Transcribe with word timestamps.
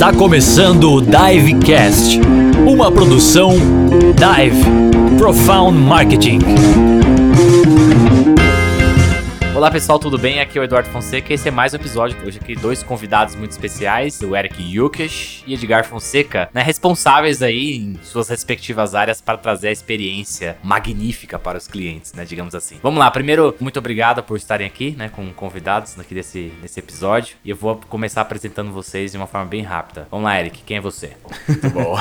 Está 0.00 0.14
começando 0.14 0.94
o 0.94 1.02
Divecast, 1.02 2.18
uma 2.66 2.90
produção 2.90 3.52
Dive 4.16 4.64
Profound 5.18 5.78
Marketing. 5.78 6.38
Olá 9.60 9.70
pessoal, 9.70 9.98
tudo 9.98 10.16
bem? 10.16 10.40
Aqui 10.40 10.56
é 10.56 10.62
o 10.62 10.64
Eduardo 10.64 10.88
Fonseca 10.88 11.30
e 11.30 11.34
esse 11.34 11.46
é 11.46 11.50
mais 11.50 11.74
um 11.74 11.76
episódio. 11.76 12.16
Hoje 12.26 12.38
aqui 12.38 12.56
dois 12.56 12.82
convidados 12.82 13.34
muito 13.34 13.50
especiais, 13.50 14.18
o 14.22 14.34
Eric 14.34 14.56
Yukesh 14.58 15.44
e 15.46 15.52
Edgar 15.52 15.84
Fonseca, 15.84 16.48
né, 16.54 16.62
responsáveis 16.62 17.42
aí 17.42 17.76
em 17.76 18.02
suas 18.02 18.30
respectivas 18.30 18.94
áreas 18.94 19.20
para 19.20 19.36
trazer 19.36 19.68
a 19.68 19.70
experiência 19.70 20.56
magnífica 20.62 21.38
para 21.38 21.58
os 21.58 21.68
clientes, 21.68 22.14
né, 22.14 22.24
digamos 22.24 22.54
assim. 22.54 22.78
Vamos 22.82 22.98
lá, 22.98 23.10
primeiro, 23.10 23.54
muito 23.60 23.78
obrigado 23.78 24.22
por 24.22 24.38
estarem 24.38 24.66
aqui, 24.66 24.92
né, 24.92 25.10
com 25.10 25.30
convidados 25.34 26.00
aqui 26.00 26.14
desse, 26.14 26.50
desse 26.62 26.80
episódio 26.80 27.36
e 27.44 27.50
eu 27.50 27.56
vou 27.56 27.78
começar 27.86 28.22
apresentando 28.22 28.72
vocês 28.72 29.12
de 29.12 29.18
uma 29.18 29.26
forma 29.26 29.46
bem 29.46 29.60
rápida. 29.60 30.08
Vamos 30.10 30.24
lá, 30.24 30.40
Eric, 30.40 30.62
quem 30.62 30.78
é 30.78 30.80
você? 30.80 31.12
Muito 31.46 31.68
bom. 31.68 31.98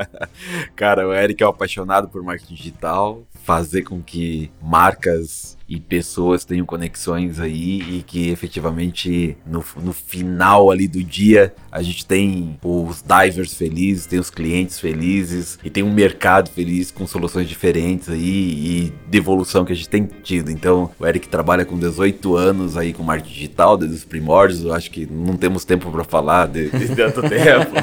Cara, 0.74 1.06
o 1.06 1.12
Eric 1.12 1.42
é 1.42 1.46
um 1.46 1.50
apaixonado 1.50 2.08
por 2.08 2.22
marketing 2.22 2.54
digital, 2.54 3.24
fazer 3.44 3.82
com 3.82 4.02
que 4.02 4.50
marcas 4.62 5.57
e 5.68 5.78
pessoas 5.78 6.44
tenham 6.44 6.64
conexões 6.64 7.38
aí 7.38 7.80
e 7.80 8.02
que 8.06 8.30
efetivamente 8.30 9.36
no, 9.46 9.62
no 9.82 9.92
final 9.92 10.70
ali 10.70 10.88
do 10.88 11.02
dia 11.02 11.54
a 11.70 11.82
gente 11.82 12.06
tem 12.06 12.58
os 12.62 13.02
divers 13.02 13.52
felizes, 13.52 14.06
tem 14.06 14.18
os 14.18 14.30
clientes 14.30 14.80
felizes 14.80 15.58
e 15.62 15.68
tem 15.68 15.82
um 15.82 15.92
mercado 15.92 16.48
feliz 16.48 16.90
com 16.90 17.06
soluções 17.06 17.46
diferentes 17.48 18.08
aí 18.08 18.18
e 18.20 18.92
devolução 19.06 19.64
que 19.64 19.72
a 19.72 19.76
gente 19.76 19.88
tem 19.88 20.08
tido. 20.22 20.50
Então, 20.50 20.90
o 20.98 21.06
Eric 21.06 21.28
trabalha 21.28 21.64
com 21.64 21.78
18 21.78 22.36
anos 22.36 22.76
aí 22.76 22.92
com 22.94 23.02
marketing 23.02 23.34
digital, 23.34 23.76
desde 23.76 23.96
os 23.96 24.04
primórdios, 24.04 24.64
eu 24.64 24.72
acho 24.72 24.90
que 24.90 25.06
não 25.06 25.36
temos 25.36 25.64
tempo 25.64 25.90
para 25.90 26.04
falar 26.04 26.46
de, 26.46 26.70
de 26.70 26.88
tanto 26.96 27.22
tempo. 27.28 27.76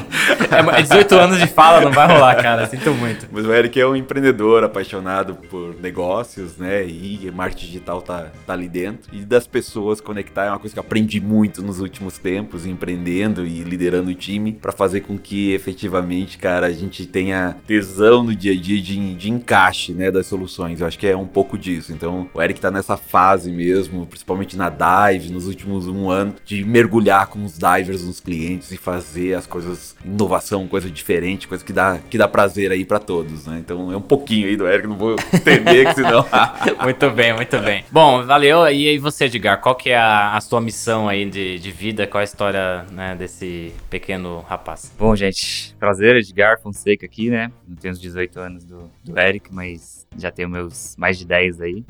é, 0.76 0.82
18 0.82 1.14
anos 1.14 1.38
de 1.38 1.46
fala 1.46 1.80
não 1.80 1.92
vai 1.92 2.08
rolar, 2.08 2.34
cara, 2.42 2.66
sinto 2.66 2.92
muito. 2.92 3.28
Mas 3.30 3.44
o 3.44 3.52
Eric 3.52 3.78
é 3.80 3.86
um 3.86 3.94
empreendedor 3.94 4.64
apaixonado 4.64 5.36
por 5.48 5.76
negócios, 5.80 6.56
né, 6.56 6.84
e 6.84 7.30
marketing 7.32 7.75
digital 7.76 8.02
tá, 8.02 8.30
tá 8.46 8.52
ali 8.52 8.68
dentro. 8.68 9.14
E 9.14 9.24
das 9.24 9.46
pessoas 9.46 10.00
conectar 10.00 10.46
é 10.46 10.50
uma 10.50 10.58
coisa 10.58 10.74
que 10.74 10.78
eu 10.78 10.84
aprendi 10.84 11.20
muito 11.20 11.62
nos 11.62 11.80
últimos 11.80 12.18
tempos, 12.18 12.66
empreendendo 12.66 13.46
e 13.46 13.62
liderando 13.62 14.10
o 14.10 14.14
time, 14.14 14.52
para 14.52 14.72
fazer 14.72 15.00
com 15.02 15.18
que 15.18 15.52
efetivamente, 15.52 16.38
cara, 16.38 16.66
a 16.66 16.72
gente 16.72 17.06
tenha 17.06 17.56
tesão 17.66 18.24
no 18.24 18.34
dia 18.34 18.52
a 18.52 18.56
dia 18.56 18.80
de, 18.80 19.14
de 19.14 19.30
encaixe, 19.30 19.92
né, 19.92 20.10
das 20.10 20.26
soluções. 20.26 20.80
Eu 20.80 20.86
acho 20.86 20.98
que 20.98 21.06
é 21.06 21.16
um 21.16 21.26
pouco 21.26 21.58
disso. 21.58 21.92
Então, 21.92 22.28
o 22.32 22.42
Eric 22.42 22.60
tá 22.60 22.70
nessa 22.70 22.96
fase 22.96 23.50
mesmo, 23.50 24.06
principalmente 24.06 24.56
na 24.56 24.70
dive, 24.70 25.32
nos 25.32 25.46
últimos 25.46 25.86
um 25.86 26.10
ano, 26.10 26.34
de 26.44 26.64
mergulhar 26.64 27.26
com 27.28 27.44
os 27.44 27.58
divers 27.58 28.04
nos 28.04 28.20
clientes 28.20 28.72
e 28.72 28.76
fazer 28.76 29.34
as 29.34 29.46
coisas, 29.46 29.94
inovação, 30.04 30.66
coisa 30.66 30.90
diferente, 30.90 31.46
coisa 31.46 31.64
que 31.64 31.72
dá, 31.72 31.98
que 32.10 32.18
dá 32.18 32.26
prazer 32.26 32.70
aí 32.70 32.84
para 32.84 32.98
todos, 32.98 33.46
né? 33.46 33.58
Então, 33.58 33.92
é 33.92 33.96
um 33.96 34.02
pouquinho 34.02 34.48
aí 34.48 34.56
do 34.56 34.66
Eric, 34.66 34.86
não 34.88 34.96
vou 34.96 35.16
entender 35.32 35.86
que 35.86 35.94
senão... 35.94 36.24
muito 36.82 37.10
bem, 37.10 37.34
muito 37.34 37.58
bem. 37.58 37.65
Bom, 37.90 38.24
valeu. 38.24 38.66
E 38.68 38.88
aí 38.88 38.98
você, 38.98 39.24
Edgar, 39.24 39.60
qual 39.60 39.74
que 39.74 39.90
é 39.90 39.96
a, 39.96 40.36
a 40.36 40.40
sua 40.40 40.60
missão 40.60 41.08
aí 41.08 41.28
de, 41.28 41.58
de 41.58 41.70
vida? 41.70 42.06
Qual 42.06 42.20
a 42.20 42.24
história 42.24 42.84
né, 42.92 43.14
desse 43.16 43.72
pequeno 43.90 44.40
rapaz? 44.40 44.92
Bom, 44.98 45.14
gente, 45.16 45.74
prazer, 45.78 46.16
Edgar 46.16 46.60
Fonseca 46.60 47.06
aqui, 47.06 47.30
né? 47.30 47.50
Não 47.66 47.76
tenho 47.76 47.92
os 47.92 48.00
18 48.00 48.40
anos 48.40 48.64
do, 48.64 48.90
do 49.04 49.18
Eric, 49.18 49.52
mas 49.52 50.06
já 50.16 50.30
tenho 50.30 50.48
meus 50.48 50.94
mais 50.96 51.18
de 51.18 51.24
10 51.24 51.60
aí. 51.60 51.84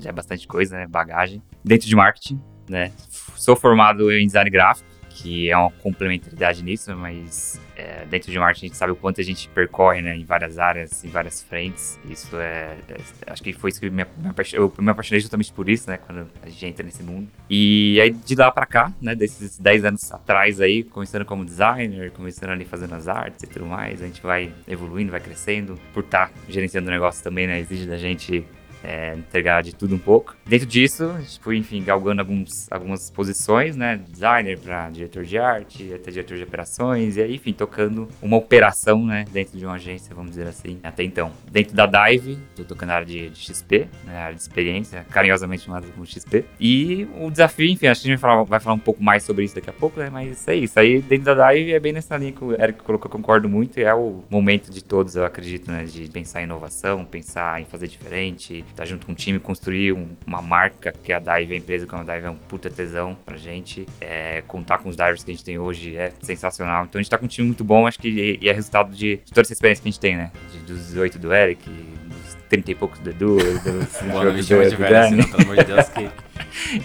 Já 0.00 0.10
é 0.10 0.12
bastante 0.12 0.46
coisa, 0.46 0.76
né? 0.76 0.86
Bagagem. 0.86 1.42
Dentro 1.64 1.88
de 1.88 1.96
marketing, 1.96 2.40
né? 2.68 2.92
Sou 3.36 3.56
formado 3.56 4.12
em 4.12 4.26
design 4.26 4.50
gráfico 4.50 4.89
que 5.20 5.50
é 5.50 5.56
uma 5.56 5.70
complementaridade 5.70 6.62
nisso, 6.62 6.94
mas 6.96 7.60
é, 7.76 8.06
dentro 8.06 8.32
de 8.32 8.38
marketing 8.38 8.66
a 8.66 8.68
gente 8.68 8.76
sabe 8.76 8.92
o 8.92 8.96
quanto 8.96 9.20
a 9.20 9.24
gente 9.24 9.48
percorre 9.50 10.00
né, 10.00 10.16
em 10.16 10.24
várias 10.24 10.58
áreas, 10.58 11.04
em 11.04 11.08
várias 11.08 11.42
frentes. 11.42 11.98
Isso 12.08 12.36
é. 12.36 12.76
é 12.88 13.30
acho 13.30 13.42
que 13.42 13.52
foi 13.52 13.70
isso 13.70 13.80
que 13.80 13.90
me, 13.90 14.04
me, 14.04 14.34
eu 14.52 14.72
me 14.78 14.90
apaixonei 14.90 15.20
justamente 15.20 15.52
por 15.52 15.68
isso, 15.68 15.90
né? 15.90 15.98
Quando 15.98 16.26
a 16.42 16.48
gente 16.48 16.66
entra 16.66 16.84
nesse 16.84 17.02
mundo. 17.02 17.28
E 17.48 18.00
aí 18.00 18.10
de 18.10 18.34
lá 18.34 18.50
pra 18.50 18.64
cá, 18.64 18.92
né? 19.00 19.14
Desses 19.14 19.58
10 19.58 19.84
anos 19.84 20.10
atrás 20.12 20.60
aí, 20.60 20.82
começando 20.82 21.24
como 21.24 21.44
designer, 21.44 22.10
começando 22.12 22.50
ali 22.50 22.64
fazendo 22.64 22.94
as 22.94 23.06
artes 23.06 23.42
e 23.42 23.46
tudo 23.46 23.66
mais, 23.66 24.02
a 24.02 24.06
gente 24.06 24.22
vai 24.22 24.52
evoluindo, 24.66 25.10
vai 25.10 25.20
crescendo. 25.20 25.78
Por 25.92 26.04
estar 26.04 26.28
tá 26.28 26.34
gerenciando 26.48 26.88
o 26.88 26.90
negócio 26.90 27.22
também, 27.22 27.46
né? 27.46 27.60
Exige 27.60 27.86
da 27.86 27.98
gente 27.98 28.44
é, 28.84 29.14
entregar 29.14 29.62
de 29.62 29.74
tudo 29.74 29.94
um 29.94 29.98
pouco. 29.98 30.36
Dentro 30.46 30.66
disso, 30.66 31.04
a 31.04 31.20
foi, 31.40 31.56
enfim, 31.56 31.82
galgando 31.82 32.20
alguns, 32.20 32.70
algumas 32.70 33.10
posições, 33.10 33.76
né? 33.76 34.00
Designer 34.08 34.58
para 34.58 34.90
diretor 34.90 35.24
de 35.24 35.38
arte, 35.38 35.92
até 35.94 36.10
diretor 36.10 36.36
de 36.36 36.42
operações, 36.42 37.16
e 37.16 37.22
aí, 37.22 37.34
enfim, 37.34 37.52
tocando 37.52 38.08
uma 38.20 38.36
operação, 38.36 39.04
né? 39.04 39.24
Dentro 39.30 39.58
de 39.58 39.64
uma 39.64 39.74
agência, 39.74 40.14
vamos 40.14 40.30
dizer 40.32 40.46
assim, 40.46 40.78
até 40.82 41.02
então. 41.02 41.32
Dentro 41.50 41.74
da 41.74 41.86
Dive, 41.86 42.38
tô 42.56 42.64
tocando 42.64 42.88
na 42.88 42.96
área 42.96 43.06
de, 43.06 43.30
de 43.30 43.40
XP, 43.40 43.88
né, 44.04 44.16
área 44.16 44.34
de 44.34 44.40
experiência, 44.40 45.04
carinhosamente 45.10 45.64
chamada 45.64 45.86
como 45.88 46.04
XP. 46.06 46.44
E 46.58 47.08
o 47.18 47.30
desafio, 47.30 47.66
enfim, 47.66 47.86
acho 47.86 48.02
que 48.02 48.08
a 48.08 48.10
gente 48.10 48.20
vai 48.20 48.30
falar, 48.30 48.44
vai 48.44 48.60
falar 48.60 48.74
um 48.74 48.80
pouco 48.80 49.02
mais 49.02 49.22
sobre 49.22 49.44
isso 49.44 49.54
daqui 49.54 49.70
a 49.70 49.72
pouco, 49.72 50.00
né? 50.00 50.10
Mas 50.10 50.46
é 50.48 50.54
isso. 50.54 50.78
Aí, 50.78 51.00
dentro 51.00 51.34
da 51.34 51.52
Dive, 51.52 51.72
é 51.72 51.80
bem 51.80 51.92
nessa 51.92 52.16
linha 52.16 52.32
que 52.32 52.42
o 52.42 52.52
Eric 52.52 52.82
colocou, 52.82 53.08
eu 53.08 53.12
concordo 53.12 53.48
muito, 53.48 53.78
e 53.78 53.82
é 53.82 53.94
o 53.94 54.22
momento 54.28 54.70
de 54.70 54.82
todos, 54.82 55.16
eu 55.16 55.24
acredito, 55.24 55.70
né? 55.70 55.84
De 55.84 56.08
pensar 56.08 56.40
em 56.40 56.44
inovação, 56.44 57.04
pensar 57.04 57.60
em 57.60 57.64
fazer 57.64 57.88
diferente, 57.88 58.64
estar 58.72 58.84
tá 58.84 58.88
junto 58.88 59.06
com 59.06 59.12
o 59.12 59.14
time, 59.14 59.38
construir 59.38 59.92
um, 59.92 60.08
uma 60.26 60.42
marca 60.42 60.92
que 60.92 61.12
a 61.12 61.18
Dive, 61.18 61.54
a 61.54 61.56
empresa 61.56 61.86
que 61.86 61.94
a 61.94 61.98
Dive 62.02 62.26
é 62.26 62.30
um 62.30 62.36
puta 62.36 62.70
tesão 62.70 63.16
pra 63.24 63.36
gente. 63.36 63.86
É, 64.00 64.42
contar 64.46 64.78
com 64.78 64.88
os 64.88 64.96
divers 64.96 65.24
que 65.24 65.30
a 65.30 65.34
gente 65.34 65.44
tem 65.44 65.58
hoje 65.58 65.96
é 65.96 66.12
sensacional. 66.22 66.84
Então 66.84 66.98
a 66.98 67.02
gente 67.02 67.10
tá 67.10 67.18
com 67.18 67.24
um 67.24 67.28
time 67.28 67.46
muito 67.46 67.64
bom, 67.64 67.86
acho 67.86 67.98
que 67.98 68.08
e, 68.08 68.38
e 68.42 68.48
é 68.48 68.52
resultado 68.52 68.90
de, 68.90 69.16
de, 69.16 69.32
toda 69.32 69.42
essa 69.42 69.52
experiência 69.52 69.82
que 69.82 69.88
a 69.88 69.92
gente 69.92 70.00
tem, 70.00 70.16
né? 70.16 70.30
De, 70.52 70.58
dos 70.60 70.86
18 70.86 71.18
do 71.18 71.32
Eric, 71.32 71.68
dos 71.68 72.36
30 72.48 72.70
e 72.70 72.74
poucos 72.74 72.98
do 73.00 73.10
Edu, 73.10 73.36
dos 73.36 74.02
não 74.02 74.32
me 74.32 74.42
chama 74.42 74.68
de 74.68 74.76
velho 74.76 74.96
assim, 74.96 75.30
pelo 75.30 75.42
amor 75.42 75.56
de 75.56 75.64
Deus, 75.64 75.88
que... 75.88 76.10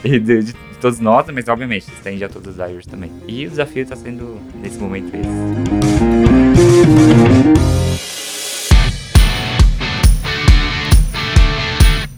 e 0.07 0.19
de, 0.19 0.43
de, 0.43 0.53
todos 0.79 0.99
nós, 0.99 1.25
mas 1.27 1.47
obviamente, 1.47 1.87
tem 2.03 2.17
já 2.17 2.29
todos 2.29 2.57
os 2.57 2.65
divers 2.65 2.85
também. 2.85 3.11
E 3.27 3.47
o 3.47 3.49
desafio 3.49 3.85
tá 3.85 3.95
sendo, 3.95 4.39
nesse 4.61 4.77
momento, 4.77 5.11
esse. 5.15 6.54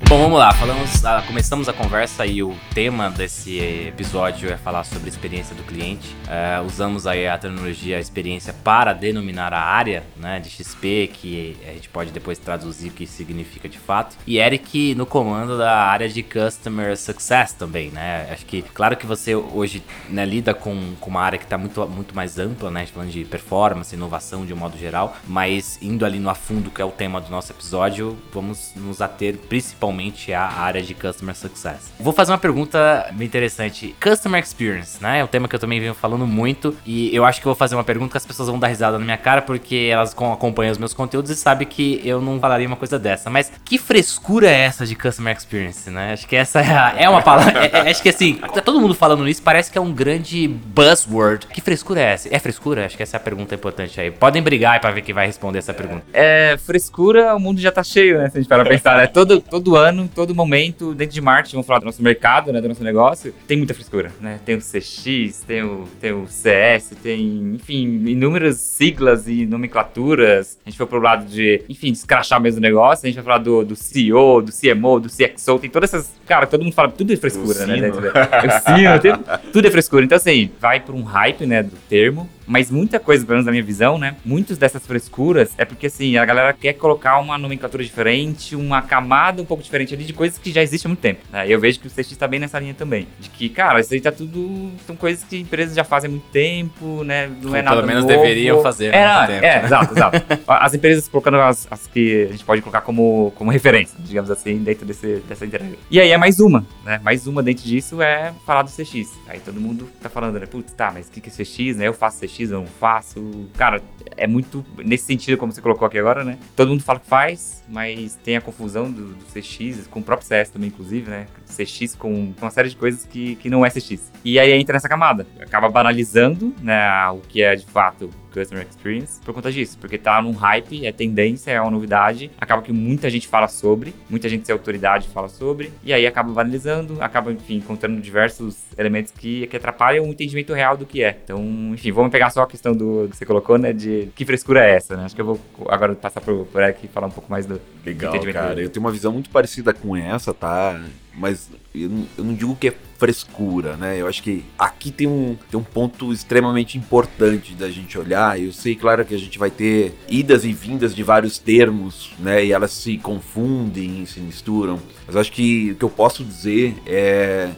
Bom, 0.09 0.19
vamos 0.19 0.40
lá. 0.40 0.53
Falamos, 0.53 1.03
ah, 1.03 1.22
começamos 1.28 1.68
a 1.68 1.73
conversa 1.73 2.25
e 2.25 2.41
o 2.41 2.56
tema 2.73 3.09
desse 3.09 3.59
episódio 3.59 4.50
é 4.50 4.56
falar 4.56 4.85
sobre 4.85 5.07
a 5.07 5.09
experiência 5.09 5.53
do 5.53 5.63
cliente. 5.63 6.16
Uh, 6.23 6.66
usamos 6.66 7.06
aí 7.06 7.28
a 7.28 7.38
terminologia 7.38 7.97
a 7.97 8.00
experiência 8.00 8.53
para 8.53 8.94
denominar 8.94 9.51
a 9.51 9.59
área 9.59 10.06
né, 10.16 10.40
de 10.40 10.50
XP, 10.50 11.12
que 11.12 11.57
a 11.68 11.73
gente 11.73 11.90
pode 11.90 12.12
depois 12.12 12.40
traduzir 12.40 12.88
o 12.88 12.91
que 12.94 13.06
significa 13.06 13.68
de 13.68 13.78
fato. 13.78 14.16
E 14.25 14.40
Eric 14.40 14.95
no 14.95 15.06
comando 15.06 15.57
da 15.57 15.75
área 15.75 16.07
de 16.07 16.24
Customer 16.24 16.95
Success 16.95 17.51
também, 17.51 17.89
né? 17.89 18.29
Acho 18.31 18.45
que, 18.45 18.62
claro 18.62 18.95
que 18.95 19.06
você 19.06 19.35
hoje 19.35 19.84
né, 20.09 20.24
lida 20.24 20.53
com, 20.53 20.95
com 21.01 21.09
uma 21.09 21.22
área 21.22 21.38
que 21.38 21.44
está 21.44 21.57
muito, 21.57 21.85
muito 21.85 22.16
mais 22.16 22.39
ampla, 22.39 22.72
né? 22.72 22.85
Falando 22.85 23.12
de 23.12 23.25
performance, 23.25 23.94
inovação 23.94 24.45
de 24.45 24.53
um 24.53 24.57
modo 24.57 24.78
geral, 24.78 25.18
mas 25.28 25.78
indo 25.81 26.06
ali 26.06 26.18
no 26.18 26.29
afundo, 26.29 26.72
que 26.72 26.81
é 26.81 26.85
o 26.85 26.91
tema 26.91 27.19
do 27.19 27.29
nosso 27.29 27.51
episódio, 27.51 28.18
vamos 28.31 28.72
nos 28.74 29.01
ater 29.01 29.38
principalmente 29.38 29.97
principalmente 29.97 30.34
a 30.34 30.46
área 30.46 30.81
de 30.81 30.94
Customer 30.94 31.35
Success. 31.35 31.91
Vou 32.00 32.13
fazer 32.13 32.31
uma 32.31 32.38
pergunta 32.38 33.08
bem 33.13 33.28
interessante. 33.28 33.96
Customer 34.02 34.41
Experience, 34.41 35.02
né? 35.02 35.19
É 35.19 35.24
um 35.24 35.28
tema 35.28 35.47
que 35.47 35.56
eu 35.56 35.59
também 35.59 35.80
venho 35.80 35.94
falando 35.94 36.28
muito 36.28 36.75
e 36.85 37.13
eu 37.16 37.25
acho 37.25 37.40
que 37.40 37.46
vou 37.46 37.56
fazer 37.56 37.75
uma 37.75 37.84
pergunta 37.84 38.12
que 38.12 38.18
as 38.18 38.25
pessoas 38.25 38.47
vão 38.50 38.59
dar 38.59 38.68
risada 38.68 39.00
na 39.00 39.03
minha 39.03 39.18
cara 39.18 39.41
porque 39.41 39.90
elas 39.91 40.13
acompanham 40.13 40.72
os 40.72 40.78
meus 40.78 40.94
conteúdos 40.94 41.31
e 41.31 41.36
sabem 41.36 41.68
que 41.68 42.02
eu 42.03 42.22
não 42.22 42.40
falaria 42.40 42.68
uma 42.68 42.75
coisa 42.75 43.00
dessa. 43.00 43.30
Mas 43.30 43.52
que 43.66 43.78
frescura 43.78 44.47
é 44.50 44.59
essa 44.62 44.86
de 44.86 44.96
Customer 44.96 45.36
Experience, 45.36 45.90
né? 45.90 46.13
Acho 46.13 46.28
que 46.28 46.36
essa 46.36 46.62
é, 46.62 46.78
a, 46.78 46.96
é 46.97 47.09
uma 47.09 47.22
palavra. 47.22 47.66
é, 47.66 47.88
é, 47.88 47.90
acho 47.90 48.03
que 48.03 48.09
assim, 48.09 48.36
tá 48.36 48.62
todo 48.62 48.80
mundo 48.80 48.94
falando 48.94 49.24
nisso, 49.24 49.41
parece 49.41 49.72
que 49.72 49.78
é 49.78 49.81
um 49.81 49.91
grande 49.91 50.47
buzzword. 50.47 51.48
Que 51.48 51.62
frescura 51.62 52.00
é 52.01 52.13
essa? 52.13 52.30
É 52.33 52.39
frescura? 52.39 52.86
Acho 52.86 52.95
que 52.95 53.04
essa 53.04 53.18
é 53.18 53.19
a 53.19 53.22
pergunta 53.22 53.56
importante 53.56 54.00
aí. 54.00 54.12
Podem 54.12 54.42
brigar 54.42 54.80
pra 54.80 54.92
ver 54.92 55.01
quem 55.01 55.16
vai 55.16 55.25
responder 55.25 55.60
essa 55.60 55.74
pergunta. 55.74 56.04
É, 56.13 56.57
frescura, 56.57 57.36
o 57.36 57.39
mundo 57.39 57.60
já 57.60 57.72
tá 57.72 57.83
cheio, 57.83 58.18
né? 58.19 58.30
Se 58.30 58.38
a 58.38 58.42
gente 58.42 58.50
parar 58.50 58.63
pra 58.63 58.74
pensar, 58.74 58.98
né? 58.98 59.07
Todo, 59.07 59.42
todo 59.42 59.75
ano 59.75 59.87
ano, 59.88 60.10
todo 60.13 60.34
momento, 60.36 60.94
dentro 60.94 61.13
de 61.13 61.22
marketing, 61.22 61.56
vamos 61.56 61.68
falar 61.68 61.80
do 61.80 61.86
nosso 61.86 62.01
mercado, 62.01 62.51
né, 62.51 62.62
do 62.62 62.68
nosso 62.68 62.84
negócio, 62.84 63.34
tem 63.48 63.57
muita 63.57 63.74
frescura, 63.74 64.12
né? 64.19 64.39
Tem 64.45 64.56
o 64.56 64.60
CX, 64.60 65.44
tem 65.45 65.63
o, 65.63 65.86
tem 66.00 66.12
o 66.12 66.28
CS, 66.28 66.95
tem, 67.01 67.56
enfim, 67.56 67.84
inúmeras 68.07 68.57
siglas 68.57 69.28
e 69.28 69.45
nomenclaturas. 69.45 70.57
A 70.66 70.69
gente 70.69 70.78
foi 70.78 70.86
pro 70.86 71.00
lado 71.00 71.25
de, 71.25 71.62
enfim, 71.69 71.92
descrachar 71.92 72.42
mesmo 72.42 72.60
o 72.60 72.62
negócio, 72.62 73.06
a 73.06 73.10
gente 73.10 73.16
vai 73.16 73.24
falar 73.24 73.38
do, 73.39 73.63
do 73.63 73.75
CEO, 73.75 74.42
do 74.42 74.51
CMO, 74.51 75.00
do 75.00 75.10
CXO, 75.10 75.60
tem 75.60 75.69
todas 75.69 75.94
essas, 75.94 76.12
cara, 76.25 76.45
todo 76.45 76.63
mundo 76.63 76.74
fala, 76.74 76.89
tudo 76.89 77.13
é 77.13 77.18
frescura, 77.18 77.66
né? 77.66 77.81
Dentro, 77.81 78.00
o 78.00 78.75
sino, 78.75 79.00
tem, 79.00 79.13
tudo 79.51 79.68
é 79.68 79.72
frescura. 79.72 80.04
Então, 80.04 80.16
assim, 80.16 80.50
vai 80.60 80.80
por 80.80 80.94
um 80.94 81.04
hype, 81.04 81.45
né, 81.45 81.63
do 81.63 81.75
termo, 81.89 82.30
Mas 82.48 82.72
muita 82.72 83.00
coisa, 83.00 83.26
pelo 83.26 83.36
menos 83.36 83.46
na 83.46 83.52
minha 83.52 83.64
visão, 83.64 83.98
né? 83.98 84.16
Muitas 84.24 84.58
dessas 84.58 84.86
frescuras 84.88 85.52
é 85.58 85.66
porque, 85.66 85.88
assim, 85.88 86.18
a 86.18 86.26
galera 86.26 86.54
quer 86.54 86.74
colocar 86.74 87.20
uma 87.20 87.38
nomenclatura 87.38 87.84
diferente, 87.84 88.56
uma 88.56 88.82
camada 88.82 89.42
um 89.42 89.46
pouco 89.46 89.62
diferente 89.62 89.94
ali 89.94 90.06
de 90.06 90.14
coisas 90.14 90.40
que 90.40 90.52
já 90.52 90.64
existem 90.64 90.88
há 90.88 90.90
muito 90.90 91.02
tempo. 91.02 91.22
Né? 91.32 91.46
Eu 91.48 91.60
vejo 91.60 91.80
que 91.80 91.88
o 91.88 91.92
CX 91.92 92.16
tá 92.16 92.28
bem 92.28 92.40
nessa 92.40 92.58
linha 92.60 92.74
também. 92.74 93.08
De 93.20 93.30
que, 93.30 93.50
cara, 93.50 93.80
isso 93.80 93.94
aí 93.94 94.00
tá 94.00 94.12
tudo. 94.12 94.72
São 94.86 94.96
coisas 94.96 95.24
que 95.24 95.40
empresas 95.40 95.76
já 95.76 95.84
fazem 95.84 96.08
há 96.08 96.12
muito 96.12 96.30
tempo, 96.32 97.04
né? 97.04 97.30
Não 97.42 97.56
é 97.56 97.60
Ou 97.60 97.64
nada 97.64 97.76
Pelo 97.78 97.88
menos 97.88 98.06
novo. 98.06 98.16
deveriam 98.16 98.62
fazer. 98.62 98.88
É, 98.88 98.92
né, 98.92 99.06
há 99.06 99.12
não, 99.12 99.18
muito 99.20 99.32
tempo, 99.34 99.46
é, 99.46 99.60
né? 99.60 99.66
exato, 99.66 99.94
exato. 99.94 100.24
As 100.48 100.74
empresas 100.74 101.08
colocando 101.08 101.38
as, 101.38 101.68
as 101.70 101.88
que 101.88 102.28
a 102.30 102.32
gente 102.32 102.46
pode 102.46 102.62
colocar 102.62 102.82
como, 102.82 103.32
como 103.36 103.52
referência, 103.52 103.98
digamos 104.00 104.32
assim, 104.32 104.58
dentro 104.58 104.86
desse, 104.86 105.18
dessa 105.28 105.46
entrega. 105.46 105.78
E 105.90 106.00
aí 106.00 106.12
é 106.12 106.18
mais 106.18 106.40
uma, 106.40 106.66
né? 106.86 107.00
Mais 107.04 107.28
uma 107.28 107.44
dentro 107.44 107.64
disso 107.64 108.02
é 108.02 108.34
falar 108.46 108.64
do 108.64 108.72
CX. 108.72 109.18
Aí 109.28 109.40
todo 109.40 109.60
mundo 109.60 109.90
tá 110.02 110.10
falando, 110.10 110.40
né? 110.40 110.46
Putz, 110.46 110.72
tá, 110.74 110.92
mas 110.94 111.08
o 111.08 111.12
que 111.12 111.22
que 111.22 111.30
é 111.30 111.32
CX, 111.32 111.78
né? 111.78 111.88
Eu 111.88 111.94
faço 111.94 112.20
CX, 112.26 112.37
não 112.45 112.66
faço. 112.66 113.50
Cara, 113.57 113.81
é 114.16 114.28
muito 114.28 114.66
nesse 114.78 115.06
sentido, 115.06 115.38
como 115.38 115.51
você 115.51 115.62
colocou 115.62 115.86
aqui 115.86 115.98
agora, 115.98 116.24
né? 116.24 116.38
Todo 116.56 116.69
mundo 116.69 116.84
fala 116.84 117.00
que 117.00 117.07
faz, 117.07 117.63
mas 117.68 118.16
tem 118.24 118.38
a 118.38 118.42
confusão 118.42 118.92
do, 118.92 119.13
do 119.13 119.25
CX, 119.25 119.88
com 119.88 120.00
o 120.00 120.04
próprio 120.04 120.28
CS 120.28 120.50
também, 120.50 120.69
inclusive, 120.69 121.10
né? 121.10 121.28
CX 121.45 121.95
com 121.95 122.34
uma 122.39 122.51
série 122.51 122.69
de 122.69 122.75
coisas 122.75 123.06
que, 123.06 123.36
que 123.36 123.50
não 123.50 123.66
é 123.66 123.69
CX. 123.69 124.12
E 124.24 124.39
aí 124.39 124.51
entra 124.54 124.74
nessa 124.74 124.89
camada. 124.89 125.25
Acaba 125.39 125.69
banalizando, 125.69 126.54
né? 126.62 127.10
O 127.10 127.19
que 127.19 127.42
é 127.42 127.56
de 127.56 127.66
fato 127.66 128.10
Customer 128.39 128.66
Experience 128.68 129.19
por 129.24 129.34
conta 129.34 129.51
disso, 129.51 129.78
porque 129.80 129.98
tá 129.98 130.22
num 130.22 130.31
hype, 130.31 130.86
é 130.86 130.92
tendência, 130.92 131.51
é 131.51 131.62
uma 131.62 131.72
novidade, 131.72 132.31
acaba 132.39 132.62
que 132.62 132.72
muita 132.72 133.10
gente 133.10 133.28
fala 133.28 133.48
sobre, 133.48 133.94
muita 134.10 134.30
gente 134.30 134.45
sem 134.45 134.54
autoridade 134.54 135.07
fala 135.07 135.30
sobre, 135.30 135.72
e 135.84 135.94
aí 135.94 136.06
acaba 136.06 136.31
banalizando, 136.31 137.01
acaba, 137.01 137.31
enfim, 137.31 137.56
encontrando 137.56 138.00
diversos 138.01 138.57
elementos 138.78 139.12
que, 139.12 139.48
que 139.48 139.57
atrapalham 139.57 140.06
o 140.06 140.10
entendimento 140.10 140.54
real 140.54 140.78
do 140.78 140.86
que 140.86 141.04
é. 141.04 141.18
Então, 141.24 141.42
enfim, 141.74 141.92
vamos 141.92 142.12
pegar 142.12 142.30
só 142.30 142.44
a 142.44 142.48
questão 142.48 142.74
do 142.74 143.07
que 143.10 143.18
você 143.18 143.25
colocou, 143.25 143.57
né, 143.57 143.74
de 143.74 144.10
que 144.16 144.25
frescura 144.25 144.66
é 144.66 144.75
essa, 144.75 144.95
né? 144.95 145.06
Acho 145.06 145.16
que 145.16 145.22
eu 145.22 145.25
vou 145.25 145.39
agora 145.68 145.95
passar 145.95 146.22
por 146.22 146.48
Eric 146.56 146.86
e 146.86 146.88
falar 146.88 147.07
um 147.07 147.12
pouco 147.12 147.30
mais 147.31 147.45
do 147.45 147.60
Legal, 147.86 148.10
entendimento 148.12 148.36
cara. 148.36 148.56
dele. 148.56 148.68
Eu 148.68 148.69
tenho 148.69 148.86
uma 148.86 148.92
visão 148.92 149.12
muito 149.12 149.30
parecida 149.30 149.74
com 149.74 149.95
essa, 149.95 150.34
tá? 150.34 150.80
Mas 151.13 151.50
eu 151.74 151.89
não, 151.89 152.07
eu 152.18 152.24
não 152.24 152.34
digo 152.34 152.56
que 152.56 152.69
é 152.69 152.74
frescura, 152.98 153.78
né? 153.78 154.00
Eu 154.00 154.08
acho 154.08 154.22
que 154.24 154.44
aqui 154.58 154.92
tem 154.92 155.08
um, 155.08 155.38
tem 155.50 155.60
um 155.60 155.64
ponto 155.64 156.12
extremamente 156.12 156.78
importante 156.78 157.54
da 157.54 157.70
gente 157.70 157.98
olhar. 157.98 158.40
Eu 158.42 158.52
sei, 158.52 158.76
claro, 158.76 159.06
que 159.06 159.14
a 159.14 159.20
gente 159.20 159.38
vai 159.38 159.52
ter 159.52 159.96
idas 160.10 160.44
e 160.44 160.52
vindas 160.52 160.96
de 160.96 161.04
vários 161.04 161.38
termos, 161.38 162.12
né? 162.20 162.44
E 162.44 162.52
elas 162.52 162.72
se 162.72 162.98
confundem, 162.98 164.06
se 164.06 164.20
misturam. 164.20 164.80
Mas 165.06 165.16
eu 165.16 165.22
acho 165.22 165.32
que 165.32 165.72
o 165.72 165.76
que 165.76 165.86
eu 165.86 165.90
posso 165.90 166.24
dizer 166.24 166.76
é 166.86 167.50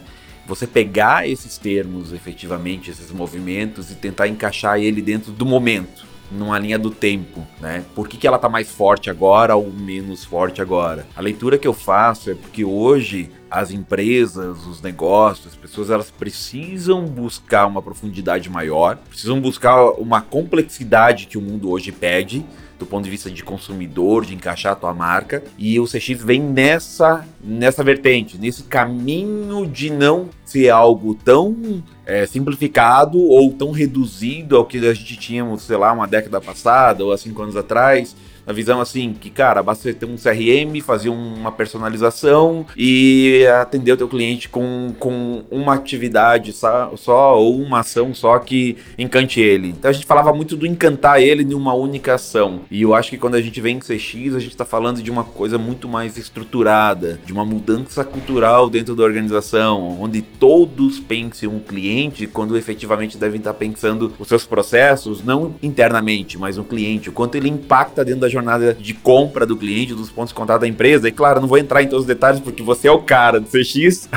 você 0.46 0.66
pegar 0.66 1.28
esses 1.28 1.56
termos, 1.56 2.12
efetivamente, 2.12 2.90
esses 2.90 3.10
movimentos, 3.10 3.90
e 3.90 3.94
tentar 3.94 4.28
encaixar 4.28 4.78
ele 4.80 5.00
dentro 5.00 5.32
do 5.32 5.46
momento 5.46 6.10
numa 6.30 6.58
linha 6.58 6.78
do 6.78 6.90
tempo, 6.90 7.46
né? 7.60 7.84
Por 7.94 8.08
que, 8.08 8.16
que 8.16 8.26
ela 8.26 8.38
tá 8.38 8.48
mais 8.48 8.70
forte 8.70 9.10
agora 9.10 9.56
ou 9.56 9.70
menos 9.72 10.24
forte 10.24 10.62
agora? 10.62 11.06
A 11.16 11.20
leitura 11.20 11.58
que 11.58 11.66
eu 11.66 11.72
faço 11.72 12.30
é 12.30 12.34
porque 12.34 12.64
hoje 12.64 13.28
as 13.50 13.70
empresas, 13.70 14.64
os 14.66 14.80
negócios, 14.80 15.48
as 15.48 15.56
pessoas, 15.56 15.90
elas 15.90 16.10
precisam 16.10 17.04
buscar 17.04 17.66
uma 17.66 17.82
profundidade 17.82 18.48
maior, 18.48 18.96
precisam 18.96 19.40
buscar 19.40 19.90
uma 19.92 20.20
complexidade 20.20 21.26
que 21.26 21.36
o 21.36 21.42
mundo 21.42 21.70
hoje 21.70 21.90
pede, 21.90 22.44
do 22.78 22.86
ponto 22.86 23.04
de 23.04 23.10
vista 23.10 23.30
de 23.30 23.44
consumidor, 23.44 24.24
de 24.24 24.34
encaixar 24.34 24.72
a 24.72 24.76
tua 24.76 24.94
marca, 24.94 25.44
e 25.58 25.78
o 25.78 25.84
CX 25.84 26.22
vem 26.24 26.40
nessa 26.40 27.26
nessa 27.42 27.84
vertente, 27.84 28.38
nesse 28.38 28.62
caminho 28.62 29.66
de 29.66 29.90
não 29.90 30.30
ser 30.44 30.70
algo 30.70 31.14
tão 31.14 31.82
é, 32.06 32.24
simplificado 32.26 33.18
ou 33.18 33.52
tão 33.52 33.70
reduzido 33.70 34.56
ao 34.56 34.64
que 34.64 34.78
a 34.78 34.94
gente 34.94 35.16
tinha, 35.16 35.44
sei 35.58 35.76
lá, 35.76 35.92
uma 35.92 36.06
década 36.06 36.40
passada 36.40 37.04
ou 37.04 37.12
há 37.12 37.18
cinco 37.18 37.42
anos 37.42 37.56
atrás, 37.56 38.16
a 38.50 38.52
visão 38.52 38.80
assim, 38.80 39.14
que 39.18 39.30
cara, 39.30 39.62
basta 39.62 39.84
você 39.84 39.94
ter 39.94 40.06
um 40.06 40.16
CRM, 40.16 40.80
fazer 40.82 41.08
uma 41.08 41.52
personalização 41.52 42.66
e 42.76 43.46
atender 43.60 43.92
o 43.92 43.96
teu 43.96 44.08
cliente 44.08 44.48
com, 44.48 44.92
com 44.98 45.44
uma 45.50 45.74
atividade 45.74 46.52
só, 46.52 46.92
só 46.96 47.38
ou 47.38 47.60
uma 47.60 47.80
ação 47.80 48.12
só 48.12 48.38
que 48.38 48.76
encante 48.98 49.40
ele. 49.40 49.68
Então 49.68 49.90
a 49.90 49.94
gente 49.94 50.06
falava 50.06 50.32
muito 50.32 50.56
do 50.56 50.66
encantar 50.66 51.22
ele 51.22 51.42
em 51.42 51.54
uma 51.54 51.74
única 51.74 52.14
ação. 52.14 52.60
E 52.70 52.82
eu 52.82 52.94
acho 52.94 53.10
que 53.10 53.18
quando 53.18 53.36
a 53.36 53.40
gente 53.40 53.60
vem 53.60 53.76
em 53.76 53.80
CX, 53.80 54.34
a 54.34 54.40
gente 54.40 54.50
está 54.50 54.64
falando 54.64 55.02
de 55.02 55.10
uma 55.10 55.24
coisa 55.24 55.56
muito 55.56 55.88
mais 55.88 56.16
estruturada, 56.16 57.20
de 57.24 57.32
uma 57.32 57.44
mudança 57.44 58.04
cultural 58.04 58.68
dentro 58.68 58.94
da 58.94 59.04
organização, 59.04 60.00
onde 60.00 60.22
todos 60.22 60.98
pensem 60.98 61.48
um 61.48 61.60
cliente 61.60 62.26
quando 62.26 62.56
efetivamente 62.56 63.16
devem 63.16 63.38
estar 63.38 63.54
pensando 63.54 64.12
os 64.18 64.28
seus 64.28 64.44
processos, 64.44 65.22
não 65.22 65.54
internamente, 65.62 66.36
mas 66.36 66.58
um 66.58 66.64
cliente, 66.64 67.08
o 67.08 67.12
quanto 67.12 67.36
ele 67.36 67.48
impacta 67.48 68.04
dentro 68.04 68.20
da 68.20 68.28
jornada 68.28 68.39
de 68.78 68.94
compra 68.94 69.46
do 69.46 69.56
cliente, 69.56 69.94
dos 69.94 70.10
pontos 70.10 70.30
de 70.30 70.34
contato 70.34 70.60
da 70.62 70.68
empresa. 70.68 71.08
E 71.08 71.12
claro, 71.12 71.40
não 71.40 71.48
vou 71.48 71.58
entrar 71.58 71.82
em 71.82 71.86
todos 71.86 72.02
os 72.02 72.06
detalhes 72.06 72.40
porque 72.40 72.62
você 72.62 72.88
é 72.88 72.92
o 72.92 73.02
cara 73.02 73.40
do 73.40 73.46
CX, 73.46 74.08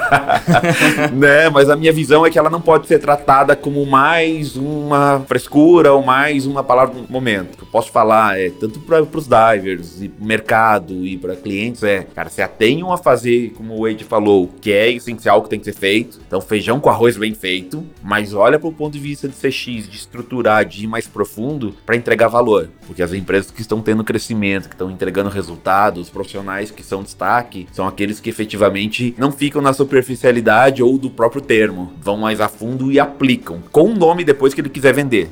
né? 1.13 1.49
Mas 1.49 1.69
a 1.69 1.75
minha 1.75 1.91
visão 1.91 2.25
é 2.25 2.29
que 2.29 2.39
ela 2.39 2.49
não 2.49 2.61
pode 2.61 2.87
ser 2.87 2.99
tratada 2.99 3.55
como 3.55 3.85
mais 3.85 4.55
uma 4.55 5.23
frescura 5.27 5.93
ou 5.93 6.03
mais 6.03 6.45
uma 6.45 6.63
palavra 6.63 6.95
do 6.95 7.11
momento. 7.11 7.53
O 7.53 7.57
que 7.57 7.63
eu 7.63 7.67
posso 7.67 7.91
falar 7.91 8.39
é 8.39 8.49
tanto 8.49 8.79
para 8.79 9.01
os 9.01 9.27
divers 9.27 10.01
e 10.01 10.11
mercado 10.19 11.05
e 11.05 11.17
para 11.17 11.35
clientes 11.35 11.83
é, 11.83 12.05
cara, 12.15 12.29
se 12.29 12.41
atenham 12.41 12.91
a 12.91 12.97
fazer 12.97 13.51
como 13.55 13.75
o 13.75 13.83
Wade 13.83 14.03
falou, 14.03 14.49
que 14.61 14.71
é 14.71 14.91
essencial 14.91 15.41
que 15.41 15.49
tem 15.49 15.59
que 15.59 15.65
ser 15.65 15.73
feito. 15.73 16.19
Então, 16.27 16.41
feijão 16.41 16.79
com 16.79 16.89
arroz 16.89 17.17
bem 17.17 17.33
feito, 17.33 17.83
mas 18.01 18.33
olha 18.33 18.59
para 18.59 18.69
o 18.69 18.73
ponto 18.73 18.93
de 18.93 18.99
vista 18.99 19.27
de 19.27 19.35
CX, 19.35 19.89
de 19.89 19.97
estruturar, 19.97 20.65
de 20.65 20.83
ir 20.83 20.87
mais 20.87 21.07
profundo 21.07 21.75
para 21.85 21.95
entregar 21.95 22.27
valor, 22.27 22.69
porque 22.85 23.01
as 23.01 23.13
empresas 23.13 23.51
que 23.51 23.61
estão 23.61 23.81
tendo 23.81 24.02
crescimento, 24.03 24.69
que 24.69 24.75
estão 24.75 24.91
entregando 24.91 25.29
resultados, 25.29 26.03
os 26.03 26.09
profissionais 26.09 26.71
que 26.71 26.83
são 26.83 27.03
destaque, 27.03 27.67
são 27.71 27.87
aqueles 27.87 28.19
que 28.19 28.29
efetivamente 28.29 29.15
não 29.17 29.31
ficam 29.31 29.61
na 29.61 29.73
superficialidade 29.73 30.83
ou 30.83 30.97
do 30.97 31.09
próprio 31.09 31.41
termo, 31.41 31.93
vão 32.01 32.17
mais 32.17 32.41
a 32.41 32.47
fundo 32.47 32.91
e 32.91 32.99
aplicam, 32.99 33.61
com 33.71 33.91
o 33.91 33.95
nome 33.95 34.23
depois 34.23 34.53
que 34.53 34.61
ele 34.61 34.69
quiser 34.69 34.93
vender. 34.93 35.29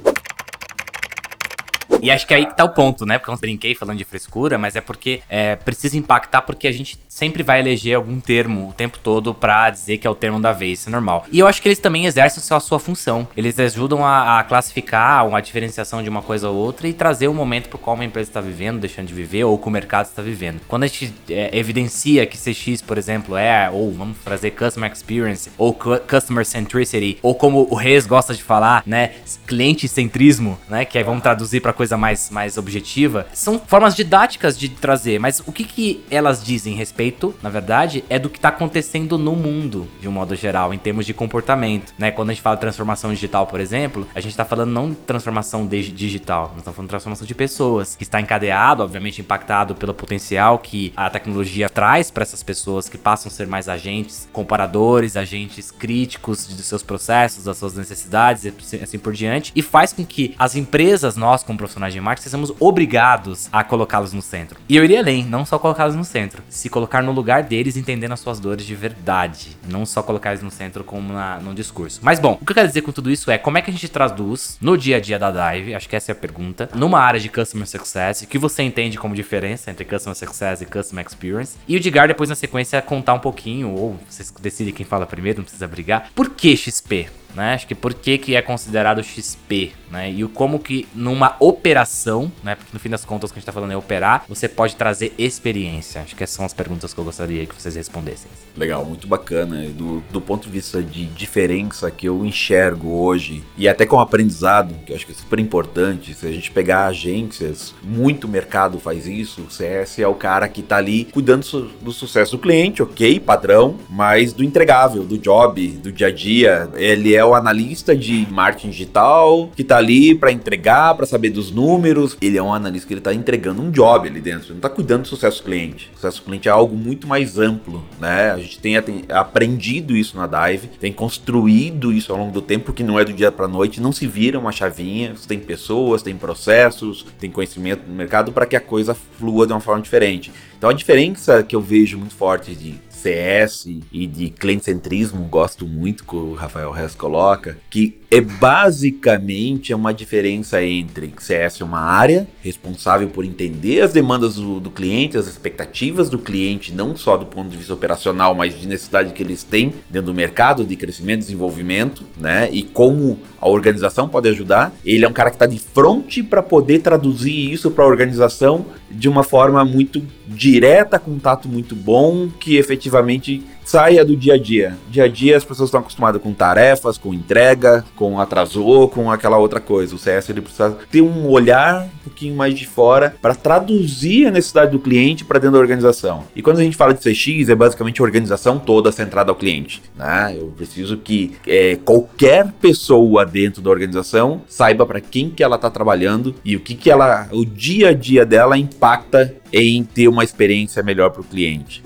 E 2.01 2.09
acho 2.12 2.25
que 2.27 2.33
aí 2.33 2.45
que 2.45 2.56
tá 2.56 2.63
o 2.63 2.69
ponto, 2.69 3.06
né? 3.06 3.18
Porque 3.18 3.31
eu 3.31 3.38
brinquei 3.38 3.75
falando 3.75 3.98
de 3.98 4.03
frescura, 4.03 4.57
mas 4.57 4.75
é 4.75 4.81
porque 4.81 5.21
é, 5.30 5.56
precisa 5.56 5.98
impactar 5.98 6.42
porque 6.42 6.68
a 6.68 6.71
gente 6.71 6.98
sempre 7.07 7.44
vai 7.44 7.59
eleger 7.59 7.95
algum 7.95 8.19
termo 8.19 8.69
o 8.69 8.74
tempo 8.74 8.98
todo 9.00 9.33
pra 9.33 9.69
dizer 9.69 9.98
que 9.98 10.07
é 10.07 10.09
o 10.09 10.15
termo 10.15 10.39
da 10.39 10.51
vez, 10.51 10.80
isso 10.80 10.89
é 10.89 10.92
normal. 10.92 11.25
E 11.31 11.39
eu 11.39 11.48
acho 11.48 11.62
que 11.62 11.68
eles 11.68 11.80
também 11.80 12.06
exercem 12.06 12.42
a 12.56 12.59
sua 12.59 12.80
função. 12.80 13.27
Eles 13.38 13.57
ajudam 13.59 14.06
a, 14.06 14.39
a 14.39 14.44
classificar 14.44 15.27
uma 15.27 15.42
diferenciação 15.42 16.01
de 16.01 16.09
uma 16.09 16.21
coisa 16.21 16.50
ou 16.50 16.56
outra 16.56 16.88
e 16.88 16.94
trazer 16.94 17.27
o 17.27 17.33
momento 17.33 17.69
pro 17.69 17.77
qual 17.77 17.95
uma 17.95 18.06
empresa 18.06 18.30
está 18.30 18.42
vivendo, 18.42 18.80
deixando 18.80 19.07
de 19.07 19.13
viver, 19.13 19.44
ou 19.44 19.57
que 19.57 19.68
o 19.68 19.71
mercado 19.71 20.06
está 20.07 20.21
vivendo. 20.21 20.62
Quando 20.68 20.83
a 20.83 20.88
gente 20.88 21.13
é, 21.30 21.56
evidencia 21.57 22.25
que 22.25 22.38
CX, 22.38 22.81
por 22.81 22.97
exemplo, 22.97 23.36
é, 23.38 23.69
ou 23.69 23.92
vamos 23.94 24.18
trazer 24.24 24.51
Customer 24.51 24.92
Experience, 24.92 25.50
ou 25.57 25.74
cu- 25.74 26.00
Customer 26.09 26.45
Centricity, 26.45 27.18
ou 27.21 27.36
como 27.36 27.68
o 27.69 27.75
Reis 27.75 28.06
gosta 28.06 28.33
de 28.33 28.42
falar, 28.44 28.83
né, 28.86 29.12
cliente 29.45 29.88
centrismo, 29.88 30.57
né, 30.69 30.85
que 30.85 30.97
aí 30.97 31.04
vamos 31.04 31.21
traduzir 31.21 31.61
pra 31.61 31.73
coisa 31.73 31.91
mais, 31.98 32.30
mais 32.30 32.57
objetiva, 32.57 33.28
são 33.33 33.60
formas 33.60 33.95
didáticas 33.95 34.57
de 34.57 34.69
trazer, 34.69 35.19
mas 35.19 35.42
o 35.45 35.52
que 35.52 35.64
que 35.64 36.04
elas 36.10 36.44
dizem 36.44 36.76
respeito, 36.76 37.33
na 37.42 37.50
verdade, 37.50 38.04
é 38.10 38.18
do 38.18 38.30
que 38.30 38.40
tá 38.40 38.50
acontecendo 38.50 39.18
no 39.18 39.36
mundo, 39.36 39.88
de 40.00 40.07
um 40.07 40.12
modo 40.12 40.36
geral, 40.36 40.74
em 40.74 40.78
termos 40.78 41.06
de 41.06 41.14
comportamento, 41.14 41.94
né, 41.98 42.12
quando 42.12 42.30
a 42.30 42.33
gente 42.33 42.42
fala 42.42 42.57
transformação 42.57 43.14
digital, 43.14 43.48
por 43.48 43.60
exemplo, 43.60 44.07
a 44.14 44.19
gente 44.19 44.36
tá 44.36 44.45
falando 44.45 44.71
não 44.71 44.94
transformação 44.94 45.68
digital, 45.68 46.50
nós 46.50 46.57
estamos 46.60 46.76
falando 46.76 46.90
transformação 46.90 47.28
de 47.28 47.36
pessoas, 47.36 47.95
que 47.95 48.04
está 48.04 48.19
encadeado, 48.19 48.83
obviamente 48.83 49.21
impactado 49.21 49.76
pelo 49.76 49.94
potencial 49.94 50.60
que 50.60 50.94
a 50.95 51.10
tecnologia 51.10 51.69
traz 51.69 52.12
para 52.12 52.24
essas 52.24 52.44
pessoas 52.44 52.88
que 52.90 52.98
passam 52.98 53.30
a 53.30 53.33
ser 53.33 53.48
mais 53.48 53.68
agentes 53.68 54.30
comparadores, 54.31 55.18
agentes 55.18 55.71
críticos 55.71 56.48
de 56.48 56.62
seus 56.64 56.83
processos, 56.83 57.45
das 57.45 57.57
suas 57.57 57.76
necessidades 57.76 58.45
e 58.45 58.54
assim 58.81 59.00
por 59.00 59.14
diante, 59.14 59.52
e 59.56 59.62
faz 59.62 59.94
com 59.94 60.06
que 60.06 60.36
as 60.38 60.56
empresas, 60.56 61.16
nós 61.16 61.44
como 61.44 61.57
profissionais 61.57 61.81
de 61.90 62.00
marketing, 62.02 62.30
sejamos 62.30 62.54
obrigados 62.59 63.50
a 63.52 63.64
colocá-los 63.64 64.14
no 64.14 64.21
centro. 64.21 64.59
E 64.68 64.76
eu 64.76 64.83
iria 64.83 65.00
além, 65.00 65.23
não 65.23 65.45
só 65.45 65.57
colocá-los 65.57 65.95
no 65.95 66.04
centro, 66.04 66.44
se 66.50 66.69
colocar 66.69 67.02
no 67.02 67.11
lugar 67.11 67.44
deles, 67.44 67.78
entendendo 67.78 68.11
as 68.11 68.19
suas 68.19 68.40
dores 68.40 68.66
de 68.66 68.76
verdade, 68.76 69.57
não 69.68 69.85
só 69.85 70.04
colocar 70.04 70.31
eles 70.31 70.44
no 70.44 70.52
centro 70.52 70.83
como 70.83 71.14
na, 71.14 71.38
no 71.38 71.54
discurso. 71.54 72.00
Mas 72.04 72.19
bom, 72.19 72.38
o 72.42 72.45
que 72.45 72.52
eu 72.52 72.56
quero 72.56 72.68
dizer 72.68 72.81
com 72.81 72.92
tudo 72.92 73.09
isso 73.09 73.31
é 73.31 73.38
como 73.38 73.57
é 73.57 73.61
que 73.61 73.69
a 73.69 73.73
gente 73.73 73.88
traduz 73.88 74.57
no 74.61 74.78
dia 74.78 74.97
a 74.97 75.00
dia 75.00 75.18
da 75.18 75.31
Dive, 75.31 75.76
acho 75.76 75.90
que 75.90 75.95
essa 75.95 76.11
é 76.11 76.14
a 76.14 76.16
pergunta, 76.16 76.69
numa 76.76 77.00
área 77.00 77.19
de 77.19 77.30
Customer 77.30 77.68
Success, 77.68 78.26
que 78.30 78.38
você 78.38 78.64
entende 78.64 78.97
como 78.97 79.16
diferença 79.16 79.71
entre 79.71 79.85
Customer 79.85 80.16
Success 80.16 80.61
e 80.61 80.66
Customer 80.66 81.06
Experience, 81.06 81.57
e 81.68 81.76
o 81.76 81.78
Edgar 81.78 82.07
depois 82.07 82.30
na 82.30 82.35
sequência 82.35 82.81
contar 82.81 83.14
um 83.14 83.19
pouquinho, 83.19 83.71
ou 83.71 84.00
vocês 84.09 84.31
decidem 84.42 84.73
quem 84.73 84.85
fala 84.85 85.06
primeiro, 85.06 85.40
não 85.40 85.44
precisa 85.44 85.68
brigar, 85.68 86.09
por 86.16 86.30
que 86.30 86.56
XP? 86.56 87.09
Né? 87.35 87.54
Acho 87.54 87.68
que 87.68 87.76
por 87.76 87.94
que, 87.94 88.18
que 88.18 88.35
é 88.35 88.42
considerado 88.42 89.04
XP, 89.04 89.71
né? 89.90 90.09
E 90.09 90.23
como 90.28 90.59
que 90.59 90.88
numa 90.95 91.35
operação, 91.40 92.31
né? 92.44 92.56
Porque 92.56 92.71
no 92.73 92.80
fim 92.80 92.90
das 92.90 93.04
contas 93.04 93.30
o 93.30 93.33
que 93.33 93.40
a 93.40 93.42
gente 93.42 93.45
tá 93.45 93.52
falando 93.52 93.71
é 93.71 93.78
operar, 93.78 94.26
você 94.28 94.47
pode 94.47 94.76
trazer 94.76 95.14
experiência. 95.18 96.02
Acho 96.02 96.16
que 96.16 96.23
essas 96.23 96.35
são 96.35 96.45
as 96.45 96.54
perguntas 96.54 96.94
que 96.94 97.00
eu 97.00 97.04
gostaria 97.04 97.45
que 97.45 97.59
vocês 97.59 97.76
respondessem. 97.76 98.30
Legal, 98.56 98.85
muito 98.85 99.07
bacana. 99.07 99.68
Do, 99.69 100.02
do 100.11 100.21
ponto 100.21 100.47
de 100.47 100.50
vista 100.50 100.81
de 100.81 101.06
diferença 101.06 101.92
que 101.92 102.07
eu 102.07 102.26
enxergo 102.26 102.90
hoje, 102.90 103.44
e 103.57 103.68
até 103.68 103.85
com 103.85 104.00
aprendizado, 104.00 104.73
que 104.85 104.92
eu 104.92 104.95
acho 104.95 105.06
que 105.06 105.11
é 105.11 105.16
super 105.16 105.40
importante, 105.40 106.14
se 106.14 106.26
a 106.26 106.31
gente 106.31 106.52
pegar 106.52 106.88
agências, 106.88 107.73
muito 107.83 108.28
mercado 108.28 108.80
faz 108.80 109.07
isso, 109.07 109.42
o 109.42 109.52
CS 109.52 110.00
é 110.00 110.07
o 110.07 110.16
cara 110.16 110.47
que 110.47 110.61
tá 110.61 110.78
ali 110.78 111.06
cuidando 111.06 111.42
do 111.81 111.92
sucesso 111.92 112.33
do 112.33 112.40
cliente, 112.40 112.83
ok, 112.83 113.19
padrão, 113.19 113.78
mas 113.90 114.31
do 114.33 114.44
entregável, 114.44 115.04
do 115.04 115.18
job, 115.18 115.68
do 115.68 115.92
dia 115.92 116.07
a 116.07 116.11
dia. 116.11 116.69
Ele 116.76 117.16
é 117.16 117.20
o 117.25 117.35
analista 117.35 117.95
de 117.95 118.28
marketing 118.30 118.69
digital 118.69 119.49
que 119.56 119.63
tá 119.63 119.78
ali 119.78 120.16
para 120.16 120.31
entregar, 120.31 120.95
para 120.95 121.06
saber 121.06 121.30
dos 121.30 121.51
números. 121.51 122.18
Ele 122.21 122.37
é 122.37 122.44
um 122.44 122.54
analista 122.54 122.87
que 122.87 122.94
ele 122.94 123.01
tá 123.01 123.13
entregando 123.13 123.61
um 123.61 123.71
job 123.71 124.07
ali 124.07 124.21
dentro, 124.21 124.47
ele 124.47 124.54
não 124.56 124.61
tá 124.61 124.69
cuidando 124.69 125.04
do 125.04 125.07
sucesso 125.07 125.42
do 125.42 125.45
cliente. 125.45 125.90
O 125.94 125.95
sucesso 125.95 126.21
do 126.21 126.25
cliente 126.25 126.47
é 126.47 126.51
algo 126.51 126.75
muito 126.75 127.07
mais 127.07 127.37
amplo, 127.37 127.83
né? 127.99 128.31
A 128.31 128.37
gente 128.37 128.59
tem, 128.59 128.75
aprendido 129.09 129.95
isso 129.95 130.18
na 130.18 130.28
Dive, 130.28 130.68
tem 130.80 130.92
construído 130.92 131.92
isso 131.92 132.11
ao 132.11 132.18
longo 132.18 132.31
do 132.31 132.42
tempo, 132.42 132.73
que 132.73 132.83
não 132.83 132.99
é 132.99 133.06
do 133.06 133.13
dia 133.13 133.31
para 133.31 133.47
noite, 133.47 133.81
não 133.81 133.92
se 133.92 134.07
vira 134.07 134.40
uma 134.40 134.51
chavinha, 134.51 135.13
tem 135.28 135.40
pessoas, 135.40 136.01
tem 136.01 136.16
processos, 136.16 137.06
tem 137.19 137.30
conhecimento 137.30 137.83
no 137.87 137.94
mercado 137.94 138.31
para 138.31 138.45
que 138.45 138.56
a 138.56 138.61
coisa 138.61 138.95
flua 139.18 139.45
de 139.45 139.54
uma 139.54 139.59
forma 139.59 139.81
diferente. 139.81 140.31
Então 140.57 140.69
a 140.69 140.73
diferença 140.73 141.42
que 141.44 141.56
eu 141.56 141.61
vejo 141.61 141.97
muito 141.97 142.13
forte 142.13 142.56
de 142.56 142.75
CS 143.02 143.68
e 143.92 144.08
de 144.08 144.30
cliente-centrismo, 144.30 145.24
gosto 145.26 145.66
muito 145.68 146.04
que 146.04 146.16
o 146.16 146.34
Rafael 146.34 146.76
Hess 146.76 146.96
coloca, 146.96 147.58
que 147.70 148.01
é 148.13 148.19
basicamente 148.19 149.73
uma 149.73 149.94
diferença 149.94 150.61
entre 150.61 151.13
CS 151.18 151.61
é 151.61 151.63
uma 151.63 151.80
área 151.80 152.27
responsável 152.44 153.07
por 153.07 153.23
entender 153.23 153.80
as 153.80 153.94
demandas 153.94 154.35
do, 154.35 154.59
do, 154.59 154.69
cliente, 154.69 155.18
as 155.18 155.27
expectativas 155.27 156.09
do 156.09 156.19
cliente, 156.19 156.73
não 156.73 156.94
só 156.94 157.15
do 157.15 157.25
ponto 157.25 157.49
de 157.49 157.56
vista 157.56 157.73
operacional, 157.73 158.35
mas 158.35 158.59
de 158.59 158.68
necessidade 158.68 159.13
que 159.13 159.23
eles 159.23 159.44
têm 159.44 159.73
dentro 159.89 160.07
do 160.07 160.13
mercado 160.13 160.65
de 160.65 160.75
crescimento 160.75 161.19
desenvolvimento, 161.19 162.03
né? 162.18 162.49
E 162.51 162.63
como 162.63 163.18
a 163.39 163.47
organização 163.47 164.09
pode 164.09 164.27
ajudar. 164.27 164.73
Ele 164.85 165.06
é 165.06 165.07
um 165.07 165.13
cara 165.13 165.30
que 165.30 165.37
está 165.37 165.45
de 165.45 165.57
frente 165.57 166.21
para 166.21 166.44
poder 166.44 166.80
traduzir 166.80 167.51
isso 167.51 167.71
para 167.71 167.85
a 167.85 167.87
organização 167.87 168.65
de 168.89 169.07
uma 169.07 169.23
forma 169.23 169.63
muito 169.63 170.06
direta, 170.27 170.99
contato 170.99 171.47
muito 171.47 171.75
bom, 171.75 172.30
que 172.30 172.57
efetivamente 172.57 173.41
saia 173.71 174.04
do 174.04 174.18
dia 174.18 174.33
a 174.33 174.37
dia. 174.37 174.78
Dia 174.90 175.06
a 175.06 175.07
dia 175.07 175.37
as 175.37 175.45
pessoas 175.45 175.69
estão 175.69 175.80
acostumadas 175.80 176.21
com 176.21 176.33
tarefas, 176.33 176.97
com 176.97 177.13
entrega, 177.13 177.85
com 177.95 178.19
atrasou, 178.19 178.90
com 178.90 179.09
aquela 179.09 179.37
outra 179.37 179.61
coisa. 179.61 179.95
O 179.95 179.97
CS 179.97 180.30
ele 180.30 180.42
precisa 180.42 180.78
ter 180.92 181.01
um 181.01 181.30
olhar 181.30 181.83
um 181.85 182.04
pouquinho 182.04 182.35
mais 182.35 182.54
de 182.54 182.68
fora 182.68 183.16
para 183.21 183.33
traduzir 183.33 184.28
a 184.28 184.31
necessidade 184.31 184.71
do 184.71 184.80
cliente 184.80 185.23
para 185.23 185.40
dentro 185.40 185.54
da 185.54 185.59
organização. 185.59 186.25
E 186.35 186.42
quando 186.42 186.59
a 186.59 186.63
gente 186.63 186.75
fala 186.75 186.94
de 186.94 186.99
CX, 186.99 187.47
é 187.47 187.56
basicamente 187.56 188.01
a 188.01 188.04
organização 188.04 188.59
toda 188.59 188.92
centrada 188.92 189.31
ao 189.31 189.37
cliente. 189.37 189.81
Né? 189.95 190.35
Eu 190.37 190.47
preciso 190.47 190.97
que 190.97 191.37
é, 191.47 191.78
qualquer 191.78 192.51
pessoa 192.59 193.25
dentro 193.25 193.61
da 193.61 193.69
organização 193.69 194.42
saiba 194.49 194.85
para 194.85 194.99
quem 194.99 195.30
que 195.30 195.42
ela 195.42 195.56
está 195.56 195.69
trabalhando 195.69 196.35
e 196.44 196.57
o 196.57 196.59
que 196.59 196.75
que 196.75 196.92
ela, 196.92 197.30
o 197.31 197.45
dia 197.45 197.92
a 197.92 197.94
dia 197.94 198.25
dela 198.25 198.57
impacta 198.57 199.33
em 199.54 199.81
ter 199.81 200.09
uma 200.09 200.25
experiência 200.25 200.83
melhor 200.83 201.11
para 201.11 201.21
o 201.21 201.25
cliente. 201.25 201.81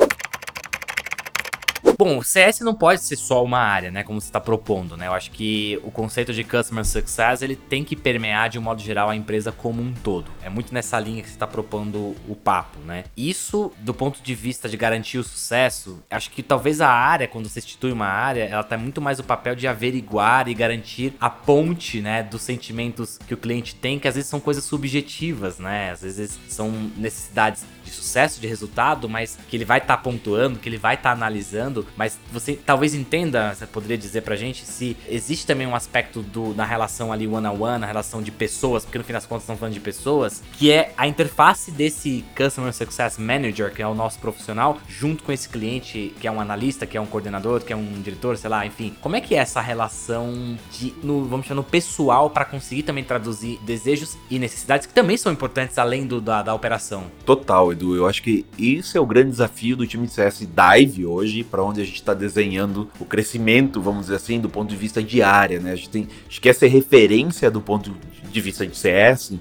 Bom, 1.97 2.17
o 2.17 2.23
CS 2.23 2.59
não 2.59 2.73
pode 2.73 3.01
ser 3.01 3.15
só 3.15 3.41
uma 3.41 3.59
área, 3.59 3.89
né? 3.89 4.03
Como 4.03 4.19
você 4.19 4.27
está 4.27 4.39
propondo, 4.39 4.97
né? 4.97 5.07
Eu 5.07 5.13
acho 5.13 5.31
que 5.31 5.79
o 5.81 5.89
conceito 5.89 6.33
de 6.33 6.43
Customer 6.43 6.83
Success 6.83 7.41
ele 7.41 7.55
tem 7.55 7.85
que 7.85 7.95
permear 7.95 8.49
de 8.49 8.59
um 8.59 8.61
modo 8.61 8.81
geral 8.81 9.09
a 9.09 9.15
empresa 9.15 9.51
como 9.51 9.81
um 9.81 9.93
todo. 9.93 10.29
É 10.43 10.49
muito 10.49 10.73
nessa 10.73 10.99
linha 10.99 11.21
que 11.21 11.29
você 11.29 11.35
está 11.35 11.47
propondo 11.47 12.13
o 12.27 12.35
papo, 12.35 12.79
né? 12.79 13.05
Isso, 13.15 13.71
do 13.79 13.93
ponto 13.93 14.21
de 14.21 14.35
vista 14.35 14.67
de 14.67 14.75
garantir 14.75 15.17
o 15.19 15.23
sucesso, 15.23 16.03
acho 16.09 16.29
que 16.31 16.43
talvez 16.43 16.81
a 16.81 16.89
área, 16.89 17.29
quando 17.29 17.47
você 17.47 17.59
institui 17.59 17.93
uma 17.93 18.07
área, 18.07 18.43
ela 18.43 18.63
tá 18.63 18.77
muito 18.77 19.01
mais 19.01 19.19
o 19.19 19.23
papel 19.23 19.55
de 19.55 19.65
averiguar 19.65 20.49
e 20.49 20.53
garantir 20.53 21.13
a 21.19 21.29
ponte, 21.29 22.01
né? 22.01 22.23
Dos 22.23 22.41
sentimentos 22.41 23.17
que 23.25 23.33
o 23.33 23.37
cliente 23.37 23.73
tem, 23.73 23.99
que 23.99 24.07
às 24.07 24.15
vezes 24.15 24.29
são 24.29 24.41
coisas 24.41 24.65
subjetivas, 24.65 25.59
né? 25.59 25.91
Às 25.91 26.01
vezes 26.01 26.37
são 26.49 26.71
necessidades 26.97 27.63
de 27.85 27.91
sucesso, 27.91 28.41
de 28.41 28.47
resultado, 28.47 29.07
mas 29.07 29.37
que 29.47 29.55
ele 29.55 29.63
vai 29.63 29.77
estar 29.77 29.97
tá 29.97 30.03
pontuando, 30.03 30.59
que 30.59 30.67
ele 30.67 30.77
vai 30.77 30.95
estar 30.95 31.11
tá 31.11 31.15
analisando, 31.15 31.84
mas 31.95 32.17
você 32.31 32.53
talvez 32.53 32.93
entenda, 32.93 33.53
você 33.53 33.65
poderia 33.65 33.97
dizer 33.97 34.21
pra 34.21 34.35
gente 34.35 34.65
se 34.65 34.97
existe 35.07 35.45
também 35.45 35.67
um 35.67 35.75
aspecto 35.75 36.21
do, 36.21 36.53
na 36.53 36.65
relação 36.65 37.11
ali 37.11 37.27
one 37.27 37.47
on 37.47 37.61
one, 37.61 37.79
na 37.79 37.87
relação 37.87 38.21
de 38.21 38.31
pessoas, 38.31 38.83
porque 38.83 38.97
no 38.97 39.03
fim 39.03 39.13
das 39.13 39.25
contas 39.25 39.43
estamos 39.43 39.59
falando 39.59 39.73
de 39.73 39.79
pessoas, 39.79 40.43
que 40.53 40.71
é 40.71 40.93
a 40.97 41.07
interface 41.07 41.71
desse 41.71 42.25
Customer 42.35 42.73
Success 42.73 43.17
Manager, 43.17 43.73
que 43.73 43.81
é 43.81 43.87
o 43.87 43.93
nosso 43.93 44.19
profissional, 44.19 44.77
junto 44.87 45.23
com 45.23 45.31
esse 45.31 45.47
cliente, 45.47 46.13
que 46.19 46.27
é 46.27 46.31
um 46.31 46.39
analista, 46.39 46.85
que 46.85 46.97
é 46.97 47.01
um 47.01 47.05
coordenador, 47.05 47.61
que 47.61 47.73
é 47.73 47.75
um 47.75 48.01
diretor, 48.01 48.37
sei 48.37 48.49
lá, 48.49 48.65
enfim. 48.65 48.95
Como 49.01 49.15
é 49.15 49.21
que 49.21 49.35
é 49.35 49.37
essa 49.37 49.61
relação 49.61 50.57
de, 50.71 50.93
no, 51.03 51.25
vamos 51.25 51.45
chamar, 51.45 51.55
no 51.55 51.63
pessoal 51.63 52.29
para 52.29 52.45
conseguir 52.45 52.83
também 52.83 53.03
traduzir 53.03 53.59
desejos 53.63 54.17
e 54.29 54.39
necessidades 54.39 54.87
que 54.87 54.93
também 54.93 55.17
são 55.17 55.31
importantes 55.31 55.77
além 55.77 56.05
do, 56.05 56.19
da, 56.19 56.41
da 56.41 56.53
operação? 56.53 57.05
Total, 57.25 57.71
Edu. 57.71 57.95
Eu 57.95 58.07
acho 58.07 58.21
que 58.21 58.45
esse 58.57 58.97
é 58.97 59.01
o 59.01 59.05
grande 59.05 59.31
desafio 59.31 59.75
do 59.75 59.87
time 59.87 60.07
de 60.07 60.13
CS 60.13 60.39
Dive 60.45 61.05
hoje, 61.05 61.43
para 61.43 61.63
onde 61.63 61.74
a 61.81 61.85
gente 61.85 61.95
está 61.95 62.13
desenhando 62.13 62.89
o 62.99 63.05
crescimento, 63.05 63.81
vamos 63.81 64.03
dizer 64.03 64.15
assim, 64.15 64.39
do 64.39 64.49
ponto 64.49 64.69
de 64.69 64.75
vista 64.75 65.01
de 65.01 65.21
área, 65.21 65.59
né? 65.59 65.71
A 65.71 65.75
gente, 65.75 65.89
tem, 65.89 66.03
a 66.03 66.29
gente 66.29 66.41
quer 66.41 66.53
ser 66.53 66.67
referência 66.67 67.49
do 67.49 67.61
ponto 67.61 67.95
de 68.31 68.41
vista 68.41 68.65
de 68.65 68.75
CS 68.75 69.33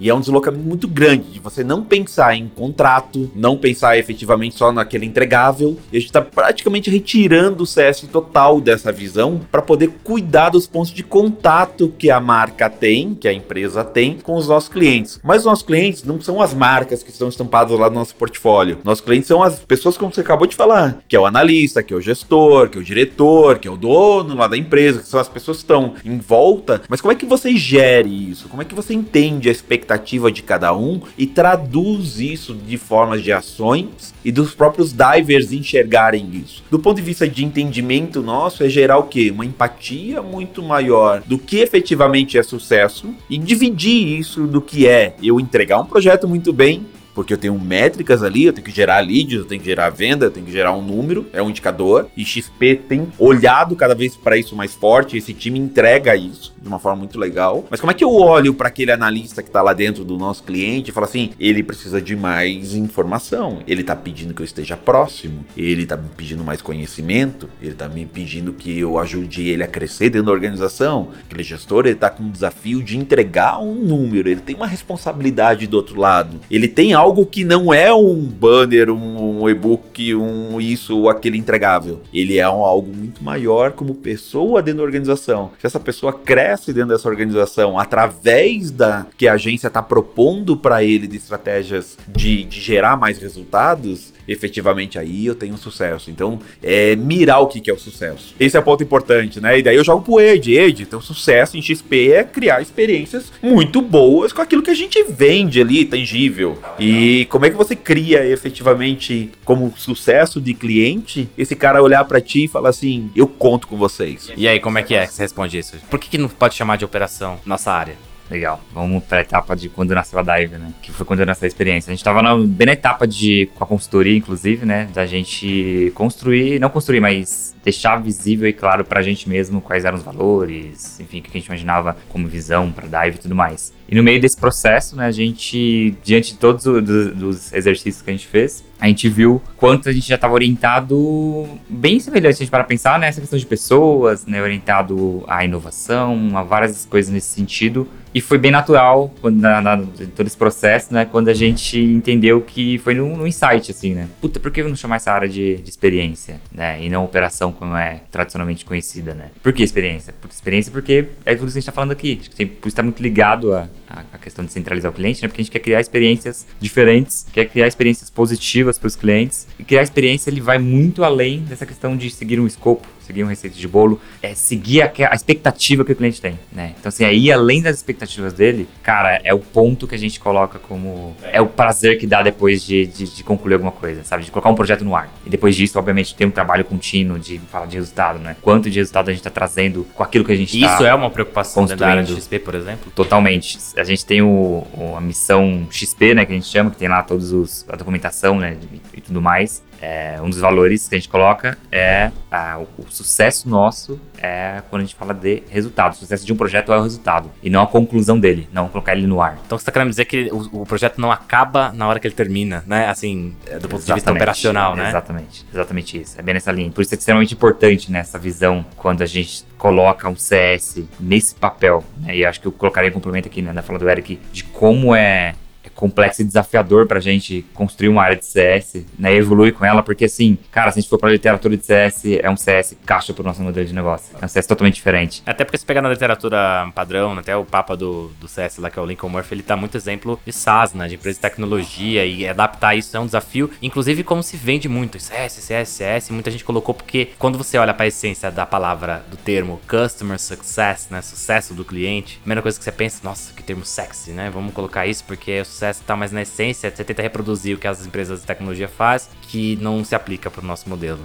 e 0.00 0.08
é 0.08 0.14
um 0.14 0.20
deslocamento 0.20 0.64
muito 0.64 0.86
grande 0.86 1.32
de 1.32 1.40
você 1.40 1.64
não 1.64 1.82
pensar 1.82 2.34
em 2.36 2.48
contrato, 2.48 3.30
não 3.34 3.56
pensar 3.56 3.98
efetivamente 3.98 4.56
só 4.56 4.72
naquele 4.72 5.06
entregável. 5.06 5.76
E 5.92 5.96
a 5.96 6.00
gente 6.00 6.08
está 6.08 6.22
praticamente 6.22 6.90
retirando 6.90 7.64
o 7.64 7.66
CS 7.66 8.02
total 8.12 8.60
dessa 8.60 8.92
visão 8.92 9.40
para 9.50 9.62
poder 9.62 9.90
cuidar 10.04 10.50
dos 10.50 10.66
pontos 10.66 10.92
de 10.92 11.02
contato 11.02 11.92
que 11.98 12.10
a 12.10 12.20
marca 12.20 12.70
tem, 12.70 13.14
que 13.14 13.26
a 13.26 13.32
empresa 13.32 13.82
tem 13.82 14.18
com 14.18 14.36
os 14.36 14.48
nossos 14.48 14.68
clientes. 14.68 15.20
Mas 15.22 15.40
os 15.40 15.46
nossos 15.46 15.64
clientes 15.64 16.04
não 16.04 16.20
são 16.20 16.40
as 16.40 16.54
marcas 16.54 17.02
que 17.02 17.10
estão 17.10 17.28
estampadas 17.28 17.78
lá 17.78 17.88
no 17.88 17.96
nosso 17.96 18.14
portfólio. 18.14 18.78
Nossos 18.84 19.04
clientes 19.04 19.26
são 19.26 19.42
as 19.42 19.58
pessoas 19.58 19.96
como 19.96 20.12
você 20.12 20.20
acabou 20.20 20.46
de 20.46 20.56
falar, 20.56 21.02
que 21.08 21.16
é 21.16 21.20
o 21.20 21.26
analista, 21.26 21.82
que 21.82 21.92
é 21.92 21.96
o 21.96 22.00
gestor, 22.00 22.68
que 22.68 22.78
é 22.78 22.80
o 22.80 22.84
diretor, 22.84 23.58
que 23.58 23.66
é 23.66 23.70
o 23.70 23.76
dono 23.76 24.36
lá 24.36 24.46
da 24.46 24.56
empresa, 24.56 25.00
que 25.00 25.08
são 25.08 25.18
as 25.18 25.28
pessoas 25.28 25.58
que 25.58 25.64
estão 25.64 25.94
em 26.04 26.18
volta. 26.18 26.82
Mas 26.88 27.00
como 27.00 27.12
é 27.12 27.16
que 27.16 27.26
você 27.26 27.56
gere 27.56 28.30
isso? 28.30 28.48
Como 28.48 28.62
é 28.62 28.64
que 28.64 28.74
você 28.74 28.94
entende 28.94 29.48
a 29.48 29.52
expectativa 29.52 29.87
expectativa 29.88 30.30
de 30.30 30.42
cada 30.42 30.76
um 30.76 31.00
e 31.16 31.26
traduz 31.26 32.20
isso 32.20 32.54
de 32.54 32.76
formas 32.76 33.22
de 33.22 33.32
ações 33.32 34.14
e 34.22 34.30
dos 34.30 34.54
próprios 34.54 34.92
divers 34.92 35.50
enxergarem 35.52 36.30
isso. 36.44 36.62
Do 36.70 36.78
ponto 36.78 36.96
de 36.96 37.02
vista 37.02 37.26
de 37.26 37.44
entendimento 37.44 38.20
nosso, 38.20 38.62
é 38.62 38.68
gerar 38.68 38.98
o 38.98 39.04
quê? 39.04 39.30
Uma 39.30 39.46
empatia 39.46 40.22
muito 40.22 40.62
maior 40.62 41.22
do 41.24 41.38
que 41.38 41.58
efetivamente 41.58 42.36
é 42.36 42.42
sucesso 42.42 43.14
e 43.30 43.38
dividir 43.38 44.18
isso 44.18 44.46
do 44.46 44.60
que 44.60 44.86
é 44.86 45.14
eu 45.22 45.40
entregar 45.40 45.80
um 45.80 45.86
projeto 45.86 46.28
muito 46.28 46.52
bem, 46.52 46.84
porque 47.18 47.34
eu 47.34 47.38
tenho 47.38 47.58
métricas 47.58 48.22
ali, 48.22 48.44
eu 48.44 48.52
tenho 48.52 48.64
que 48.64 48.70
gerar 48.70 49.00
leads, 49.00 49.40
eu 49.40 49.44
tenho 49.44 49.60
que 49.60 49.66
gerar 49.66 49.90
venda, 49.90 50.26
eu 50.26 50.30
tenho 50.30 50.46
que 50.46 50.52
gerar 50.52 50.72
um 50.72 50.80
número, 50.80 51.26
é 51.32 51.42
um 51.42 51.50
indicador, 51.50 52.06
e 52.16 52.24
XP 52.24 52.76
tem 52.88 53.08
olhado 53.18 53.74
cada 53.74 53.92
vez 53.92 54.14
para 54.14 54.36
isso 54.36 54.54
mais 54.54 54.72
forte, 54.72 55.16
esse 55.16 55.34
time 55.34 55.58
entrega 55.58 56.14
isso 56.14 56.54
de 56.60 56.68
uma 56.68 56.78
forma 56.78 56.98
muito 56.98 57.18
legal. 57.18 57.66
Mas 57.70 57.80
como 57.80 57.90
é 57.90 57.94
que 57.94 58.04
eu 58.04 58.12
olho 58.12 58.54
para 58.54 58.68
aquele 58.68 58.92
analista 58.92 59.42
que 59.42 59.48
está 59.48 59.62
lá 59.62 59.72
dentro 59.72 60.04
do 60.04 60.16
nosso 60.16 60.44
cliente 60.44 60.90
e 60.90 60.94
falo 60.94 61.06
assim, 61.06 61.30
ele 61.40 61.62
precisa 61.62 62.00
de 62.00 62.14
mais 62.14 62.74
informação, 62.74 63.60
ele 63.66 63.80
está 63.80 63.96
pedindo 63.96 64.34
que 64.34 64.42
eu 64.42 64.44
esteja 64.44 64.76
próximo, 64.76 65.44
ele 65.56 65.82
está 65.82 65.96
me 65.96 66.08
pedindo 66.16 66.44
mais 66.44 66.62
conhecimento, 66.62 67.48
ele 67.60 67.72
está 67.72 67.88
me 67.88 68.06
pedindo 68.06 68.52
que 68.52 68.78
eu 68.78 68.98
ajude 68.98 69.48
ele 69.48 69.64
a 69.64 69.68
crescer 69.68 70.10
dentro 70.10 70.26
da 70.26 70.32
organização. 70.32 71.08
Aquele 71.24 71.42
gestor, 71.42 71.86
ele 71.86 71.94
está 71.94 72.10
com 72.10 72.22
um 72.22 72.30
desafio 72.30 72.82
de 72.82 72.96
entregar 72.96 73.60
um 73.60 73.74
número, 73.74 74.28
ele 74.28 74.40
tem 74.40 74.54
uma 74.54 74.66
responsabilidade 74.66 75.66
do 75.66 75.76
outro 75.76 75.98
lado, 75.98 76.40
ele 76.50 76.68
tem 76.68 76.92
algo 76.92 77.07
algo 77.08 77.24
que 77.24 77.42
não 77.42 77.72
é 77.72 77.92
um 77.92 78.16
banner, 78.16 78.90
um, 78.90 79.40
um 79.40 79.48
e-book, 79.48 80.14
um 80.14 80.60
isso 80.60 80.98
ou 80.98 81.08
aquele 81.08 81.38
entregável. 81.38 82.02
Ele 82.12 82.38
é 82.38 82.46
um, 82.46 82.62
algo 82.64 82.94
muito 82.94 83.24
maior 83.24 83.72
como 83.72 83.94
pessoa 83.94 84.62
dentro 84.62 84.78
da 84.78 84.84
organização. 84.84 85.50
Se 85.58 85.66
essa 85.66 85.80
pessoa 85.80 86.12
cresce 86.12 86.70
dentro 86.70 86.90
dessa 86.90 87.08
organização 87.08 87.78
através 87.78 88.70
da 88.70 89.06
que 89.16 89.26
a 89.26 89.32
agência 89.32 89.68
está 89.68 89.82
propondo 89.82 90.54
para 90.54 90.84
ele 90.84 91.06
de 91.06 91.16
estratégias 91.16 91.96
de, 92.06 92.44
de 92.44 92.60
gerar 92.60 92.96
mais 92.96 93.18
resultados, 93.18 94.12
efetivamente 94.28 94.98
aí 94.98 95.26
eu 95.26 95.34
tenho 95.34 95.56
sucesso. 95.56 96.10
Então, 96.10 96.38
é 96.62 96.94
mirar 96.94 97.40
o 97.40 97.46
que, 97.46 97.68
é 97.68 97.74
o 97.74 97.78
sucesso. 97.78 98.34
Esse 98.38 98.56
é 98.56 98.60
o 98.60 98.62
ponto 98.62 98.82
importante, 98.82 99.40
né? 99.40 99.58
E 99.58 99.62
daí 99.62 99.76
eu 99.76 99.84
jogo 99.84 100.04
pro 100.04 100.20
Ed. 100.20 100.54
Ed, 100.54 100.82
então 100.82 101.00
sucesso 101.00 101.56
em 101.56 101.62
XP 101.62 102.12
é 102.12 102.22
criar 102.22 102.60
experiências 102.60 103.32
muito 103.42 103.80
boas 103.80 104.32
com 104.32 104.42
aquilo 104.42 104.62
que 104.62 104.70
a 104.70 104.74
gente 104.74 105.02
vende 105.04 105.60
ali, 105.60 105.84
tangível. 105.84 106.58
E 106.78 106.98
E 106.98 107.26
como 107.26 107.46
é 107.46 107.50
que 107.50 107.56
você 107.56 107.76
cria 107.76 108.26
efetivamente 108.26 109.30
como 109.44 109.72
sucesso 109.76 110.40
de 110.40 110.52
cliente 110.52 111.28
esse 111.38 111.54
cara 111.54 111.82
olhar 111.82 112.04
para 112.04 112.20
ti 112.20 112.44
e 112.44 112.48
falar 112.48 112.70
assim, 112.70 113.10
eu 113.14 113.26
conto 113.26 113.68
com 113.68 113.76
vocês. 113.76 114.32
E 114.36 114.48
aí, 114.48 114.58
como 114.58 114.78
é 114.78 114.82
que 114.82 114.94
é 114.94 115.06
que 115.06 115.12
você 115.12 115.22
responde 115.22 115.58
isso? 115.58 115.76
Por 115.88 115.98
que, 115.98 116.08
que 116.08 116.18
não 116.18 116.28
pode 116.28 116.54
chamar 116.54 116.76
de 116.76 116.84
operação 116.84 117.38
nossa 117.46 117.70
área? 117.70 118.07
Legal. 118.30 118.60
Vamos 118.72 119.04
para 119.04 119.18
a 119.18 119.20
etapa 119.22 119.56
de 119.56 119.68
quando 119.68 119.94
nasceu 119.94 120.18
a 120.18 120.22
Dive, 120.22 120.58
né? 120.58 120.72
Que 120.82 120.92
foi 120.92 121.06
quando 121.06 121.24
nasceu 121.24 121.46
a 121.46 121.48
experiência. 121.48 121.90
A 121.90 121.92
gente 121.92 122.00
estava 122.00 122.22
bem 122.36 122.66
na 122.66 122.72
etapa 122.72 123.06
de, 123.06 123.48
com 123.54 123.64
a 123.64 123.66
consultoria, 123.66 124.16
inclusive, 124.16 124.66
né? 124.66 124.88
Da 124.92 125.06
gente 125.06 125.90
construir, 125.94 126.60
não 126.60 126.68
construir, 126.68 127.00
mas 127.00 127.56
deixar 127.68 127.96
visível 128.00 128.48
e 128.48 128.52
claro 128.52 128.82
para 128.82 129.00
a 129.00 129.02
gente 129.02 129.28
mesmo 129.28 129.60
quais 129.60 129.84
eram 129.84 129.98
os 129.98 130.02
valores, 130.02 130.98
enfim, 131.00 131.18
o 131.18 131.22
que 131.22 131.30
a 131.30 131.32
gente 131.38 131.46
imaginava 131.46 131.96
como 132.08 132.26
visão 132.26 132.72
para 132.72 132.86
Dive 132.86 133.16
e 133.16 133.20
tudo 133.20 133.34
mais. 133.34 133.72
E 133.86 133.94
no 133.94 134.02
meio 134.02 134.20
desse 134.20 134.36
processo, 134.36 134.96
né, 134.96 135.06
a 135.06 135.10
gente, 135.10 135.94
diante 136.02 136.32
de 136.32 136.38
todos 136.38 136.66
os 136.66 137.52
exercícios 137.52 138.02
que 138.02 138.10
a 138.10 138.12
gente 138.12 138.26
fez, 138.26 138.64
a 138.80 138.86
gente 138.86 139.08
viu 139.08 139.42
quanto 139.56 139.88
a 139.88 139.92
gente 139.92 140.06
já 140.06 140.14
estava 140.14 140.34
orientado 140.34 141.46
bem 141.68 141.98
semelhante, 142.00 142.36
a 142.36 142.38
gente 142.38 142.50
para 142.50 142.64
pensar 142.64 142.98
nessa 142.98 143.20
questão 143.20 143.38
de 143.38 143.46
pessoas, 143.46 144.26
né, 144.26 144.40
orientado 144.40 145.24
à 145.26 145.44
inovação, 145.44 146.36
a 146.36 146.42
várias 146.42 146.86
coisas 146.86 147.12
nesse 147.12 147.28
sentido. 147.28 147.88
E 148.14 148.20
foi 148.20 148.38
bem 148.38 148.50
natural 148.50 149.12
quando, 149.20 149.38
na, 149.38 149.60
na, 149.60 149.76
todo 150.16 150.26
esse 150.26 150.36
processo, 150.36 150.92
né? 150.94 151.04
Quando 151.04 151.28
a 151.28 151.34
gente 151.34 151.78
entendeu 151.78 152.40
que 152.40 152.78
foi 152.78 152.94
no, 152.94 153.16
no 153.16 153.26
insight, 153.26 153.70
assim, 153.70 153.94
né? 153.94 154.08
Puta, 154.20 154.40
por 154.40 154.50
que 154.50 154.62
não 154.62 154.74
chamar 154.74 154.96
essa 154.96 155.12
área 155.12 155.28
de, 155.28 155.56
de, 155.56 155.68
experiência, 155.68 156.40
né? 156.50 156.82
E 156.82 156.88
não 156.88 157.04
operação 157.04 157.52
como 157.58 157.76
é 157.76 158.02
tradicionalmente 158.10 158.64
conhecida, 158.64 159.14
né? 159.14 159.30
Por 159.42 159.52
que 159.52 159.62
experiência? 159.62 160.14
Por 160.20 160.30
experiência 160.30 160.70
porque 160.70 161.08
é 161.24 161.34
tudo 161.34 161.48
isso 161.48 161.54
que 161.54 161.58
a 161.58 161.60
gente 161.60 161.62
está 161.62 161.72
falando 161.72 161.90
aqui. 161.90 162.18
Acho 162.20 162.30
que 162.30 162.36
tem, 162.36 162.46
por 162.46 162.68
estar 162.68 162.82
muito 162.82 163.02
ligado 163.02 163.52
a, 163.52 163.68
a, 163.88 164.18
questão 164.18 164.44
de 164.44 164.52
centralizar 164.52 164.90
o 164.90 164.94
cliente, 164.94 165.22
né? 165.22 165.28
Porque 165.28 165.40
a 165.40 165.44
gente 165.44 165.52
quer 165.52 165.60
criar 165.60 165.80
experiências 165.80 166.46
diferentes, 166.60 167.26
quer 167.32 167.46
criar 167.46 167.66
experiências 167.66 168.10
positivas 168.10 168.78
para 168.78 168.86
os 168.86 168.96
clientes. 168.96 169.46
E 169.58 169.64
criar 169.64 169.82
experiência, 169.82 170.30
ele 170.30 170.40
vai 170.40 170.58
muito 170.58 171.04
além 171.04 171.40
dessa 171.40 171.64
questão 171.64 171.96
de 171.96 172.10
seguir 172.10 172.38
um 172.38 172.46
escopo, 172.46 172.86
seguir 173.08 173.22
uma 173.22 173.30
receita 173.30 173.56
de 173.56 173.66
bolo, 173.66 173.98
é 174.22 174.34
seguir 174.34 174.82
a, 174.82 174.92
a 175.10 175.14
expectativa 175.14 175.84
que 175.84 175.92
o 175.92 175.96
cliente 175.96 176.20
tem, 176.20 176.38
né? 176.52 176.74
Então, 176.78 176.90
assim, 176.90 177.04
aí 177.04 177.32
além 177.32 177.62
das 177.62 177.76
expectativas 177.76 178.34
dele, 178.34 178.68
cara, 178.82 179.18
é 179.24 179.32
o 179.32 179.38
ponto 179.38 179.86
que 179.86 179.94
a 179.94 179.98
gente 179.98 180.20
coloca 180.20 180.58
como... 180.58 181.16
É 181.22 181.40
o 181.40 181.46
prazer 181.46 181.98
que 181.98 182.06
dá 182.06 182.22
depois 182.22 182.62
de, 182.62 182.86
de, 182.86 183.04
de 183.16 183.24
concluir 183.24 183.54
alguma 183.54 183.72
coisa, 183.72 184.04
sabe? 184.04 184.24
De 184.24 184.30
colocar 184.30 184.50
um 184.50 184.54
projeto 184.54 184.84
no 184.84 184.94
ar. 184.94 185.10
E 185.24 185.30
depois 185.30 185.56
disso, 185.56 185.78
obviamente, 185.78 186.14
tem 186.14 186.26
um 186.26 186.30
trabalho 186.30 186.64
contínuo 186.64 187.18
de 187.18 187.38
falar 187.50 187.66
de 187.66 187.76
resultado, 187.76 188.18
né? 188.18 188.36
Quanto 188.42 188.68
de 188.68 188.78
resultado 188.78 189.08
a 189.08 189.12
gente 189.12 189.20
está 189.20 189.30
trazendo 189.30 189.86
com 189.94 190.02
aquilo 190.02 190.24
que 190.24 190.32
a 190.32 190.36
gente 190.36 190.54
está 190.58 190.74
Isso 190.74 190.84
é 190.84 190.94
uma 190.94 191.10
preocupação 191.10 191.64
da 191.64 191.88
área 191.88 192.02
de 192.02 192.14
XP, 192.14 192.40
por 192.40 192.54
exemplo? 192.54 192.92
Totalmente. 192.94 193.58
A 193.78 193.84
gente 193.84 194.04
tem 194.04 194.20
o, 194.22 194.66
a 194.96 195.00
missão 195.00 195.66
XP, 195.70 196.14
né, 196.14 196.26
que 196.26 196.32
a 196.32 196.34
gente 196.34 196.48
chama, 196.48 196.70
que 196.70 196.76
tem 196.76 196.88
lá 196.88 197.02
todos 197.02 197.32
os 197.32 197.64
a 197.68 197.76
documentação, 197.76 198.38
né, 198.38 198.56
e, 198.72 198.98
e 198.98 199.00
tudo 199.00 199.22
mais. 199.22 199.62
É, 199.80 200.16
um 200.20 200.28
dos 200.28 200.40
valores 200.40 200.88
que 200.88 200.94
a 200.94 200.98
gente 200.98 201.08
coloca 201.08 201.56
é 201.70 202.10
a, 202.30 202.58
o, 202.58 202.82
o, 202.82 202.90
sucesso 202.90 203.48
nosso 203.48 204.00
é 204.16 204.62
quando 204.68 204.82
a 204.82 204.84
gente 204.84 204.96
fala 204.96 205.14
de 205.14 205.42
resultado. 205.48 205.92
O 205.92 205.96
sucesso 205.96 206.26
de 206.26 206.32
um 206.32 206.36
projeto 206.36 206.72
é 206.72 206.78
o 206.78 206.82
resultado 206.82 207.30
e 207.42 207.48
não 207.48 207.62
a 207.62 207.66
conclusão 207.66 208.18
dele, 208.18 208.48
não 208.52 208.68
colocar 208.68 208.92
ele 208.92 209.06
no 209.06 209.20
ar. 209.20 209.38
Então 209.46 209.56
você 209.56 209.62
está 209.62 209.72
querendo 209.72 209.90
dizer 209.90 210.04
que 210.04 210.28
o, 210.32 210.62
o, 210.62 210.66
projeto 210.66 211.00
não 211.00 211.12
acaba 211.12 211.72
na 211.72 211.86
hora 211.86 212.00
que 212.00 212.06
ele 212.06 212.14
termina, 212.14 212.64
né? 212.66 212.88
Assim, 212.88 213.34
é, 213.46 213.58
do 213.58 213.68
ponto 213.68 213.80
exatamente, 213.80 213.86
de 213.86 213.94
vista 213.94 214.12
operacional, 214.12 214.76
né? 214.76 214.88
Exatamente, 214.88 215.46
exatamente 215.52 216.00
isso. 216.00 216.18
É 216.18 216.22
bem 216.22 216.34
nessa 216.34 216.50
linha. 216.50 216.70
Por 216.70 216.82
isso 216.82 216.94
é 216.94 216.98
extremamente 216.98 217.34
importante 217.34 217.92
nessa 217.92 218.18
visão 218.18 218.64
quando 218.76 219.02
a 219.02 219.06
gente 219.06 219.44
coloca 219.56 220.08
um 220.08 220.16
CS 220.16 220.82
nesse 220.98 221.34
papel. 221.34 221.84
Né? 221.98 222.16
E 222.16 222.26
acho 222.26 222.40
que 222.40 222.46
eu 222.46 222.52
colocaria 222.52 222.90
um 222.90 222.92
complemento 222.92 223.28
aqui 223.28 223.42
né, 223.42 223.52
na 223.52 223.62
fala 223.62 223.78
do 223.78 223.88
Eric 223.88 224.18
de 224.32 224.44
como 224.44 224.94
é 224.94 225.34
complexo 225.78 226.22
e 226.22 226.24
desafiador 226.24 226.88
pra 226.88 226.98
gente 226.98 227.46
construir 227.54 227.88
uma 227.88 228.02
área 228.02 228.16
de 228.16 228.26
CS, 228.26 228.84
né, 228.98 229.14
evoluir 229.14 229.54
com 229.54 229.64
ela, 229.64 229.80
porque 229.80 230.06
assim, 230.06 230.36
cara, 230.50 230.72
se 230.72 230.80
a 230.80 230.82
gente 230.82 230.90
for 230.90 230.98
pra 230.98 231.08
literatura 231.08 231.56
de 231.56 231.64
CS, 231.64 232.04
é 232.20 232.28
um 232.28 232.36
CS 232.36 232.76
caixa 232.84 233.14
pro 233.14 233.22
nosso 233.22 233.40
modelo 233.40 233.64
de 233.64 233.72
negócio. 233.72 234.16
É 234.20 234.24
um 234.24 234.28
CS 234.28 234.44
totalmente 234.48 234.74
diferente. 234.74 235.22
Até 235.24 235.44
porque 235.44 235.56
se 235.56 235.64
pegar 235.64 235.80
na 235.80 235.88
literatura 235.88 236.68
padrão, 236.74 237.16
até 237.16 237.36
o 237.36 237.44
papa 237.44 237.76
do, 237.76 238.08
do 238.20 238.26
CS 238.26 238.58
lá, 238.58 238.70
que 238.70 238.78
é 238.78 238.82
o 238.82 238.86
Lincoln 238.86 239.08
Murphy, 239.08 239.36
ele 239.36 239.42
tá 239.44 239.56
muito 239.56 239.76
exemplo 239.76 240.18
de 240.26 240.32
SaaS, 240.32 240.74
né, 240.74 240.88
de 240.88 240.96
empresa 240.96 241.14
de 241.14 241.22
tecnologia, 241.22 242.04
e 242.04 242.26
adaptar 242.26 242.74
isso 242.74 242.96
é 242.96 243.00
um 243.00 243.06
desafio, 243.06 243.48
inclusive 243.62 244.02
como 244.02 244.20
se 244.20 244.36
vende 244.36 244.68
muito, 244.68 244.98
CS, 244.98 245.34
CS, 245.34 245.68
CS, 245.68 246.10
muita 246.10 246.28
gente 246.28 246.42
colocou, 246.42 246.74
porque 246.74 247.10
quando 247.20 247.38
você 247.38 247.56
olha 247.56 247.72
pra 247.72 247.86
essência 247.86 248.32
da 248.32 248.44
palavra, 248.44 249.04
do 249.08 249.16
termo 249.16 249.60
Customer 249.68 250.18
Success, 250.18 250.88
né, 250.90 251.00
sucesso 251.02 251.54
do 251.54 251.64
cliente, 251.64 252.16
a 252.16 252.20
primeira 252.22 252.42
coisa 252.42 252.58
que 252.58 252.64
você 252.64 252.72
pensa, 252.72 252.98
nossa, 253.04 253.32
que 253.32 253.44
termo 253.44 253.64
sexy, 253.64 254.10
né, 254.10 254.28
vamos 254.28 254.52
colocar 254.52 254.84
isso 254.88 255.04
porque 255.04 255.30
é 255.30 255.44
sucesso 255.44 255.67
processo 255.68 255.82
e 255.82 255.84
tal, 255.84 255.96
mas 255.96 256.12
na 256.12 256.22
essência 256.22 256.70
você 256.70 256.84
tenta 256.84 257.02
reproduzir 257.02 257.56
o 257.56 257.58
que 257.58 257.66
as 257.66 257.84
empresas 257.84 258.20
de 258.20 258.26
tecnologia 258.26 258.68
fazem, 258.68 259.10
que 259.22 259.56
não 259.56 259.84
se 259.84 259.94
aplica 259.94 260.30
para 260.30 260.42
o 260.42 260.46
nosso 260.46 260.68
modelo. 260.68 261.00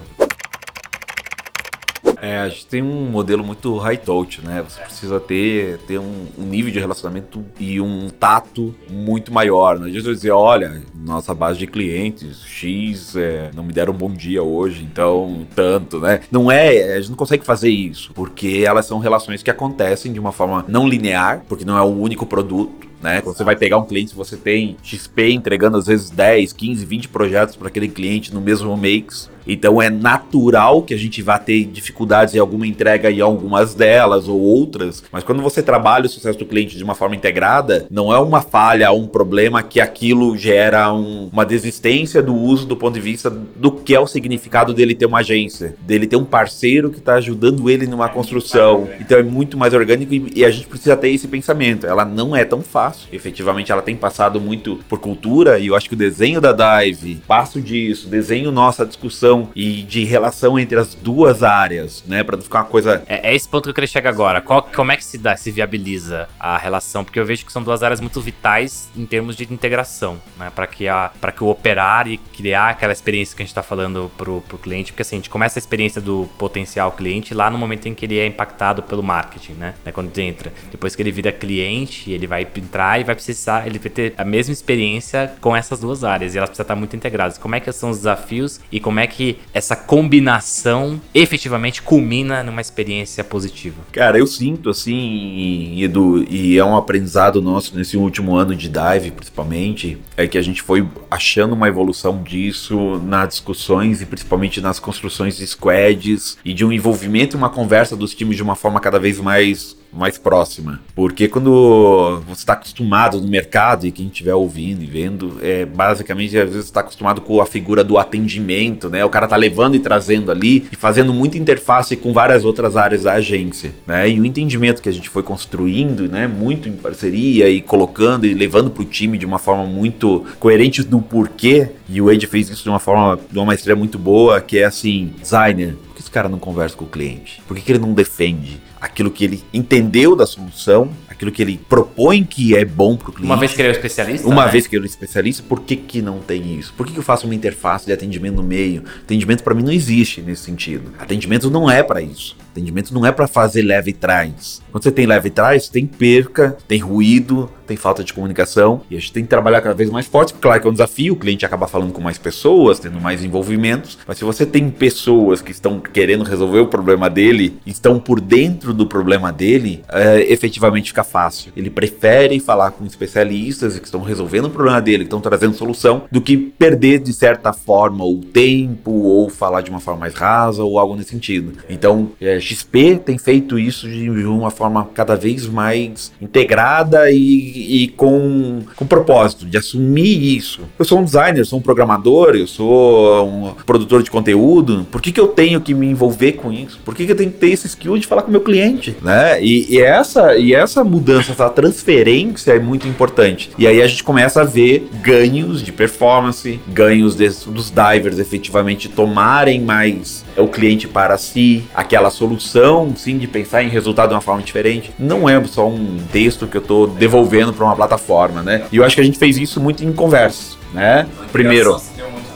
É, 2.22 2.40
a 2.40 2.48
gente 2.48 2.68
tem 2.68 2.82
um 2.82 3.10
modelo 3.10 3.44
muito 3.44 3.78
high 3.80 3.98
touch, 3.98 4.40
né? 4.42 4.64
Você 4.66 4.80
precisa 4.80 5.20
ter, 5.20 5.78
ter 5.80 6.00
um, 6.00 6.26
um 6.38 6.46
nível 6.46 6.72
de 6.72 6.80
relacionamento 6.80 7.44
e 7.60 7.82
um 7.82 8.10
tato 8.10 8.74
muito 8.90 9.34
maior. 9.34 9.78
Não 9.78 9.88
adianta 9.88 10.14
dizer, 10.14 10.32
olha, 10.32 10.82
nossa 10.96 11.34
base 11.34 11.60
de 11.60 11.68
clientes, 11.68 12.42
X, 12.46 13.18
é, 13.18 13.52
não 13.54 13.62
me 13.62 13.74
deram 13.74 13.92
um 13.92 13.98
bom 13.98 14.10
dia 14.10 14.42
hoje, 14.42 14.88
então 14.90 15.46
tanto, 15.54 16.00
né? 16.00 16.22
Não 16.32 16.50
é, 16.50 16.94
a 16.94 17.02
gente 17.02 17.10
não 17.10 17.18
consegue 17.18 17.44
fazer 17.44 17.70
isso, 17.70 18.14
porque 18.14 18.64
elas 18.66 18.86
são 18.86 19.00
relações 19.00 19.44
que 19.44 19.52
acontecem 19.52 20.14
de 20.14 20.20
uma 20.20 20.32
forma 20.32 20.64
não 20.66 20.88
linear, 20.88 21.44
porque 21.50 21.66
não 21.66 21.78
é 21.78 21.82
o 21.82 21.94
único 21.94 22.26
produto 22.26 22.93
né? 23.04 23.22
Quando 23.22 23.36
você 23.36 23.44
vai 23.44 23.56
pegar 23.56 23.78
um 23.78 23.86
cliente, 23.86 24.16
você 24.16 24.38
tem 24.38 24.78
XP 24.82 25.32
entregando 25.32 25.78
às 25.78 25.86
vezes 25.86 26.10
10, 26.10 26.54
15, 26.54 26.86
20 26.86 27.08
projetos 27.10 27.56
para 27.58 27.68
aquele 27.68 27.90
cliente 27.90 28.34
no 28.34 28.40
mesmo 28.40 28.76
mês. 28.78 29.30
Então 29.48 29.82
é 29.82 29.90
natural 29.90 30.82
que 30.82 30.94
a 30.94 30.98
gente 30.98 31.22
vá 31.22 31.38
ter 31.38 31.66
dificuldades 31.66 32.36
em 32.36 32.40
alguma 32.40 32.68
entrega 32.68 33.12
em 33.12 33.22
algumas 33.22 33.74
delas 33.74 34.28
ou 34.28 34.40
outras, 34.40 35.04
mas 35.12 35.24
quando 35.24 35.42
você 35.42 35.62
trabalha 35.62 36.06
o 36.06 36.10
sucesso 36.10 36.40
do 36.40 36.46
cliente 36.46 36.78
de 36.78 36.84
uma 36.84 36.96
forma 36.96 37.16
integrada, 37.16 37.88
não 37.90 38.14
é 38.14 38.20
uma 38.20 38.42
falha 38.42 38.92
ou 38.92 39.02
um 39.02 39.08
problema 39.08 39.64
que 39.64 39.80
aquilo 39.80 40.38
gera 40.38 40.92
um, 40.94 41.30
uma 41.32 41.46
desistência 41.46 42.22
do 42.22 42.36
uso 42.36 42.66
do 42.66 42.76
ponto 42.76 42.94
de 42.94 43.02
vista 43.02 43.30
do 43.30 43.72
que 43.72 43.94
é 43.94 44.00
o 44.00 44.08
significado 44.08 44.74
dele 44.74 44.96
ter 44.96 45.06
uma 45.06 45.20
agência, 45.20 45.76
dele 45.82 46.08
ter 46.08 46.16
um 46.16 46.26
parceiro 46.26 46.90
que 46.90 47.00
está 47.00 47.16
ajudando 47.16 47.70
ele 47.70 47.88
numa 47.88 48.10
construção. 48.10 48.88
Então 49.00 49.18
é 49.18 49.24
muito 49.24 49.58
mais 49.58 49.74
orgânico 49.74 50.14
e, 50.14 50.32
e 50.36 50.46
a 50.46 50.50
gente 50.50 50.68
precisa 50.68 50.96
ter 50.96 51.10
esse 51.10 51.28
pensamento. 51.28 51.86
Ela 51.86 52.06
não 52.06 52.36
é 52.36 52.46
tão 52.46 52.62
fácil. 52.62 53.08
Efetivamente, 53.12 53.72
ela 53.72 53.82
tem 53.82 53.96
passado 53.96 54.40
muito 54.40 54.80
por 54.88 55.00
cultura 55.00 55.60
e 55.60 55.68
eu 55.68 55.76
acho 55.76 55.88
que 55.88 55.96
o 55.96 55.98
desenho 55.98 56.40
da 56.40 56.54
Dive, 56.54 57.22
passo 57.28 57.62
disso, 57.62 58.08
desenho 58.08 58.52
nossa 58.52 58.86
discussão 58.86 59.33
e 59.56 59.84
de 59.84 60.04
relação 60.04 60.58
entre 60.60 60.78
as 60.78 60.94
duas 60.96 61.44
áreas, 61.44 62.04
né? 62.08 62.24
Pra 62.24 62.36
não 62.36 62.44
ficar 62.44 62.60
uma 62.60 62.66
coisa. 62.66 63.04
É, 63.08 63.30
é 63.32 63.36
esse 63.36 63.48
ponto 63.48 63.64
que 63.64 63.70
eu 63.70 63.74
queria 63.74 63.88
chegar 63.88 64.10
agora. 64.10 64.42
Qual, 64.42 64.64
como 64.64 64.92
é 64.92 64.98
que 64.98 65.06
se 65.06 65.18
dá, 65.18 65.36
se 65.36 65.52
viabiliza 65.52 66.28
a 66.40 66.58
relação? 66.58 67.04
Porque 67.04 67.20
eu 67.20 67.26
vejo 67.26 67.46
que 67.46 67.52
são 67.52 67.64
duas 67.64 67.84
áreas 67.84 68.00
muito 68.00 68.20
vitais 68.22 68.90
em 68.96 69.06
termos 69.06 69.36
de 69.36 69.44
integração, 69.52 70.20
né? 70.38 70.52
Pra 70.54 70.68
que, 70.68 70.88
a, 70.88 71.12
que 71.36 71.44
o 71.44 71.48
operar 71.48 72.08
e 72.08 72.18
criar 72.18 72.70
aquela 72.70 72.94
experiência 72.94 73.36
que 73.36 73.42
a 73.42 73.46
gente 73.46 73.56
tá 73.56 73.64
falando 73.64 74.12
pro, 74.18 74.42
pro 74.42 74.58
cliente. 74.58 74.92
Porque 74.92 75.02
assim, 75.02 75.16
a 75.16 75.20
gente 75.20 75.30
começa 75.30 75.58
a 75.58 75.62
experiência 75.62 76.02
do 76.02 76.30
potencial 76.38 76.92
cliente 76.92 77.34
lá 77.34 77.50
no 77.50 77.58
momento 77.58 77.88
em 77.88 77.94
que 77.94 78.06
ele 78.06 78.18
é 78.18 78.26
impactado 78.26 78.84
pelo 78.84 79.04
marketing, 79.04 79.54
né? 79.54 79.76
né? 79.86 79.92
Quando 79.92 80.12
ele 80.16 80.28
entra. 80.28 80.54
Depois 80.72 80.96
que 80.96 81.02
ele 81.02 81.12
vira 81.12 81.32
cliente, 81.32 82.12
ele 82.12 82.28
vai 82.28 82.48
entrar 82.56 83.00
e 83.00 83.04
vai 83.04 83.16
precisar, 83.16 83.68
ele 83.68 83.80
vai 83.80 83.90
ter 83.90 84.14
a 84.18 84.26
mesma 84.26 84.54
experiência 84.54 85.34
com 85.40 85.56
essas 85.56 85.80
duas 85.80 86.04
áreas. 86.04 86.36
E 86.36 86.38
elas 86.38 86.50
precisam 86.50 86.64
estar 86.64 86.76
muito 86.76 86.96
integradas. 86.96 87.38
Como 87.38 87.56
é 87.56 87.60
que 87.60 87.72
são 87.72 87.90
os 87.90 87.98
desafios 87.98 88.60
e 88.72 88.80
como 88.80 89.00
é 89.00 89.08
que 89.08 89.23
que 89.24 89.38
essa 89.54 89.76
combinação 89.76 91.00
efetivamente 91.14 91.82
culmina 91.82 92.44
numa 92.44 92.60
experiência 92.60 93.24
positiva? 93.24 93.82
Cara, 93.92 94.18
eu 94.18 94.28
sinto 94.28 94.70
assim, 94.70 95.82
Edu, 95.82 96.26
e 96.30 96.58
é 96.58 96.66
um 96.66 96.76
aprendizado 96.76 97.42
nosso 97.42 97.76
nesse 97.78 97.96
último 97.96 98.36
ano 98.36 98.54
de 98.54 98.68
dive, 98.68 99.12
principalmente, 99.12 99.98
é 100.18 100.28
que 100.28 100.38
a 100.38 100.42
gente 100.42 100.62
foi 100.62 100.86
achando 101.10 101.54
uma 101.54 101.70
evolução 101.70 102.22
disso 102.22 103.00
nas 103.06 103.30
discussões 103.30 104.02
e 104.02 104.06
principalmente 104.06 104.60
nas 104.60 104.80
construções 104.80 105.38
de 105.38 105.48
squads 105.48 106.38
e 106.44 106.54
de 106.54 106.66
um 106.66 106.72
envolvimento 106.72 107.36
e 107.36 107.38
uma 107.38 107.50
conversa 107.50 107.96
dos 107.96 108.14
times 108.14 108.36
de 108.36 108.44
uma 108.44 108.56
forma 108.56 108.80
cada 108.80 109.00
vez 109.00 109.20
mais 109.20 109.78
mais 109.96 110.18
próxima. 110.18 110.80
Porque 110.96 111.28
quando 111.28 112.22
você 112.28 112.42
está 112.42 112.54
acostumado 112.54 113.22
no 113.22 113.28
mercado, 113.28 113.86
e 113.86 113.92
quem 113.92 114.08
estiver 114.08 114.34
ouvindo 114.34 114.84
e 114.84 114.88
vendo, 114.88 115.38
é 115.42 115.66
basicamente 115.66 116.38
às 116.38 116.50
vezes 116.50 116.66
está 116.66 116.80
acostumado 116.80 117.22
com 117.22 117.42
a 117.42 117.46
figura 117.46 117.84
do 117.84 117.98
atendimento, 117.98 118.90
né? 118.90 119.04
O 119.06 119.10
cara 119.10 119.28
tá 119.28 119.36
levando 119.36 119.76
e 119.76 119.80
trazendo 119.80 120.32
ali 120.32 120.66
e 120.72 120.76
fazendo 120.76 121.14
muita 121.14 121.38
interface 121.38 121.96
com 121.96 122.14
várias 122.14 122.46
outras 122.46 122.76
áreas 122.76 123.04
da 123.04 123.14
agência, 123.14 123.74
né? 123.86 124.10
E 124.10 124.20
o 124.20 124.26
entendimento 124.26 124.82
que 124.82 124.90
a 124.90 124.94
gente 124.94 125.10
foi 125.10 125.24
construindo, 125.24 126.08
né? 126.10 126.28
Muito 126.28 126.68
em 126.68 126.74
parceria 126.74 127.50
e 127.50 127.62
colocando 127.62 128.26
e 128.26 128.34
levando 128.34 128.70
para 128.70 128.84
o 128.84 128.86
time 128.86 129.18
de 129.18 129.26
uma 129.26 129.40
forma 129.40 129.66
muito 129.66 130.26
coerente 130.40 130.84
do 130.84 131.02
porquê. 131.02 131.70
E 131.90 132.02
o 132.02 132.12
Ed 132.12 132.26
fez 132.28 132.50
isso 132.50 132.64
de 132.64 132.70
uma 132.70 132.80
forma, 132.80 133.20
de 133.32 133.38
uma 133.38 133.46
maestria 133.46 133.76
muito 133.76 134.00
boa, 134.00 134.42
que 134.42 134.60
é 134.60 134.66
assim, 134.66 135.14
designer, 135.22 135.76
cara 136.14 136.30
não 136.30 136.40
conversa 136.40 136.76
com 136.78 136.86
o 136.86 136.88
cliente? 136.88 137.42
Por 137.48 137.58
que, 137.58 137.64
que 137.64 137.72
ele 137.72 137.80
não 137.80 137.94
defende? 137.94 138.62
aquilo 138.84 139.10
que 139.10 139.24
ele 139.24 139.42
entendeu 139.54 140.14
da 140.14 140.26
solução, 140.26 140.90
aquilo 141.08 141.32
que 141.32 141.42
ele 141.42 141.58
propõe 141.70 142.22
que 142.26 142.54
é 142.54 142.66
bom 142.66 142.98
para 142.98 143.12
o 143.12 143.14
cliente. 143.14 143.32
Uma 143.32 143.38
vez 143.38 143.54
que 143.54 143.62
ele 143.62 143.70
é 143.70 143.72
o 143.72 143.76
especialista. 143.76 144.28
Uma 144.28 144.46
né? 144.46 144.52
vez 144.52 144.68
que 144.68 144.76
ele 144.76 144.84
é 144.84 144.90
especialista, 144.90 145.42
por 145.48 145.62
que, 145.62 145.78
que 145.78 146.02
não 146.02 146.20
tem 146.20 146.60
isso? 146.60 146.74
Por 146.74 146.86
que, 146.86 146.92
que 146.92 147.00
eu 147.00 147.04
faço 147.04 147.26
uma 147.26 147.34
interface 147.34 147.86
de 147.86 147.94
atendimento 147.94 148.36
no 148.36 148.44
meio? 148.44 148.84
Atendimento 149.02 149.42
para 149.42 149.54
mim 149.54 149.64
não 149.64 149.72
existe 149.72 150.22
nesse 150.22 150.44
sentido. 150.44 150.92
Atendimento 151.00 151.50
não 151.50 151.72
é 151.72 151.82
para 151.82 152.02
isso. 152.02 152.36
Atendimento 152.52 152.94
não 152.94 153.06
é 153.06 153.12
para 153.12 153.26
fazer 153.26 153.62
leve 153.62 153.92
e 153.92 153.94
trás. 153.94 154.62
Quando 154.70 154.84
você 154.84 154.92
tem 154.92 155.06
leve 155.06 155.30
e 155.30 155.32
trás, 155.32 155.70
tem 155.70 155.88
perca, 155.88 156.58
tem 156.68 156.80
ruído, 156.80 157.50
tem 157.66 157.78
falta 157.78 158.04
de 158.04 158.14
comunicação 158.14 158.82
e 158.92 158.98
a 158.98 159.00
gente 159.00 159.12
tem 159.12 159.24
que 159.24 159.30
trabalhar 159.30 159.62
cada 159.62 159.74
vez 159.74 159.90
mais 159.90 160.06
forte. 160.06 160.34
Claro 160.36 160.62
que 160.62 160.68
é 160.68 160.70
um 160.70 160.74
desafio, 160.74 161.14
o 161.14 161.16
cliente 161.16 161.46
acaba 161.46 161.68
falando 161.68 161.92
com 161.94 162.02
mais 162.02 162.18
pessoas, 162.18 162.80
tendo 162.80 163.00
mais 163.00 163.24
envolvimentos, 163.24 163.98
mas 164.06 164.18
se 164.18 164.24
você 164.24 164.46
tem 164.46 164.70
pessoas 164.70 165.42
que 165.42 165.52
estão 165.52 165.80
querendo 165.80 166.03
resolver 166.24 166.60
o 166.60 166.68
problema 166.68 167.10
dele, 167.10 167.58
estão 167.66 168.00
por 168.00 168.20
dentro 168.20 168.74
do 168.74 168.86
problema 168.86 169.32
dele, 169.32 169.82
é, 169.90 170.32
efetivamente 170.32 170.90
fica 170.90 171.04
fácil. 171.04 171.52
Ele 171.56 171.70
prefere 171.70 172.40
falar 172.40 172.72
com 172.72 172.86
especialistas 172.86 173.78
que 173.80 173.86
estão 173.86 174.02
resolvendo 174.02 174.46
o 174.46 174.50
problema 174.50 174.82
dele, 174.82 175.00
que 175.00 175.04
estão 175.06 175.22
trazendo 175.22 175.56
solução, 175.56 176.04
do 176.12 176.22
que 176.22 176.38
perder 176.38 177.00
de 177.00 177.14
certa 177.14 177.54
forma 177.54 178.06
o 178.06 178.18
tempo 178.18 178.92
ou 178.92 179.30
falar 179.30 179.62
de 179.62 179.70
uma 179.70 179.80
forma 179.80 180.02
mais 180.02 180.14
rasa 180.14 180.64
ou 180.64 180.80
algo 180.80 180.96
nesse 180.96 181.10
sentido. 181.10 181.54
Então, 181.70 182.12
é, 182.20 182.40
XP 182.40 182.98
tem 182.98 183.18
feito 183.18 183.58
isso 183.58 183.88
de 183.90 184.10
uma 184.26 184.52
forma 184.52 184.88
cada 184.94 185.16
vez 185.16 185.48
mais 185.48 186.12
integrada 186.22 187.12
e, 187.12 187.84
e 187.84 187.88
com, 187.90 188.62
com 188.76 188.86
propósito, 188.86 189.46
de 189.46 189.58
assumir 189.58 190.36
isso. 190.36 190.62
Eu 190.78 190.86
sou 190.86 191.00
um 191.00 191.04
designer, 191.04 191.46
sou 191.46 191.60
um 191.60 191.62
programador, 191.62 192.36
eu 192.36 192.48
sou 192.48 193.28
um 193.28 193.54
produtor 193.66 194.04
de 194.04 194.12
conteúdo. 194.12 194.86
Por 194.92 195.02
que, 195.02 195.12
que 195.12 195.20
eu 195.20 195.28
tenho 195.28 195.62
que 195.62 195.74
me 195.74 195.90
envolver 195.94 196.34
com 196.34 196.52
isso? 196.52 196.80
Por 196.84 196.96
que, 196.96 197.06
que 197.06 197.12
eu 197.12 197.16
tenho 197.16 197.32
que 197.32 197.38
ter 197.38 197.50
esse 197.50 197.68
skill 197.68 197.98
de 197.98 198.08
falar 198.08 198.24
com 198.24 198.30
o 198.30 198.32
meu 198.32 198.42
cliente? 198.42 198.96
Né? 199.02 199.42
E, 199.42 199.76
e 199.76 199.82
essa, 199.82 200.36
e 200.36 200.54
essa 200.54 200.84
mudança, 200.84 201.32
essa 201.32 201.50
transferência 201.50 202.52
é 202.52 202.60
muito 202.60 202.88
importante. 202.88 203.52
E 203.58 203.68
aí 203.68 203.82
a 203.82 203.88
gente 203.88 204.04
começa 204.04 204.42
a 204.42 204.44
ver 204.44 204.90
ganhos 205.02 205.62
de 205.62 205.72
performance, 205.72 206.60
ganhos 206.68 207.16
des, 207.16 207.46
dos 207.46 207.72
divers 207.72 208.20
efetivamente 208.20 208.90
tomarem 208.90 209.62
mais 209.62 210.26
o 210.38 210.48
cliente 210.48 210.88
para 210.88 211.18
si, 211.18 211.64
aquela 211.74 212.10
solução, 212.10 212.94
sim, 212.96 213.18
de 213.18 213.28
pensar 213.28 213.64
em 213.64 213.70
resultado 213.70 214.10
de 214.10 214.16
uma 214.16 214.22
forma 214.22 214.42
diferente. 214.42 214.92
Não 214.98 215.30
é 215.30 215.42
só 215.46 215.68
um 215.68 215.98
texto 216.12 216.48
que 216.48 216.58
eu 216.58 216.62
estou 216.62 216.88
devolvendo 216.88 217.54
para 217.54 217.66
uma 217.66 217.76
plataforma, 217.76 218.42
né? 218.42 218.64
E 218.72 218.78
eu 218.78 218.84
acho 218.84 218.96
que 218.96 219.02
a 219.02 219.04
gente 219.04 219.18
fez 219.18 219.38
isso 219.38 219.60
muito 219.60 219.84
em 219.84 219.94
conversas, 219.94 220.58
né? 220.74 221.08
Primeiro, 221.32 221.80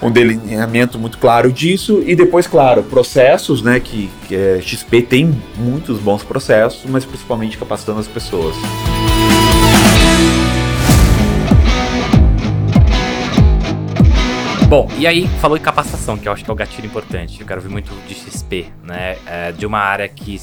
um 0.01 0.11
delineamento 0.11 0.99
muito 0.99 1.17
claro 1.17 1.51
disso 1.51 2.03
e 2.05 2.15
depois, 2.15 2.47
claro, 2.47 2.83
processos, 2.83 3.61
né? 3.61 3.79
Que, 3.79 4.09
que 4.27 4.35
é, 4.35 4.61
XP 4.61 5.01
tem 5.01 5.41
muitos 5.57 5.99
bons 5.99 6.23
processos, 6.23 6.83
mas 6.89 7.05
principalmente 7.05 7.57
capacitando 7.57 7.99
as 7.99 8.07
pessoas. 8.07 8.55
Bom, 14.67 14.89
e 14.97 15.07
aí 15.07 15.25
falou 15.39 15.55
em 15.55 15.61
capacitação, 15.61 16.17
que 16.17 16.27
eu 16.27 16.33
acho 16.33 16.43
que 16.43 16.49
é 16.49 16.53
o 16.53 16.55
gatilho 16.55 16.87
importante. 16.87 17.39
Eu 17.39 17.47
quero 17.47 17.61
ver 17.61 17.69
muito 17.69 17.89
de 18.05 18.13
XP, 18.13 18.65
né? 18.83 19.15
É, 19.25 19.53
de 19.53 19.65
uma 19.65 19.79
área 19.79 20.09
que 20.09 20.37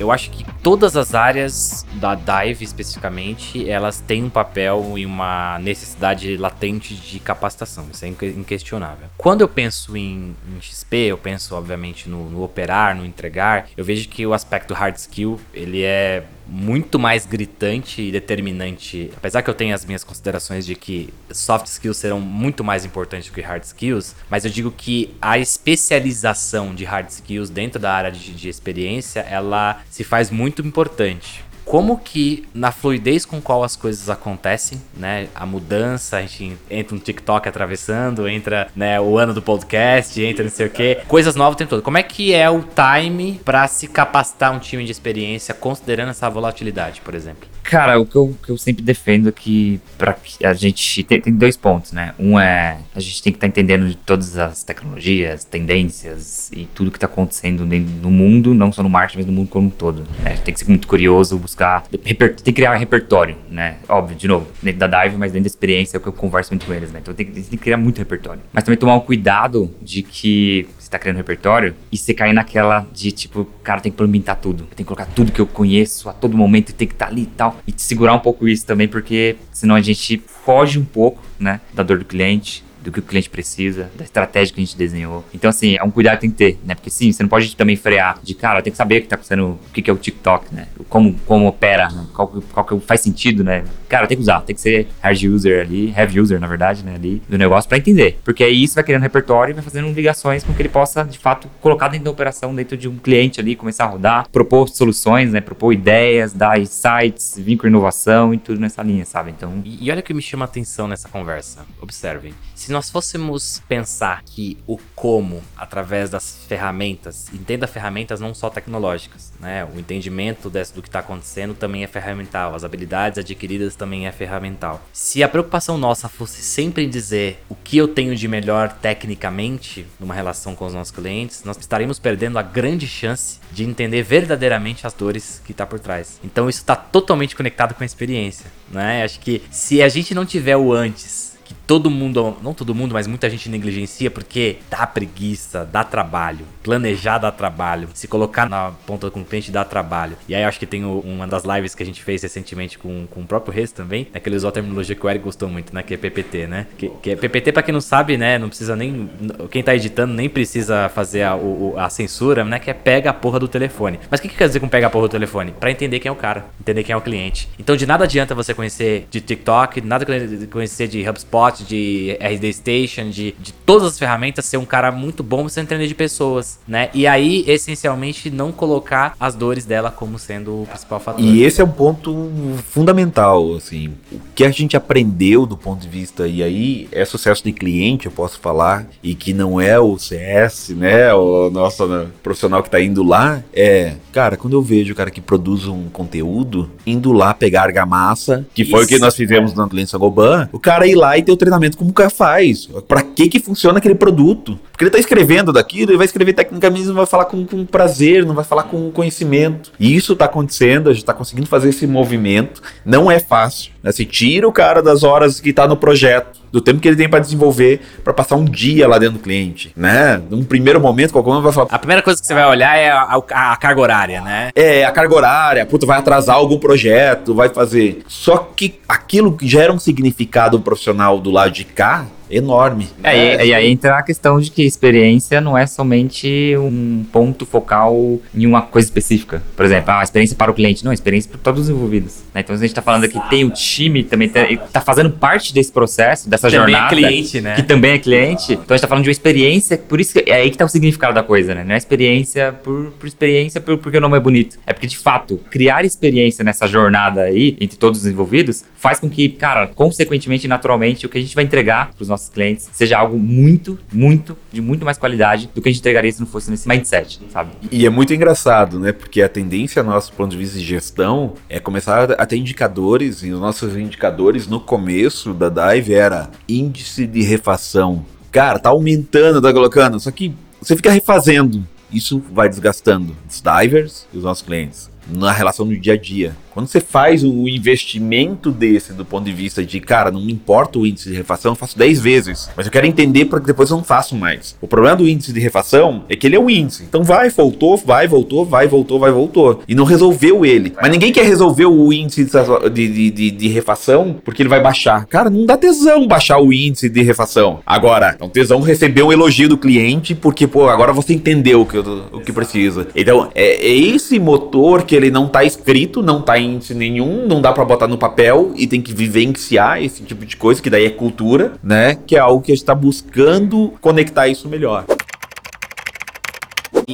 eu 0.00 0.10
acho 0.10 0.30
que 0.30 0.44
todas 0.62 0.96
as 0.96 1.14
áreas 1.14 1.86
da 1.94 2.14
Dive 2.14 2.64
especificamente, 2.64 3.68
elas 3.68 4.00
têm 4.00 4.24
um 4.24 4.30
papel 4.30 4.94
e 4.96 5.04
uma 5.04 5.58
necessidade 5.58 6.38
latente 6.38 6.94
de 6.94 7.20
capacitação. 7.20 7.86
Isso 7.92 8.04
é 8.04 8.08
inquestionável. 8.08 9.08
Quando 9.18 9.42
eu 9.42 9.48
penso 9.48 9.96
em, 9.96 10.34
em 10.48 10.60
XP, 10.60 10.96
eu 10.96 11.18
penso 11.18 11.54
obviamente 11.54 12.08
no, 12.08 12.30
no 12.30 12.42
operar, 12.42 12.96
no 12.96 13.04
entregar. 13.04 13.68
Eu 13.76 13.84
vejo 13.84 14.08
que 14.08 14.26
o 14.26 14.32
aspecto 14.32 14.72
hard 14.72 14.96
skill 14.96 15.38
ele 15.52 15.82
é 15.82 16.24
muito 16.50 16.98
mais 16.98 17.24
gritante 17.24 18.02
e 18.02 18.10
determinante. 18.10 19.10
Apesar 19.16 19.42
que 19.42 19.48
eu 19.48 19.54
tenho 19.54 19.74
as 19.74 19.84
minhas 19.84 20.02
considerações 20.02 20.66
de 20.66 20.74
que 20.74 21.12
soft 21.30 21.66
skills 21.66 21.96
serão 21.96 22.20
muito 22.20 22.64
mais 22.64 22.84
importantes 22.84 23.30
do 23.30 23.34
que 23.34 23.40
hard 23.40 23.62
skills, 23.62 24.16
mas 24.28 24.44
eu 24.44 24.50
digo 24.50 24.70
que 24.70 25.14
a 25.22 25.38
especialização 25.38 26.74
de 26.74 26.84
hard 26.84 27.08
skills 27.08 27.50
dentro 27.50 27.80
da 27.80 27.92
área 27.92 28.10
de, 28.10 28.32
de 28.32 28.48
experiência, 28.48 29.20
ela 29.20 29.82
se 29.88 30.02
faz 30.02 30.30
muito 30.30 30.60
importante 30.62 31.44
como 31.64 31.98
que 31.98 32.46
na 32.54 32.72
fluidez 32.72 33.24
com 33.24 33.40
qual 33.40 33.62
as 33.62 33.76
coisas 33.76 34.08
acontecem, 34.08 34.80
né? 34.96 35.28
A 35.34 35.46
mudança, 35.46 36.16
a 36.16 36.22
gente 36.22 36.56
entra 36.70 36.94
no 36.94 37.00
TikTok 37.00 37.48
atravessando, 37.48 38.28
entra, 38.28 38.68
né, 38.74 39.00
o 39.00 39.18
ano 39.18 39.32
do 39.32 39.42
podcast, 39.42 40.20
entra 40.22 40.44
não 40.44 40.50
sei 40.50 40.66
o 40.66 40.70
quê, 40.70 41.00
coisas 41.06 41.34
novas 41.36 41.54
o 41.54 41.58
tempo 41.58 41.70
todo. 41.70 41.82
Como 41.82 41.98
é 41.98 42.02
que 42.02 42.34
é 42.34 42.48
o 42.48 42.62
time 42.62 43.40
para 43.44 43.66
se 43.68 43.86
capacitar 43.86 44.52
um 44.52 44.58
time 44.58 44.84
de 44.84 44.92
experiência 44.92 45.54
considerando 45.54 46.10
essa 46.10 46.28
volatilidade, 46.28 47.00
por 47.00 47.14
exemplo? 47.14 47.48
Cara, 47.70 48.00
o 48.00 48.04
que 48.04 48.16
eu, 48.16 48.36
que 48.42 48.50
eu 48.50 48.58
sempre 48.58 48.82
defendo 48.82 49.28
é 49.28 49.32
que 49.32 49.80
para 49.96 50.16
a 50.42 50.52
gente 50.54 51.04
tem, 51.04 51.20
tem, 51.20 51.32
dois 51.32 51.56
pontos, 51.56 51.92
né? 51.92 52.12
Um 52.18 52.36
é 52.36 52.78
a 52.92 52.98
gente 52.98 53.22
tem 53.22 53.32
que 53.32 53.36
estar 53.36 53.46
tá 53.46 53.48
entendendo 53.48 53.88
de 53.88 53.96
todas 53.96 54.36
as 54.36 54.64
tecnologias, 54.64 55.44
tendências 55.44 56.50
e 56.52 56.68
tudo 56.74 56.90
que 56.90 56.96
está 56.96 57.06
acontecendo 57.06 57.64
no 57.64 58.10
mundo, 58.10 58.52
não 58.54 58.72
só 58.72 58.82
no 58.82 58.90
marketing, 58.90 59.18
mas 59.18 59.26
no 59.26 59.32
mundo 59.32 59.48
como 59.48 59.68
um 59.68 59.70
todo. 59.70 60.02
Né? 60.20 60.36
Tem 60.44 60.52
que 60.52 60.58
ser 60.58 60.68
muito 60.68 60.88
curioso, 60.88 61.38
buscar, 61.38 61.82
tem 61.86 62.16
que 62.16 62.52
criar 62.52 62.74
um 62.74 62.78
repertório, 62.78 63.36
né? 63.48 63.76
Óbvio, 63.88 64.16
de 64.16 64.26
novo, 64.26 64.48
dentro 64.60 64.80
da 64.80 65.04
Dive, 65.04 65.16
mas 65.16 65.30
dentro 65.30 65.44
da 65.44 65.52
experiência 65.52 65.96
é 65.96 65.98
o 65.98 66.00
que 66.00 66.08
eu 66.08 66.12
converso 66.12 66.50
muito 66.50 66.66
com 66.66 66.74
eles, 66.74 66.90
né? 66.90 66.98
Então 67.00 67.14
tem, 67.14 67.26
tem 67.26 67.44
que 67.44 67.56
criar 67.56 67.76
muito 67.76 67.98
repertório. 67.98 68.42
Mas 68.52 68.64
também 68.64 68.78
tomar 68.78 68.96
um 68.96 69.00
cuidado 69.00 69.72
de 69.80 70.02
que 70.02 70.66
você 70.76 70.90
tá 70.90 70.98
criando 70.98 71.18
repertório 71.18 71.76
e 71.92 71.96
você 71.96 72.12
cair 72.12 72.32
naquela 72.32 72.84
de 72.92 73.12
tipo, 73.12 73.44
cara, 73.62 73.80
tem 73.80 73.92
que 73.92 73.94
implementar 73.94 74.36
tudo. 74.36 74.64
Tenho 74.64 74.76
que 74.76 74.84
colocar 74.84 75.06
tudo 75.06 75.30
que 75.30 75.40
eu 75.40 75.46
conheço 75.46 76.08
a 76.08 76.12
todo 76.12 76.36
momento, 76.36 76.74
tem 76.74 76.88
que 76.88 76.94
estar 76.94 77.06
tá 77.06 77.12
ali 77.12 77.22
e 77.22 77.26
tal. 77.26 77.59
E 77.66 77.74
segurar 77.76 78.14
um 78.14 78.18
pouco 78.18 78.48
isso 78.48 78.66
também, 78.66 78.88
porque 78.88 79.36
senão 79.52 79.74
a 79.74 79.80
gente 79.80 80.22
foge 80.44 80.78
um 80.78 80.84
pouco, 80.84 81.22
né, 81.38 81.60
da 81.74 81.82
dor 81.82 81.98
do 81.98 82.04
cliente, 82.04 82.64
do 82.82 82.90
que 82.90 82.98
o 82.98 83.02
cliente 83.02 83.28
precisa, 83.28 83.90
da 83.96 84.04
estratégia 84.04 84.54
que 84.54 84.60
a 84.60 84.64
gente 84.64 84.76
desenhou. 84.76 85.24
Então, 85.34 85.50
assim, 85.50 85.76
é 85.76 85.82
um 85.82 85.90
cuidado 85.90 86.16
que 86.16 86.20
tem 86.22 86.30
que 86.30 86.36
ter, 86.36 86.58
né? 86.64 86.74
Porque 86.74 86.90
sim, 86.90 87.12
você 87.12 87.22
não 87.22 87.28
pode 87.28 87.54
também 87.56 87.76
frear 87.76 88.18
de 88.22 88.34
cara, 88.34 88.62
tem 88.62 88.70
que 88.70 88.76
saber 88.76 88.98
o 88.98 89.02
que 89.02 89.08
tá 89.08 89.16
acontecendo, 89.16 89.58
o 89.68 89.72
que, 89.72 89.88
é 89.90 89.92
o 89.92 89.96
TikTok, 89.96 90.54
né? 90.54 90.66
Como, 90.88 91.14
como 91.26 91.46
opera, 91.46 91.88
né? 91.90 92.06
qual, 92.14 92.28
qual 92.52 92.66
que 92.66 92.80
faz 92.86 93.00
sentido, 93.00 93.44
né? 93.44 93.64
Cara, 93.88 94.06
tem 94.06 94.16
que 94.16 94.22
usar, 94.22 94.40
tem 94.40 94.54
que 94.54 94.60
ser 94.60 94.88
hard 95.00 95.22
user 95.22 95.62
ali, 95.62 95.92
heavy 95.96 96.20
user, 96.20 96.40
na 96.40 96.46
verdade, 96.46 96.84
né? 96.84 96.94
Ali 96.94 97.22
do 97.28 97.36
negócio 97.36 97.68
para 97.68 97.78
entender. 97.78 98.18
Porque 98.24 98.44
aí 98.44 98.62
isso 98.62 98.74
vai 98.74 98.84
criando 98.84 99.02
repertório 99.02 99.52
e 99.52 99.54
vai 99.54 99.62
fazendo 99.62 99.90
ligações 99.92 100.44
com 100.44 100.52
que 100.54 100.62
ele 100.62 100.68
possa, 100.68 101.04
de 101.04 101.18
fato, 101.18 101.48
colocar 101.60 101.88
dentro 101.88 102.04
da 102.04 102.10
operação, 102.10 102.54
dentro 102.54 102.76
de 102.76 102.88
um 102.88 102.96
cliente 102.96 103.40
ali, 103.40 103.56
começar 103.56 103.84
a 103.84 103.88
rodar, 103.88 104.28
propor 104.30 104.68
soluções, 104.68 105.32
né? 105.32 105.40
Propor 105.40 105.72
ideias, 105.72 106.32
dar 106.32 106.58
insights, 106.58 107.34
vir 107.38 107.56
com 107.56 107.66
inovação 107.66 108.32
e 108.32 108.38
tudo 108.38 108.60
nessa 108.60 108.82
linha, 108.82 109.04
sabe? 109.04 109.30
Então. 109.30 109.60
E, 109.64 109.86
e 109.86 109.90
olha 109.90 110.00
o 110.00 110.02
que 110.02 110.14
me 110.14 110.22
chama 110.22 110.44
a 110.44 110.48
atenção 110.48 110.86
nessa 110.86 111.08
conversa. 111.08 111.66
Observem. 111.80 112.32
Se 112.60 112.70
nós 112.70 112.90
fôssemos 112.90 113.62
pensar 113.66 114.22
que 114.22 114.58
o 114.66 114.78
como, 114.94 115.42
através 115.56 116.10
das 116.10 116.44
ferramentas, 116.46 117.32
entenda 117.32 117.66
ferramentas 117.66 118.20
não 118.20 118.34
só 118.34 118.50
tecnológicas, 118.50 119.32
né? 119.40 119.64
O 119.64 119.80
entendimento 119.80 120.50
desse, 120.50 120.74
do 120.74 120.82
que 120.82 120.88
está 120.88 120.98
acontecendo 120.98 121.54
também 121.54 121.84
é 121.84 121.86
ferramental, 121.86 122.54
as 122.54 122.62
habilidades 122.62 123.18
adquiridas 123.18 123.76
também 123.76 124.06
é 124.06 124.12
ferramental. 124.12 124.86
Se 124.92 125.22
a 125.22 125.28
preocupação 125.28 125.78
nossa 125.78 126.06
fosse 126.06 126.42
sempre 126.42 126.84
em 126.84 126.90
dizer 126.90 127.42
o 127.48 127.54
que 127.54 127.78
eu 127.78 127.88
tenho 127.88 128.14
de 128.14 128.28
melhor 128.28 128.70
tecnicamente 128.70 129.86
numa 129.98 130.12
relação 130.12 130.54
com 130.54 130.66
os 130.66 130.74
nossos 130.74 130.94
clientes, 130.94 131.42
nós 131.44 131.56
estaríamos 131.56 131.98
perdendo 131.98 132.38
a 132.38 132.42
grande 132.42 132.86
chance 132.86 133.40
de 133.50 133.64
entender 133.64 134.02
verdadeiramente 134.02 134.86
as 134.86 134.92
dores 134.92 135.40
que 135.46 135.52
está 135.52 135.64
por 135.64 135.80
trás. 135.80 136.20
Então 136.22 136.46
isso 136.46 136.58
está 136.58 136.76
totalmente 136.76 137.34
conectado 137.34 137.72
com 137.72 137.82
a 137.82 137.86
experiência, 137.86 138.52
né? 138.70 139.02
Acho 139.02 139.18
que 139.18 139.42
se 139.50 139.80
a 139.80 139.88
gente 139.88 140.14
não 140.14 140.26
tiver 140.26 140.58
o 140.58 140.74
antes 140.74 141.29
todo 141.70 141.88
mundo, 141.88 142.36
não 142.42 142.52
todo 142.52 142.74
mundo, 142.74 142.94
mas 142.94 143.06
muita 143.06 143.30
gente 143.30 143.48
negligencia 143.48 144.10
porque 144.10 144.56
dá 144.68 144.84
preguiça, 144.88 145.64
dá 145.64 145.84
trabalho. 145.84 146.44
Planejar 146.64 147.18
dá 147.18 147.30
trabalho. 147.30 147.88
Se 147.94 148.08
colocar 148.08 148.48
na 148.48 148.72
ponta 148.84 149.08
com 149.08 149.20
o 149.20 149.24
cliente 149.24 149.52
dá 149.52 149.64
trabalho. 149.64 150.16
E 150.28 150.34
aí 150.34 150.42
acho 150.42 150.58
que 150.58 150.66
tem 150.66 150.84
uma 150.84 151.28
das 151.28 151.44
lives 151.44 151.72
que 151.72 151.84
a 151.84 151.86
gente 151.86 152.02
fez 152.02 152.24
recentemente 152.24 152.76
com, 152.76 153.06
com 153.06 153.20
o 153.20 153.24
próprio 153.24 153.54
Reis 153.54 153.70
também, 153.70 154.08
né, 154.12 154.18
que 154.18 154.28
ele 154.28 154.34
usou 154.34 154.48
a 154.48 154.52
terminologia 154.52 154.96
que 154.96 155.06
o 155.06 155.08
Eric 155.08 155.24
gostou 155.24 155.48
muito, 155.48 155.72
né? 155.72 155.84
Que 155.84 155.94
é 155.94 155.96
PPT, 155.96 156.48
né? 156.48 156.66
Que, 156.76 156.88
que 156.88 157.10
é 157.10 157.14
PPT, 157.14 157.52
pra 157.52 157.62
quem 157.62 157.72
não 157.72 157.80
sabe, 157.80 158.16
né? 158.16 158.36
Não 158.36 158.48
precisa 158.48 158.74
nem. 158.74 159.08
Quem 159.48 159.62
tá 159.62 159.72
editando 159.72 160.12
nem 160.12 160.28
precisa 160.28 160.88
fazer 160.88 161.22
a, 161.22 161.36
o, 161.36 161.74
a 161.78 161.88
censura, 161.88 162.44
né? 162.44 162.58
Que 162.58 162.70
é 162.70 162.74
pega 162.74 163.10
a 163.10 163.14
porra 163.14 163.38
do 163.38 163.46
telefone. 163.46 164.00
Mas 164.10 164.18
o 164.18 164.24
que, 164.24 164.28
que 164.28 164.36
quer 164.36 164.48
dizer 164.48 164.58
com 164.58 164.68
pega 164.68 164.88
a 164.88 164.90
porra 164.90 165.06
do 165.06 165.12
telefone? 165.12 165.52
Pra 165.52 165.70
entender 165.70 166.00
quem 166.00 166.08
é 166.08 166.12
o 166.12 166.16
cara, 166.16 166.46
entender 166.60 166.82
quem 166.82 166.92
é 166.92 166.96
o 166.96 167.00
cliente. 167.00 167.48
Então 167.60 167.76
de 167.76 167.86
nada 167.86 168.02
adianta 168.02 168.34
você 168.34 168.52
conhecer 168.52 169.06
de 169.08 169.20
TikTok, 169.20 169.80
nada 169.82 170.04
conhecer 170.50 170.88
de 170.88 171.08
HubSpot, 171.08 171.59
parte 171.60 171.64
de 171.64 172.16
RD 172.20 172.52
Station, 172.52 173.10
de, 173.10 173.34
de 173.38 173.52
todas 173.52 173.88
as 173.88 173.98
ferramentas, 173.98 174.44
ser 174.44 174.56
um 174.56 174.64
cara 174.64 174.90
muito 174.90 175.22
bom 175.22 175.42
você 175.42 175.60
entender 175.60 175.86
de 175.86 175.94
pessoas, 175.94 176.58
né? 176.66 176.90
E 176.94 177.06
aí, 177.06 177.44
essencialmente, 177.46 178.30
não 178.30 178.52
colocar 178.52 179.14
as 179.18 179.34
dores 179.34 179.64
dela 179.64 179.90
como 179.90 180.18
sendo 180.18 180.62
o 180.62 180.66
principal 180.66 181.00
fator. 181.00 181.20
E 181.20 181.42
esse 181.42 181.60
é 181.60 181.64
um 181.64 181.70
ponto 181.70 182.30
fundamental, 182.68 183.54
assim, 183.54 183.94
o 184.10 184.18
que 184.34 184.44
a 184.44 184.50
gente 184.50 184.76
aprendeu 184.76 185.46
do 185.46 185.56
ponto 185.56 185.80
de 185.80 185.88
vista, 185.88 186.26
e 186.26 186.42
aí 186.42 186.88
é 186.92 187.04
sucesso 187.04 187.42
de 187.44 187.52
cliente, 187.52 188.06
eu 188.06 188.12
posso 188.12 188.38
falar, 188.40 188.86
e 189.02 189.14
que 189.14 189.32
não 189.32 189.60
é 189.60 189.78
o 189.78 189.98
CS, 189.98 190.70
né, 190.70 191.12
o 191.14 191.50
nosso 191.50 191.86
né, 191.86 192.06
profissional 192.22 192.62
que 192.62 192.70
tá 192.70 192.80
indo 192.80 193.02
lá, 193.02 193.42
é, 193.52 193.94
cara, 194.12 194.36
quando 194.36 194.54
eu 194.54 194.62
vejo 194.62 194.92
o 194.92 194.96
cara 194.96 195.10
que 195.10 195.20
produz 195.20 195.66
um 195.66 195.88
conteúdo, 195.88 196.70
indo 196.86 197.12
lá 197.12 197.34
pegar 197.34 197.62
argamassa, 197.62 198.46
que 198.54 198.64
foi 198.64 198.80
Isso. 198.80 198.86
o 198.86 198.88
que 198.88 198.98
nós 198.98 199.14
fizemos 199.14 199.54
na 199.54 199.68
Lens 199.70 199.92
Goban, 199.92 200.48
o 200.52 200.58
cara 200.58 200.86
ir 200.86 200.94
lá 200.94 201.16
e 201.18 201.22
ter 201.22 201.32
o 201.32 201.36
treinamento 201.40 201.76
como 201.76 201.90
o 201.90 201.92
cara 201.92 202.10
faz, 202.10 202.68
pra 202.86 203.02
que 203.02 203.28
que 203.28 203.40
funciona 203.40 203.78
aquele 203.78 203.94
produto, 203.94 204.58
porque 204.70 204.84
ele 204.84 204.90
tá 204.90 204.98
escrevendo 204.98 205.52
daquilo, 205.52 205.90
ele 205.90 205.98
vai 205.98 206.06
escrever 206.06 206.32
tecnicamente, 206.34 206.86
não 206.86 206.94
vai 206.94 207.06
falar 207.06 207.24
com, 207.24 207.44
com 207.44 207.66
prazer, 207.66 208.24
não 208.24 208.34
vai 208.34 208.44
falar 208.44 208.64
com 208.64 208.90
conhecimento, 208.92 209.72
e 209.80 209.94
isso 209.94 210.14
tá 210.14 210.26
acontecendo, 210.26 210.88
a 210.88 210.92
gente 210.92 211.04
tá 211.04 211.12
conseguindo 211.12 211.48
fazer 211.48 211.70
esse 211.70 211.86
movimento, 211.86 212.62
não 212.84 213.10
é 213.10 213.18
fácil, 213.18 213.72
né? 213.82 213.90
Você 213.90 214.04
tira 214.04 214.46
o 214.46 214.52
cara 214.52 214.82
das 214.82 215.02
horas 215.02 215.40
que 215.40 215.52
tá 215.52 215.66
no 215.66 215.76
projeto, 215.76 216.39
do 216.52 216.60
tempo 216.60 216.80
que 216.80 216.88
ele 216.88 216.96
tem 216.96 217.08
para 217.08 217.20
desenvolver, 217.20 217.80
para 218.02 218.12
passar 218.12 218.36
um 218.36 218.44
dia 218.44 218.88
lá 218.88 218.98
dentro 218.98 219.18
do 219.18 219.22
cliente, 219.22 219.72
né? 219.76 220.20
Num 220.30 220.42
primeiro 220.44 220.80
momento, 220.80 221.12
qualquer 221.12 221.30
um 221.30 221.42
vai 221.42 221.52
falar, 221.52 221.68
A 221.70 221.78
primeira 221.78 222.02
coisa 222.02 222.20
que 222.20 222.26
você 222.26 222.34
vai 222.34 222.46
olhar 222.46 222.76
é 222.76 222.90
a, 222.90 223.02
a- 223.32 223.52
a 223.52 223.56
carga 223.56 223.80
horária, 223.80 224.20
né? 224.20 224.50
é, 224.54 224.84
a 224.84 224.90
carga 224.92 225.14
horária, 225.14 225.66
puta, 225.66 225.86
vai 225.86 225.98
atrasar 225.98 226.36
algum 226.36 226.58
projeto, 226.58 227.34
vai 227.34 227.48
fazer. 227.48 228.02
Só 228.08 228.36
que 228.56 228.80
aquilo 228.88 229.36
que 229.36 229.46
gera 229.46 229.72
um 229.72 229.78
significado 229.78 230.58
profissional 230.60 231.18
do 231.20 231.30
lado 231.30 231.50
de 231.52 231.64
cá, 231.64 232.06
enorme. 232.30 232.88
É, 233.02 233.44
e, 233.44 233.48
e 233.48 233.54
aí 233.54 233.70
entra 233.70 233.98
a 233.98 234.02
questão 234.02 234.40
de 234.40 234.50
que 234.50 234.62
experiência 234.62 235.40
não 235.40 235.56
é 235.56 235.66
somente 235.66 236.54
um 236.56 237.04
ponto 237.12 237.44
focal 237.44 238.18
em 238.34 238.46
uma 238.46 238.62
coisa 238.62 238.86
específica. 238.86 239.42
Por 239.56 239.64
exemplo, 239.64 239.90
a 239.92 240.02
experiência 240.02 240.36
para 240.36 240.50
o 240.50 240.54
cliente. 240.54 240.84
Não, 240.84 240.90
a 240.90 240.94
experiência 240.94 241.30
para 241.30 241.40
todos 241.40 241.62
os 241.62 241.68
envolvidos. 241.68 242.22
né? 242.34 242.40
Então 242.40 242.54
a 242.54 242.58
gente 242.58 242.74
tá 242.74 242.82
falando 242.82 243.04
aqui, 243.04 243.18
tem 243.28 243.44
o 243.44 243.50
time, 243.50 244.04
também 244.04 244.28
tá, 244.28 244.40
tá 244.72 244.80
fazendo 244.80 245.10
parte 245.10 245.52
desse 245.52 245.72
processo, 245.72 246.28
dessa 246.28 246.48
Também 246.50 246.74
é 246.74 246.78
jornada. 246.78 246.94
cliente, 246.94 247.40
né? 247.40 247.54
Que 247.54 247.62
também 247.62 247.92
é 247.92 247.98
cliente. 247.98 248.52
Então 248.52 248.66
a 248.70 248.74
gente 248.74 248.82
tá 248.82 248.88
falando 248.88 249.04
de 249.04 249.08
uma 249.08 249.12
experiência, 249.12 249.76
por 249.76 250.00
isso 250.00 250.12
que 250.12 250.30
é 250.30 250.34
aí 250.34 250.50
que 250.50 250.58
tá 250.58 250.64
o 250.64 250.68
significado 250.68 251.14
da 251.14 251.22
coisa, 251.22 251.54
né? 251.54 251.64
Não 251.64 251.74
é 251.74 251.78
experiência 251.78 252.52
por, 252.52 252.92
por 252.98 253.06
experiência, 253.06 253.60
por, 253.60 253.78
porque 253.78 253.98
o 253.98 254.00
nome 254.00 254.16
é 254.16 254.20
bonito. 254.20 254.58
É 254.66 254.72
porque, 254.72 254.86
de 254.86 254.98
fato, 254.98 255.40
criar 255.50 255.84
experiência 255.84 256.44
nessa 256.44 256.66
jornada 256.66 257.22
aí, 257.22 257.56
entre 257.60 257.76
todos 257.78 258.00
os 258.00 258.06
envolvidos, 258.06 258.64
faz 258.76 259.00
com 259.00 259.08
que, 259.08 259.28
cara, 259.28 259.66
consequentemente, 259.66 260.46
naturalmente, 260.46 261.06
o 261.06 261.08
que 261.08 261.18
a 261.18 261.20
gente 261.20 261.34
vai 261.34 261.44
entregar 261.44 261.92
pros 261.94 262.08
nossos 262.08 262.19
clientes 262.28 262.68
seja 262.72 262.98
algo 262.98 263.18
muito, 263.18 263.78
muito, 263.92 264.36
de 264.52 264.60
muito 264.60 264.84
mais 264.84 264.98
qualidade 264.98 265.50
do 265.54 265.62
que 265.62 265.68
a 265.68 265.72
gente 265.72 265.80
entregaria 265.80 266.12
se 266.12 266.20
não 266.20 266.26
fosse 266.26 266.50
nesse 266.50 266.68
mindset, 266.68 267.20
sabe? 267.30 267.50
E 267.70 267.86
é 267.86 267.90
muito 267.90 268.12
engraçado, 268.12 268.78
né? 268.78 268.92
Porque 268.92 269.22
a 269.22 269.28
tendência 269.28 269.82
nosso 269.82 270.12
ponto 270.12 270.30
de 270.30 270.36
vista 270.36 270.58
de 270.58 270.64
gestão 270.64 271.34
é 271.48 271.58
começar 271.58 272.12
a 272.12 272.26
ter 272.26 272.36
indicadores, 272.36 273.22
e 273.22 273.30
os 273.30 273.40
nossos 273.40 273.76
indicadores 273.76 274.46
no 274.46 274.60
começo 274.60 275.32
da 275.32 275.48
Dive 275.48 275.94
era 275.94 276.30
índice 276.48 277.06
de 277.06 277.22
refação. 277.22 278.04
Cara, 278.30 278.58
tá 278.58 278.68
aumentando, 278.68 279.42
tá 279.42 279.52
colocando, 279.52 279.98
só 279.98 280.10
que 280.10 280.34
você 280.60 280.76
fica 280.76 280.90
refazendo. 280.90 281.66
Isso 281.92 282.22
vai 282.32 282.48
desgastando 282.48 283.16
os 283.28 283.42
divers 283.42 284.06
e 284.12 284.18
os 284.18 284.24
nossos 284.24 284.44
clientes 284.44 284.88
na 285.08 285.32
relação 285.32 285.66
do 285.66 285.76
dia 285.76 285.94
a 285.94 285.96
dia. 285.96 286.36
Quando 286.60 286.68
você 286.68 286.80
faz 286.80 287.24
o 287.24 287.48
investimento 287.48 288.50
desse 288.50 288.92
do 288.92 289.02
ponto 289.02 289.24
de 289.24 289.32
vista 289.32 289.64
de, 289.64 289.80
cara, 289.80 290.10
não 290.10 290.20
me 290.20 290.30
importa 290.30 290.78
o 290.78 290.86
índice 290.86 291.08
de 291.08 291.16
refação, 291.16 291.52
eu 291.52 291.56
faço 291.56 291.78
10 291.78 292.00
vezes, 292.02 292.50
mas 292.54 292.66
eu 292.66 292.72
quero 292.72 292.86
entender 292.86 293.24
para 293.24 293.40
que 293.40 293.46
depois 293.46 293.70
eu 293.70 293.78
não 293.78 293.82
faço 293.82 294.14
mais. 294.14 294.54
O 294.60 294.68
problema 294.68 294.94
do 294.94 295.08
índice 295.08 295.32
de 295.32 295.40
refação 295.40 296.04
é 296.06 296.14
que 296.14 296.26
ele 296.26 296.36
é 296.36 296.38
um 296.38 296.50
índice. 296.50 296.82
Então 296.82 297.02
vai, 297.02 297.30
voltou, 297.30 297.78
vai, 297.78 298.06
voltou, 298.06 298.44
vai, 298.44 298.68
voltou, 298.68 298.98
vai, 298.98 299.10
voltou. 299.10 299.62
E 299.66 299.74
não 299.74 299.84
resolveu 299.84 300.44
ele. 300.44 300.74
Mas 300.78 300.90
ninguém 300.90 301.10
quer 301.10 301.24
resolver 301.24 301.64
o 301.64 301.90
índice 301.94 302.26
de, 302.26 302.88
de, 302.88 303.10
de, 303.10 303.30
de 303.30 303.48
refação 303.48 304.20
porque 304.22 304.42
ele 304.42 304.50
vai 304.50 304.60
baixar. 304.60 305.06
Cara, 305.06 305.30
não 305.30 305.46
dá 305.46 305.56
tesão 305.56 306.06
baixar 306.06 306.38
o 306.42 306.52
índice 306.52 306.90
de 306.90 307.00
refação. 307.00 307.60
Agora, 307.64 308.18
um 308.20 308.28
tesão 308.28 308.60
receber 308.60 309.02
um 309.02 309.10
elogio 309.10 309.48
do 309.48 309.56
cliente 309.56 310.14
porque, 310.14 310.46
pô, 310.46 310.68
agora 310.68 310.92
você 310.92 311.14
entendeu 311.14 311.62
o 311.62 311.66
que, 311.66 311.78
o 311.78 312.20
que 312.20 312.34
precisa. 312.34 312.86
Então, 312.94 313.30
é, 313.34 313.66
é 313.66 313.74
esse 313.74 314.18
motor 314.18 314.82
que 314.82 314.94
ele 314.94 315.10
não 315.10 315.26
tá 315.26 315.42
escrito, 315.42 316.02
não 316.02 316.20
tá 316.20 316.38
em 316.38 316.49
índice 316.50 316.74
nenhum, 316.74 317.26
não 317.26 317.40
dá 317.40 317.52
pra 317.52 317.64
botar 317.64 317.86
no 317.86 317.98
papel 317.98 318.52
e 318.56 318.66
tem 318.66 318.80
que 318.80 318.92
vivenciar 318.92 319.82
esse 319.82 320.02
tipo 320.02 320.24
de 320.26 320.36
coisa, 320.36 320.60
que 320.60 320.70
daí 320.70 320.86
é 320.86 320.90
cultura, 320.90 321.52
né? 321.62 321.96
Que 322.06 322.16
é 322.16 322.18
algo 322.18 322.42
que 322.42 322.52
a 322.52 322.54
gente 322.54 322.64
tá 322.64 322.74
buscando 322.74 323.72
conectar 323.80 324.28
isso 324.28 324.48
melhor. 324.48 324.84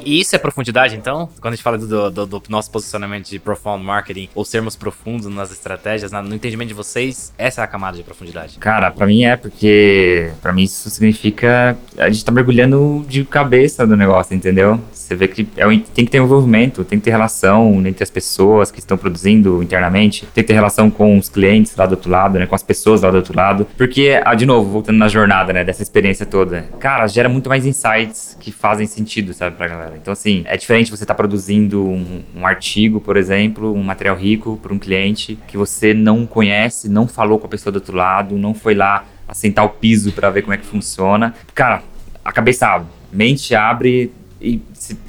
E 0.05 0.21
isso 0.21 0.35
é 0.35 0.39
profundidade, 0.39 0.97
então? 0.97 1.29
Quando 1.41 1.53
a 1.55 1.57
gente 1.57 1.63
fala 1.65 1.79
do, 1.79 2.11
do- 2.11 2.27
do 2.27 2.43
nosso 2.49 2.71
posicionamento 2.71 3.29
de 3.29 3.39
profound 3.39 3.85
marketing, 3.85 4.29
ou 4.35 4.45
sermos 4.45 4.77
profundos 4.77 5.27
nas 5.33 5.51
estratégias, 5.51 6.13
no 6.13 6.35
entendimento 6.35 6.69
de 6.69 6.75
vocês, 6.75 7.33
essa 7.39 7.61
é 7.61 7.65
a 7.65 7.67
camada 7.67 7.97
de 7.97 8.03
profundidade. 8.03 8.59
Cara, 8.59 8.91
pra 8.91 9.07
mim 9.07 9.25
é, 9.25 9.37
porque 9.37 10.31
pra 10.43 10.53
mim 10.53 10.63
isso 10.65 10.89
significa 10.91 11.77
a 11.99 12.09
gente 12.11 12.25
tá 12.25 12.33
mergulhando 12.33 13.05
de 13.09 13.25
cabeça 13.25 13.87
no 13.87 13.97
negócio, 13.97 14.35
entendeu? 14.35 14.81
Você 14.93 15.15
vê 15.15 15.29
que 15.29 15.47
é 15.57 15.65
tem 15.95 16.05
que 16.05 16.11
ter 16.11 16.19
envolvimento, 16.19 16.85
tem 16.85 16.99
que 16.99 17.05
ter 17.05 17.11
relação 17.11 17.85
entre 17.87 18.03
as 18.03 18.11
pessoas 18.11 18.71
que 18.71 18.79
estão 18.81 18.97
produzindo 18.99 19.63
internamente, 19.63 20.27
tem 20.35 20.43
que 20.43 20.49
ter 20.49 20.55
relação 20.55 20.91
com 20.91 21.17
os 21.19 21.29
clientes 21.29 21.75
lá 21.77 21.87
do 21.87 21.93
outro 21.93 22.11
lado, 22.11 22.39
né? 22.39 22.47
Com 22.47 22.55
as 22.55 22.63
pessoas 22.63 23.03
lá 23.03 23.11
do 23.11 23.19
outro 23.19 23.37
lado. 23.37 23.67
Porque, 23.77 24.21
ah, 24.25 24.35
de 24.35 24.45
novo, 24.47 24.71
voltando 24.71 24.97
na 24.99 25.09
jornada, 25.09 25.53
né? 25.53 25.65
Dessa 25.65 25.83
experiência 25.83 26.27
toda, 26.27 26.63
cara, 26.81 27.07
gera 27.07 27.29
muito 27.29 27.49
mais 27.49 27.65
insights 27.65 28.37
que 28.41 28.51
fazem 28.51 28.87
sentido, 28.87 29.33
sabe, 29.33 29.57
pra 29.57 29.69
galera. 29.69 29.86
Então, 29.95 30.13
assim, 30.13 30.43
é 30.47 30.57
diferente 30.57 30.91
você 30.91 31.05
estar 31.05 31.15
produzindo 31.15 31.85
um, 31.85 32.23
um 32.35 32.47
artigo, 32.47 33.01
por 33.01 33.17
exemplo, 33.17 33.73
um 33.73 33.83
material 33.83 34.17
rico 34.17 34.59
para 34.63 34.73
um 34.73 34.79
cliente 34.79 35.39
que 35.47 35.57
você 35.57 35.93
não 35.93 36.27
conhece, 36.27 36.89
não 36.89 37.07
falou 37.07 37.39
com 37.39 37.47
a 37.47 37.51
pessoa 37.51 37.73
do 37.73 37.77
outro 37.77 37.97
lado, 37.97 38.37
não 38.37 38.55
foi 38.55 38.75
lá 38.75 39.05
assentar 39.29 39.65
o 39.65 39.71
piso 39.71 40.13
para 40.13 40.31
ver 40.31 40.43
como 40.43 40.55
é 40.55 40.57
que 40.57 40.67
funciona. 40.67 41.35
Cara, 41.55 41.83
a 42.25 42.33
cabeça 42.33 42.67
abre, 42.67 42.89
mente 43.13 43.55
abre 43.55 44.13
e 44.41 44.61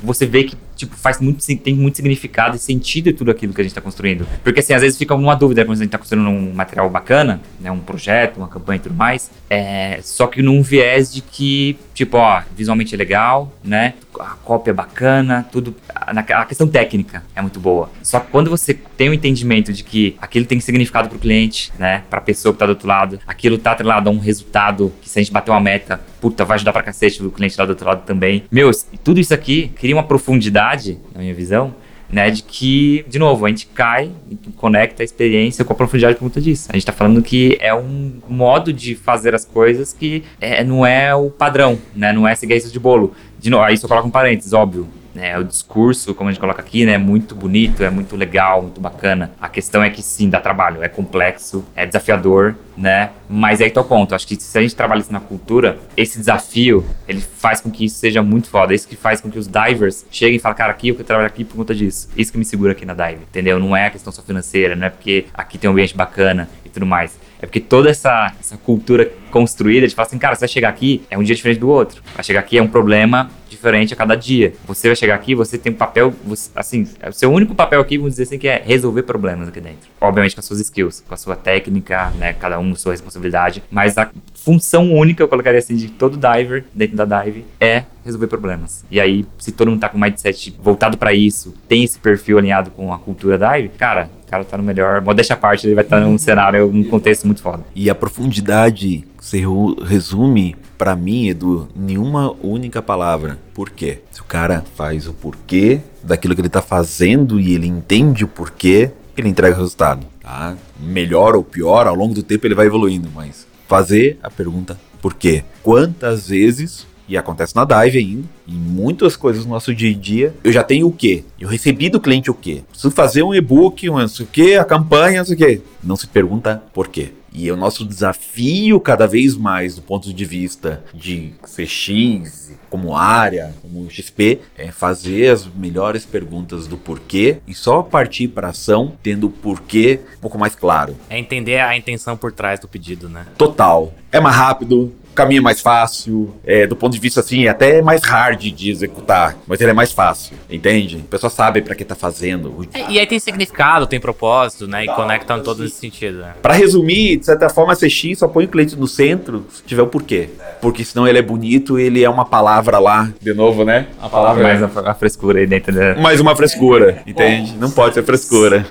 você 0.03 0.25
vê 0.25 0.43
que 0.43 0.55
tipo 0.75 0.95
faz 0.95 1.19
muito 1.19 1.43
tem 1.57 1.73
muito 1.73 1.95
significado 1.95 2.55
e 2.55 2.59
sentido 2.59 3.11
tudo 3.11 3.31
aquilo 3.31 3.53
que 3.53 3.59
a 3.59 3.63
gente 3.63 3.71
está 3.71 3.81
construindo. 3.81 4.25
Porque 4.43 4.59
assim, 4.59 4.73
às 4.73 4.81
vezes 4.81 4.97
fica 4.97 5.15
uma 5.15 5.35
dúvida 5.35 5.65
quando 5.65 5.77
a 5.77 5.83
gente 5.83 5.87
está 5.87 5.97
construindo 5.97 6.29
um 6.29 6.53
material 6.53 6.89
bacana, 6.89 7.41
né, 7.59 7.71
um 7.71 7.79
projeto, 7.79 8.37
uma 8.37 8.47
campanha 8.47 8.77
e 8.77 8.81
tudo 8.81 8.95
mais, 8.95 9.31
é, 9.49 9.99
só 10.03 10.27
que 10.27 10.41
num 10.41 10.61
viés 10.61 11.11
de 11.11 11.21
que 11.21 11.77
tipo, 11.97 12.15
ó, 12.17 12.43
visualmente 12.55 12.93
é 12.93 12.97
legal, 12.97 13.51
né? 13.63 13.95
A 14.19 14.35
cópia 14.43 14.69
é 14.69 14.73
bacana, 14.73 15.47
tudo 15.51 15.75
a, 15.89 16.45
questão 16.45 16.67
técnica 16.67 17.23
é 17.35 17.41
muito 17.41 17.59
boa. 17.59 17.89
Só 18.03 18.19
que 18.19 18.29
quando 18.29 18.51
você 18.51 18.75
tem 18.75 19.09
o 19.09 19.13
entendimento 19.15 19.73
de 19.73 19.83
que 19.83 20.15
aquilo 20.21 20.45
tem 20.45 20.59
significado 20.59 21.09
para 21.09 21.17
o 21.17 21.19
cliente, 21.19 21.73
né, 21.79 22.03
para 22.07 22.19
a 22.19 22.21
pessoa 22.21 22.53
que 22.53 22.59
tá 22.59 22.67
do 22.67 22.69
outro 22.69 22.87
lado, 22.87 23.19
aquilo 23.25 23.57
tá 23.57 23.71
atrelado 23.71 24.09
a 24.09 24.13
um 24.13 24.19
resultado 24.19 24.93
que 25.01 25.09
se 25.09 25.17
a 25.17 25.23
gente 25.23 25.31
bater 25.31 25.49
uma 25.49 25.59
meta, 25.59 25.99
puta, 26.21 26.45
vai 26.45 26.55
ajudar 26.55 26.71
pra 26.71 26.83
cacete 26.83 27.23
o 27.23 27.31
cliente 27.31 27.55
lá 27.57 27.65
do 27.65 27.69
outro 27.69 27.87
lado 27.87 28.05
também. 28.05 28.43
Meu, 28.51 28.69
tudo 29.03 29.19
isso 29.19 29.33
aqui 29.33 29.69
cria 29.69 29.95
uma 29.95 30.03
profundidade, 30.03 30.99
na 31.15 31.21
minha 31.21 31.33
visão, 31.33 31.73
né, 32.09 32.29
de 32.31 32.41
que, 32.43 33.05
de 33.07 33.19
novo, 33.19 33.45
a 33.45 33.49
gente 33.49 33.67
cai 33.67 34.11
e 34.29 34.35
conecta 34.51 35.03
a 35.03 35.05
experiência 35.05 35.65
com 35.65 35.73
a 35.73 35.75
profundidade 35.75 36.15
por 36.15 36.21
conta 36.21 36.39
disso. 36.39 36.69
A 36.69 36.73
gente 36.73 36.85
tá 36.85 36.93
falando 36.93 37.21
que 37.21 37.57
é 37.59 37.73
um 37.73 38.13
modo 38.27 38.71
de 38.71 38.95
fazer 38.95 39.35
as 39.35 39.45
coisas 39.45 39.93
que 39.93 40.23
é, 40.39 40.63
não 40.63 40.85
é 40.85 41.13
o 41.13 41.29
padrão, 41.29 41.77
né, 41.95 42.13
não 42.13 42.27
é 42.27 42.33
seguir 42.35 42.55
isso 42.55 42.71
de 42.71 42.79
bolo. 42.79 43.13
De 43.39 43.49
novo, 43.49 43.63
aí 43.63 43.75
isso 43.75 43.85
eu 43.85 43.89
coloco 43.89 44.07
um 44.07 44.11
parênteses, 44.11 44.53
óbvio, 44.53 44.87
né, 45.17 45.37
o 45.39 45.43
discurso, 45.43 46.13
como 46.13 46.29
a 46.29 46.31
gente 46.31 46.39
coloca 46.39 46.61
aqui, 46.61 46.85
né, 46.85 46.93
é 46.93 46.97
muito 46.97 47.33
bonito, 47.33 47.83
é 47.83 47.89
muito 47.89 48.15
legal, 48.15 48.61
muito 48.61 48.79
bacana. 48.79 49.31
A 49.41 49.49
questão 49.49 49.83
é 49.83 49.89
que 49.89 50.03
sim, 50.03 50.29
dá 50.29 50.39
trabalho, 50.39 50.83
é 50.83 50.87
complexo, 50.87 51.65
é 51.75 51.87
desafiador, 51.87 52.55
né? 52.77 53.09
Mas 53.27 53.59
aí 53.59 53.71
tá 53.71 53.81
o 53.81 53.83
ponto. 53.83 54.13
Acho 54.13 54.27
que 54.27 54.39
se 54.39 54.57
a 54.57 54.61
gente 54.61 54.75
trabalha 54.75 54.99
isso 54.99 55.11
na 55.11 55.19
cultura, 55.19 55.79
esse 55.97 56.19
desafio, 56.19 56.85
ele 57.07 57.19
faz 57.19 57.59
com 57.59 57.71
que 57.71 57.85
isso 57.85 57.97
seja 57.97 58.21
muito 58.21 58.47
foda. 58.49 58.73
É 58.73 58.75
isso 58.75 58.87
que 58.87 58.95
faz 58.95 59.19
com 59.19 59.31
que 59.31 59.39
os 59.39 59.47
divers 59.47 60.05
cheguem 60.11 60.35
e 60.35 60.39
falem, 60.39 60.57
cara, 60.57 60.71
aqui 60.71 60.89
eu 60.89 60.95
quero 60.95 61.07
trabalhar 61.07 61.27
aqui 61.27 61.43
por 61.43 61.55
conta 61.55 61.73
disso. 61.73 62.07
Isso 62.15 62.31
que 62.31 62.37
me 62.37 62.45
segura 62.45 62.73
aqui 62.73 62.85
na 62.85 62.93
dive, 62.93 63.23
entendeu? 63.23 63.59
Não 63.59 63.75
é 63.75 63.87
a 63.87 63.89
questão 63.89 64.13
só 64.13 64.21
financeira, 64.21 64.75
não 64.75 64.85
é 64.85 64.89
porque 64.91 65.25
aqui 65.33 65.57
tem 65.57 65.67
um 65.67 65.73
ambiente 65.73 65.97
bacana 65.97 66.47
tudo 66.79 66.85
mais. 66.85 67.17
É 67.39 67.45
porque 67.45 67.59
toda 67.59 67.89
essa, 67.89 68.33
essa 68.39 68.57
cultura 68.57 69.11
construída 69.29 69.87
de 69.87 69.93
falar 69.93 70.07
assim, 70.07 70.17
cara, 70.17 70.33
você 70.35 70.39
vai 70.41 70.49
chegar 70.49 70.69
aqui, 70.69 71.03
é 71.09 71.17
um 71.17 71.21
dia 71.23 71.35
diferente 71.35 71.59
do 71.59 71.69
outro. 71.69 72.01
Vai 72.15 72.23
chegar 72.23 72.39
aqui, 72.39 72.57
é 72.57 72.61
um 72.61 72.67
problema 72.67 73.29
diferente 73.47 73.93
a 73.93 73.95
cada 73.97 74.15
dia. 74.15 74.53
Você 74.65 74.87
vai 74.87 74.95
chegar 74.95 75.15
aqui, 75.15 75.35
você 75.35 75.57
tem 75.57 75.71
um 75.71 75.75
papel, 75.75 76.13
você- 76.25 76.49
assim, 76.55 76.87
é 76.99 77.09
o 77.09 77.13
seu 77.13 77.31
único 77.31 77.53
papel 77.53 77.79
aqui, 77.79 77.97
vamos 77.97 78.13
dizer 78.13 78.23
assim, 78.23 78.39
que 78.39 78.47
é 78.47 78.61
resolver 78.65 79.03
problemas 79.03 79.47
aqui 79.47 79.61
dentro. 79.61 79.87
Obviamente 80.01 80.35
com 80.35 80.39
as 80.39 80.45
suas 80.45 80.59
skills, 80.59 81.03
com 81.07 81.13
a 81.13 81.17
sua 81.17 81.35
técnica, 81.35 82.09
né, 82.17 82.33
cada 82.33 82.59
um 82.59 82.75
sua 82.75 82.91
responsabilidade, 82.93 83.63
mas 83.69 83.97
a 83.97 84.09
função 84.33 84.91
única, 84.91 85.21
eu 85.21 85.27
colocaria 85.27 85.59
assim, 85.59 85.75
de 85.75 85.89
todo 85.89 86.17
diver 86.17 86.65
dentro 86.73 86.95
da 86.97 87.05
dive 87.23 87.45
é 87.59 87.83
resolver 88.03 88.27
problemas. 88.27 88.83
E 88.89 88.99
aí, 88.99 89.25
se 89.37 89.51
todo 89.51 89.69
mundo 89.69 89.79
tá 89.79 89.89
com 89.89 89.97
mindset 89.99 90.55
voltado 90.61 90.97
pra 90.97 91.13
isso, 91.13 91.53
tem 91.67 91.83
esse 91.83 91.99
perfil 91.99 92.37
alinhado 92.39 92.71
com 92.71 92.91
a 92.93 92.97
cultura 92.97 93.37
dive, 93.37 93.69
cara, 93.69 94.09
o 94.27 94.29
cara 94.29 94.43
tá 94.43 94.57
no 94.57 94.63
melhor. 94.63 95.01
Modéstia 95.01 95.35
à 95.35 95.37
parte, 95.37 95.65
ele 95.65 95.73
vai 95.73 95.85
estar 95.85 96.01
num 96.01 96.17
cenário, 96.17 96.67
num 96.67 96.83
contexto 96.83 97.25
muito 97.25 97.41
foda. 97.41 97.63
E 97.73 97.89
a 97.89 97.95
profundidade 97.95 99.07
se 99.21 99.43
resume, 99.83 100.55
pra 100.77 100.95
mim, 100.95 101.29
Edu, 101.29 101.69
em 101.75 101.97
uma 101.97 102.35
única 102.43 102.81
palavra: 102.81 103.39
porquê. 103.53 103.99
Se 104.11 104.21
o 104.21 104.25
cara 104.25 104.65
faz 104.75 105.07
o 105.07 105.13
porquê 105.13 105.79
daquilo 106.03 106.35
que 106.35 106.41
ele 106.41 106.49
tá 106.49 106.61
fazendo 106.61 107.39
e 107.39 107.55
ele 107.55 107.67
entende 107.67 108.25
o 108.25 108.27
porquê, 108.27 108.91
ele 109.15 109.29
entrega 109.29 109.55
o 109.55 109.57
resultado. 109.57 110.05
Tá? 110.21 110.55
Melhor 110.77 111.35
ou 111.35 111.43
pior, 111.43 111.87
ao 111.87 111.95
longo 111.95 112.13
do 112.13 112.21
tempo 112.21 112.45
ele 112.45 112.55
vai 112.55 112.65
evoluindo, 112.65 113.09
mas 113.15 113.47
fazer 113.65 114.19
a 114.21 114.29
pergunta 114.29 114.77
por 115.01 115.13
quê. 115.13 115.43
Quantas 115.63 116.27
vezes, 116.27 116.85
e 117.07 117.17
acontece 117.17 117.55
na 117.55 117.65
Dive 117.65 117.99
ainda, 117.99 118.27
em 118.47 118.53
muitas 118.53 119.15
coisas 119.15 119.43
do 119.43 119.49
nosso 119.49 119.73
dia 119.73 119.91
a 119.91 119.99
dia, 119.99 120.35
eu 120.43 120.51
já 120.51 120.63
tenho 120.63 120.87
o 120.87 120.91
quê? 120.91 121.23
Eu 121.39 121.47
recebi 121.47 121.89
do 121.89 121.99
cliente 121.99 122.29
o 122.29 122.33
quê? 122.33 122.63
Preciso 122.69 122.91
fazer 122.91 123.23
um 123.23 123.33
e-book, 123.33 123.89
um 123.89 123.97
não 123.97 124.07
sei 124.07 124.25
o 124.25 124.29
quê, 124.29 124.57
a 124.59 124.65
campanha, 124.65 125.19
não 125.19 125.25
sei 125.25 125.35
o 125.35 125.37
quê. 125.37 125.61
Não 125.83 125.95
se 125.95 126.07
pergunta 126.07 126.63
por 126.73 126.87
quê. 126.87 127.11
E 127.31 127.51
o 127.51 127.55
nosso 127.55 127.85
desafio 127.85 128.79
cada 128.79 129.05
vez 129.05 129.35
mais 129.37 129.75
do 129.75 129.81
ponto 129.81 130.11
de 130.11 130.25
vista 130.25 130.83
de 130.93 131.33
CX, 131.43 132.53
como 132.69 132.95
área, 132.95 133.53
como 133.61 133.89
XP, 133.91 134.39
é 134.57 134.71
fazer 134.71 135.29
as 135.29 135.45
melhores 135.45 136.03
perguntas 136.03 136.65
do 136.65 136.77
porquê 136.77 137.37
e 137.47 137.53
só 137.53 137.83
partir 137.83 138.29
para 138.29 138.49
ação 138.49 138.93
tendo 139.03 139.27
o 139.27 139.29
porquê 139.29 139.99
um 140.17 140.21
pouco 140.21 140.39
mais 140.39 140.55
claro. 140.55 140.95
É 141.09 141.19
entender 141.19 141.59
a 141.59 141.77
intenção 141.77 142.17
por 142.17 142.31
trás 142.31 142.59
do 142.59 142.67
pedido, 142.67 143.07
né? 143.07 143.27
Total. 143.37 143.93
É 144.11 144.19
mais 144.19 144.35
rápido, 144.35 144.93
caminho 145.17 145.39
é 145.39 145.41
mais 145.41 145.59
fácil, 145.59 146.33
é, 146.45 146.67
do 146.67 146.75
ponto 146.75 146.93
de 146.93 146.99
vista 146.99 147.19
assim, 147.19 147.45
é 147.45 147.49
até 147.49 147.81
mais 147.81 148.03
hard 148.03 148.39
de 148.39 148.69
executar, 148.69 149.35
mas 149.47 149.59
ele 149.59 149.71
é 149.71 149.73
mais 149.73 149.91
fácil, 149.91 150.37
entende? 150.49 151.03
A 151.07 151.11
pessoa 151.11 151.29
sabe 151.29 151.61
para 151.61 151.73
que 151.75 151.83
tá 151.83 151.95
fazendo. 151.95 152.67
É, 152.73 152.91
E 152.91 152.99
aí 152.99 153.07
tem 153.07 153.19
significado, 153.19 153.87
tem 153.87 153.99
propósito, 153.99 154.67
né? 154.67 154.85
E 154.85 154.87
conectam 154.87 155.41
todo 155.41 155.63
nesse 155.63 155.75
sentido, 155.75 156.19
né? 156.19 156.33
Para 156.41 156.53
resumir, 156.53 157.17
de 157.17 157.25
certa 157.25 157.49
forma, 157.49 157.73
a 157.73 157.75
CX 157.75 158.19
só 158.19 158.27
põe 158.27 158.45
o 158.45 158.47
cliente 158.47 158.75
no 158.75 158.87
centro 158.87 159.45
se 159.51 159.63
tiver 159.63 159.81
o 159.81 159.87
porquê. 159.87 160.29
Porque 160.61 160.83
senão 160.85 161.07
ele 161.07 161.17
é 161.17 161.21
bonito, 161.21 161.79
ele 161.79 162.03
é 162.03 162.09
uma 162.09 162.25
palavra 162.25 162.77
lá, 162.79 163.09
de 163.19 163.33
novo, 163.33 163.65
né? 163.65 163.87
A 163.99 164.07
palavra 164.07 164.43
Mais 164.43 164.63
a, 164.63 164.91
a 164.91 164.93
frescura 164.93 165.39
aí 165.39 165.47
dentro 165.47 165.73
da. 165.73 165.95
mais 165.95 166.19
uma 166.19 166.35
frescura, 166.35 167.01
entende? 167.07 167.55
Não 167.57 167.71
pode 167.71 167.95
ser 167.95 168.03
frescura. 168.03 168.65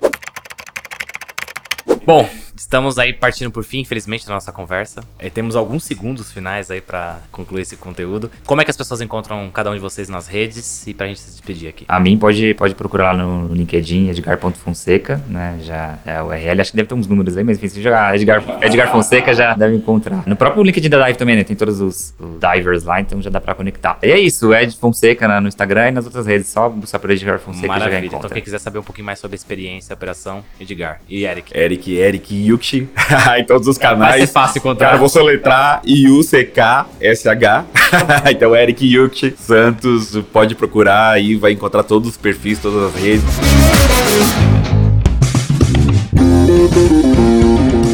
Bom, 2.07 2.29
estamos 2.57 2.99
aí 2.99 3.13
partindo 3.13 3.51
por 3.51 3.65
fim, 3.65 3.81
infelizmente, 3.81 4.27
da 4.27 4.35
nossa 4.35 4.53
conversa. 4.53 5.03
É, 5.19 5.29
temos 5.31 5.57
alguns 5.57 5.85
segundos 5.85 6.33
finais 6.33 6.71
aí 6.71 6.81
pra 6.81 7.19
concluir 7.31 7.63
esse 7.63 7.77
conteúdo. 7.77 8.31
Como 8.45 8.61
é 8.61 8.65
que 8.65 8.71
as 8.71 8.77
pessoas 8.77 9.01
encontram 9.01 9.49
cada 9.53 9.71
um 9.71 9.75
de 9.75 9.81
vocês 9.81 10.09
nas 10.09 10.27
redes 10.27 10.87
e 10.87 10.95
pra 10.95 11.07
gente 11.07 11.21
se 11.21 11.31
despedir 11.31 11.69
aqui? 11.69 11.85
A 11.89 11.99
mim 12.01 12.17
pode, 12.19 12.55
pode 12.55 12.75
procurar 12.75 13.13
lá 13.13 13.25
no 13.25 13.53
LinkedIn, 13.55 14.09
edgar.fonseca, 14.11 15.21
né? 15.29 15.59
Já 15.63 15.99
é 16.05 16.23
o 16.23 16.27
URL, 16.29 16.61
acho 16.61 16.71
que 16.71 16.77
deve 16.77 16.89
ter 16.89 16.95
uns 16.95 17.07
números 17.07 17.37
aí, 17.37 17.45
mas 17.45 17.59
enfim, 17.59 17.69
se 17.69 17.83
jogar 17.83 18.15
Edgar, 18.15 18.43
Edgar 18.63 18.91
Fonseca 18.91 19.35
já 19.35 19.55
deve 19.55 19.77
encontrar. 19.77 20.23
No 20.27 20.37
próprio 20.37 20.63
LinkedIn 20.63 20.89
da 20.89 21.05
Dive 21.07 21.19
também, 21.19 21.37
né? 21.37 21.45
Tem 21.45 21.57
todos 21.57 21.81
os, 21.81 22.15
os 22.19 22.39
divers 22.41 22.85
lá, 22.85 23.01
então 23.01 23.21
já 23.21 23.31
dá 23.31 23.41
pra 23.41 23.55
conectar. 23.55 23.99
E 24.03 24.11
é 24.11 24.19
isso, 24.19 24.55
Ed 24.55 24.77
Fonseca 24.77 25.27
na- 25.29 25.41
no 25.41 25.49
Instagram 25.49 25.89
e 25.89 25.91
nas 25.93 26.05
outras 26.05 26.27
redes, 26.27 26.49
só 26.49 26.69
buscar 26.69 26.99
por 26.99 27.11
Edgar 27.11 27.39
Fonseca 27.39 27.67
já 27.67 27.79
Maravilha. 27.79 27.99
encontra. 28.07 28.19
Então, 28.27 28.31
quem 28.31 28.43
quiser 28.43 28.59
saber 28.59 28.79
um 28.79 28.83
pouquinho 28.83 29.05
mais 29.07 29.19
sobre 29.19 29.35
a 29.35 29.37
experiência, 29.39 29.93
a 29.93 29.97
operação, 29.97 30.45
Edgar 30.61 31.01
e 31.09 31.25
Eric. 31.25 31.57
Eric, 31.57 31.95
Eric 31.95 32.46
Yukshi, 32.49 32.89
em 33.39 33.45
todos 33.45 33.69
os 33.69 33.77
Vai 33.79 33.89
canais. 33.89 34.21
ser 34.21 34.27
fácil 34.29 34.59
encontrar. 34.59 34.87
Cara, 34.87 34.99
vou 34.99 35.09
soletrar 35.09 35.81
I-U-C-K-S-H. 35.85 37.65
então, 38.31 38.55
Eric 38.55 38.85
Yukshi 38.87 39.35
Santos, 39.39 40.19
pode 40.33 40.55
procurar 40.55 41.11
aí, 41.11 41.35
vai 41.37 41.53
encontrar 41.53 41.83
todos 41.83 42.11
os 42.11 42.17
perfis, 42.17 42.59
todas 42.59 42.95
as 42.95 43.01
redes. 43.01 43.25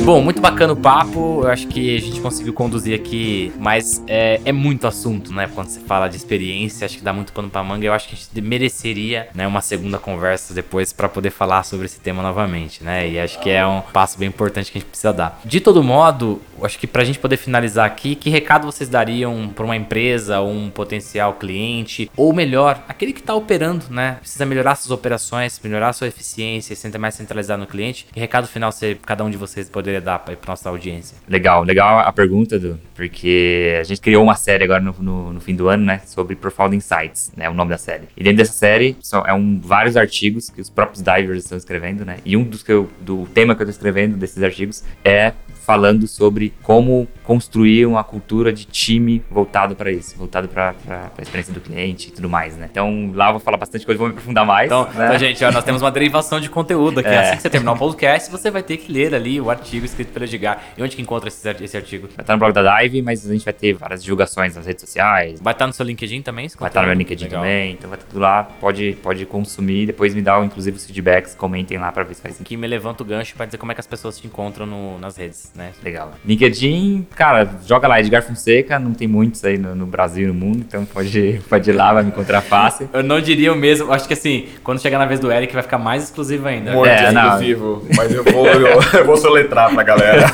Bom, 0.04 0.20
muito 0.20 0.40
bacana 0.40 0.72
o 0.72 0.76
papo. 0.76 1.42
Eu 1.44 1.48
acho 1.48 1.68
que 1.68 1.96
a 1.96 2.00
gente 2.00 2.20
conseguiu 2.20 2.52
conduzir 2.52 2.92
aqui, 2.92 3.52
mas 3.56 4.02
é, 4.08 4.40
é 4.44 4.50
muito 4.50 4.84
assunto, 4.84 5.32
né? 5.32 5.48
Quando 5.54 5.68
você 5.68 5.78
fala 5.78 6.08
de 6.08 6.16
experiência, 6.16 6.84
acho 6.84 6.98
que 6.98 7.04
dá 7.04 7.12
muito 7.12 7.32
pano 7.32 7.48
pra 7.48 7.62
manga. 7.62 7.86
Eu 7.86 7.92
acho 7.92 8.08
que 8.08 8.16
a 8.16 8.18
gente 8.18 8.40
mereceria, 8.40 9.28
né, 9.32 9.46
uma 9.46 9.60
segunda 9.60 10.00
conversa 10.00 10.52
depois 10.52 10.92
pra 10.92 11.08
poder 11.08 11.30
falar 11.30 11.62
sobre 11.62 11.86
esse 11.86 12.00
tema 12.00 12.20
novamente, 12.20 12.82
né? 12.82 13.08
E 13.08 13.18
acho 13.18 13.38
que 13.38 13.48
é 13.48 13.64
um 13.64 13.80
passo 13.80 14.18
bem 14.18 14.28
importante 14.28 14.72
que 14.72 14.78
a 14.78 14.80
gente 14.80 14.88
precisa 14.88 15.12
dar. 15.12 15.40
De 15.44 15.60
todo 15.60 15.84
modo, 15.84 16.42
acho 16.64 16.78
que 16.78 16.86
pra 16.86 17.04
gente 17.04 17.18
poder 17.18 17.36
finalizar 17.36 17.86
aqui, 17.86 18.14
que 18.14 18.30
recado 18.30 18.64
vocês 18.64 18.88
dariam 18.88 19.48
pra 19.48 19.64
uma 19.64 19.76
empresa 19.76 20.40
um 20.40 20.70
potencial 20.70 21.34
cliente, 21.34 22.10
ou 22.16 22.32
melhor, 22.32 22.82
aquele 22.88 23.12
que 23.12 23.22
tá 23.22 23.34
operando, 23.34 23.84
né? 23.90 24.16
Precisa 24.20 24.46
melhorar 24.46 24.74
suas 24.76 24.90
operações, 24.90 25.60
melhorar 25.62 25.92
sua 25.92 26.08
eficiência, 26.08 26.74
se 26.74 26.98
mais 26.98 27.14
centralizado 27.14 27.60
no 27.60 27.66
cliente. 27.66 28.06
Que 28.12 28.20
recado 28.20 28.46
final 28.46 28.70
você, 28.70 28.96
cada 29.04 29.24
um 29.24 29.30
de 29.30 29.36
vocês 29.36 29.68
poderia 29.68 30.00
dar 30.00 30.18
pra 30.18 30.36
nossa 30.46 30.68
audiência? 30.68 31.16
Legal, 31.28 31.62
legal 31.62 32.00
a 32.00 32.12
pergunta, 32.12 32.58
Du, 32.58 32.78
porque 32.94 33.78
a 33.80 33.84
gente 33.84 34.00
criou 34.00 34.22
uma 34.22 34.34
série 34.34 34.64
agora 34.64 34.80
no, 34.80 34.94
no, 34.98 35.32
no 35.32 35.40
fim 35.40 35.54
do 35.54 35.68
ano, 35.68 35.84
né, 35.84 36.02
sobre 36.06 36.36
Profound 36.36 36.76
Insights, 36.76 37.32
né, 37.36 37.48
o 37.48 37.54
nome 37.54 37.70
da 37.70 37.78
série. 37.78 38.04
E 38.16 38.22
dentro 38.22 38.38
dessa 38.38 38.52
série 38.52 38.96
são 39.00 39.26
é 39.26 39.32
um, 39.32 39.60
vários 39.60 39.96
artigos 39.96 40.50
que 40.50 40.60
os 40.60 40.68
próprios 40.70 41.02
divers 41.02 41.44
estão 41.44 41.58
escrevendo, 41.58 42.04
né, 42.04 42.18
e 42.24 42.36
um 42.36 42.44
dos 42.44 42.62
que 42.62 42.72
eu, 42.72 42.90
do 43.00 43.26
tema 43.34 43.54
que 43.54 43.62
eu 43.62 43.68
estou 43.68 43.74
escrevendo 43.74 44.16
desses 44.16 44.42
artigos 44.42 44.84
é 45.04 45.32
falando 45.64 46.06
sobre 46.06 46.52
como 46.62 47.06
construir 47.24 47.86
uma 47.86 48.02
cultura 48.02 48.52
de 48.52 48.64
time 48.64 49.22
voltado 49.30 49.76
para 49.76 49.90
isso, 49.92 50.16
voltado 50.16 50.48
para 50.48 50.74
a 50.88 51.22
experiência 51.22 51.52
do 51.54 51.60
cliente 51.60 52.08
e 52.08 52.12
tudo 52.12 52.28
mais, 52.28 52.56
né. 52.56 52.68
Então 52.70 53.10
lá 53.14 53.28
eu 53.28 53.32
vou 53.34 53.40
falar 53.40 53.56
bastante 53.56 53.86
coisa, 53.86 53.98
vou 53.98 54.08
me 54.08 54.12
aprofundar 54.12 54.44
mais. 54.44 54.66
Então, 54.66 54.84
né? 54.92 55.06
então, 55.06 55.18
gente, 55.18 55.44
ó, 55.44 55.52
nós 55.52 55.64
temos 55.64 55.80
uma 55.82 55.90
derivação 55.90 56.40
de 56.40 56.48
conteúdo 56.50 57.00
aqui. 57.00 57.08
É. 57.08 57.18
Assim 57.18 57.36
que 57.36 57.42
você 57.42 57.50
terminar 57.50 57.72
o 57.72 57.78
podcast, 57.78 58.30
você 58.30 58.50
vai 58.50 58.62
ter 58.62 58.76
que 58.76 58.90
ler 58.92 59.14
ali 59.14 59.40
o 59.40 59.50
artigo 59.50 59.86
escrito 59.86 60.12
pelo 60.12 60.24
Edgar. 60.24 60.60
E 60.76 60.82
onde 60.82 60.96
que 60.96 61.02
encontra 61.02 61.28
esse, 61.28 61.48
ar- 61.48 61.62
esse 61.62 61.76
artigo? 61.76 62.08
Vai 62.08 62.22
estar 62.24 62.32
no 62.32 62.38
blog 62.40 62.52
da 62.52 62.80
Dive, 62.80 63.00
mas 63.02 63.24
a 63.28 63.32
gente 63.32 63.44
vai 63.44 63.54
ter 63.54 63.72
várias 63.74 64.02
divulgações 64.02 64.56
nas 64.56 64.66
redes 64.66 64.80
sociais, 64.80 65.40
Vai 65.40 65.52
estar 65.52 65.66
no 65.66 65.72
seu 65.72 65.86
LinkedIn 65.86 66.22
também? 66.22 66.48
Vai 66.58 66.68
estar 66.68 66.80
no 66.82 66.88
meu? 66.88 66.96
LinkedIn 66.96 67.24
Legal. 67.24 67.42
também, 67.42 67.72
então 67.72 67.88
vai 67.88 67.98
estar 67.98 68.08
tudo 68.10 68.20
lá. 68.20 68.42
Pode, 68.44 68.98
pode 69.02 69.24
consumir, 69.26 69.86
depois 69.86 70.14
me 70.14 70.22
dá 70.22 70.42
inclusive 70.44 70.76
os 70.76 70.84
feedbacks, 70.86 71.34
comentem 71.34 71.78
lá 71.78 71.92
pra 71.92 72.02
ver 72.02 72.14
se 72.14 72.22
faz 72.22 72.34
sentido. 72.34 72.48
Que 72.48 72.56
me 72.56 72.66
levanta 72.66 73.02
o 73.02 73.06
gancho 73.06 73.34
pra 73.36 73.46
dizer 73.46 73.58
como 73.58 73.70
é 73.70 73.74
que 73.74 73.80
as 73.80 73.86
pessoas 73.86 74.18
te 74.18 74.26
encontram 74.26 74.66
no- 74.66 74.98
nas 74.98 75.16
redes, 75.16 75.51
né? 75.54 75.72
Legal. 75.82 76.12
LinkedIn, 76.24 77.06
cara, 77.14 77.48
joga 77.66 77.86
lá 77.88 78.00
Edgar 78.00 78.22
Fonseca, 78.22 78.78
não 78.78 78.92
tem 78.94 79.06
muitos 79.06 79.44
aí 79.44 79.58
no, 79.58 79.74
no 79.74 79.86
Brasil 79.86 80.24
e 80.24 80.26
no 80.28 80.34
mundo, 80.34 80.64
então 80.66 80.84
pode, 80.84 81.40
pode 81.48 81.68
ir 81.70 81.72
lá, 81.72 81.92
vai 81.92 82.02
me 82.02 82.08
encontrar 82.10 82.40
fácil. 82.40 82.88
Eu 82.92 83.02
não 83.02 83.20
diria 83.20 83.52
o 83.52 83.56
mesmo, 83.56 83.92
acho 83.92 84.06
que 84.06 84.14
assim, 84.14 84.46
quando 84.64 84.80
chegar 84.80 84.98
na 84.98 85.06
vez 85.06 85.20
do 85.20 85.30
Eric 85.30 85.52
vai 85.52 85.62
ficar 85.62 85.78
mais 85.78 86.04
exclusivo 86.04 86.46
ainda. 86.48 86.72
Muito 86.72 86.88
É, 86.88 87.12
não. 87.12 87.22
exclusivo, 87.28 87.86
mas 87.96 88.12
eu 88.14 88.24
vou, 88.24 88.46
eu, 88.46 88.66
eu 88.98 89.04
vou 89.06 89.16
soletrar 89.16 89.72
pra 89.72 89.82
galera. 89.82 90.22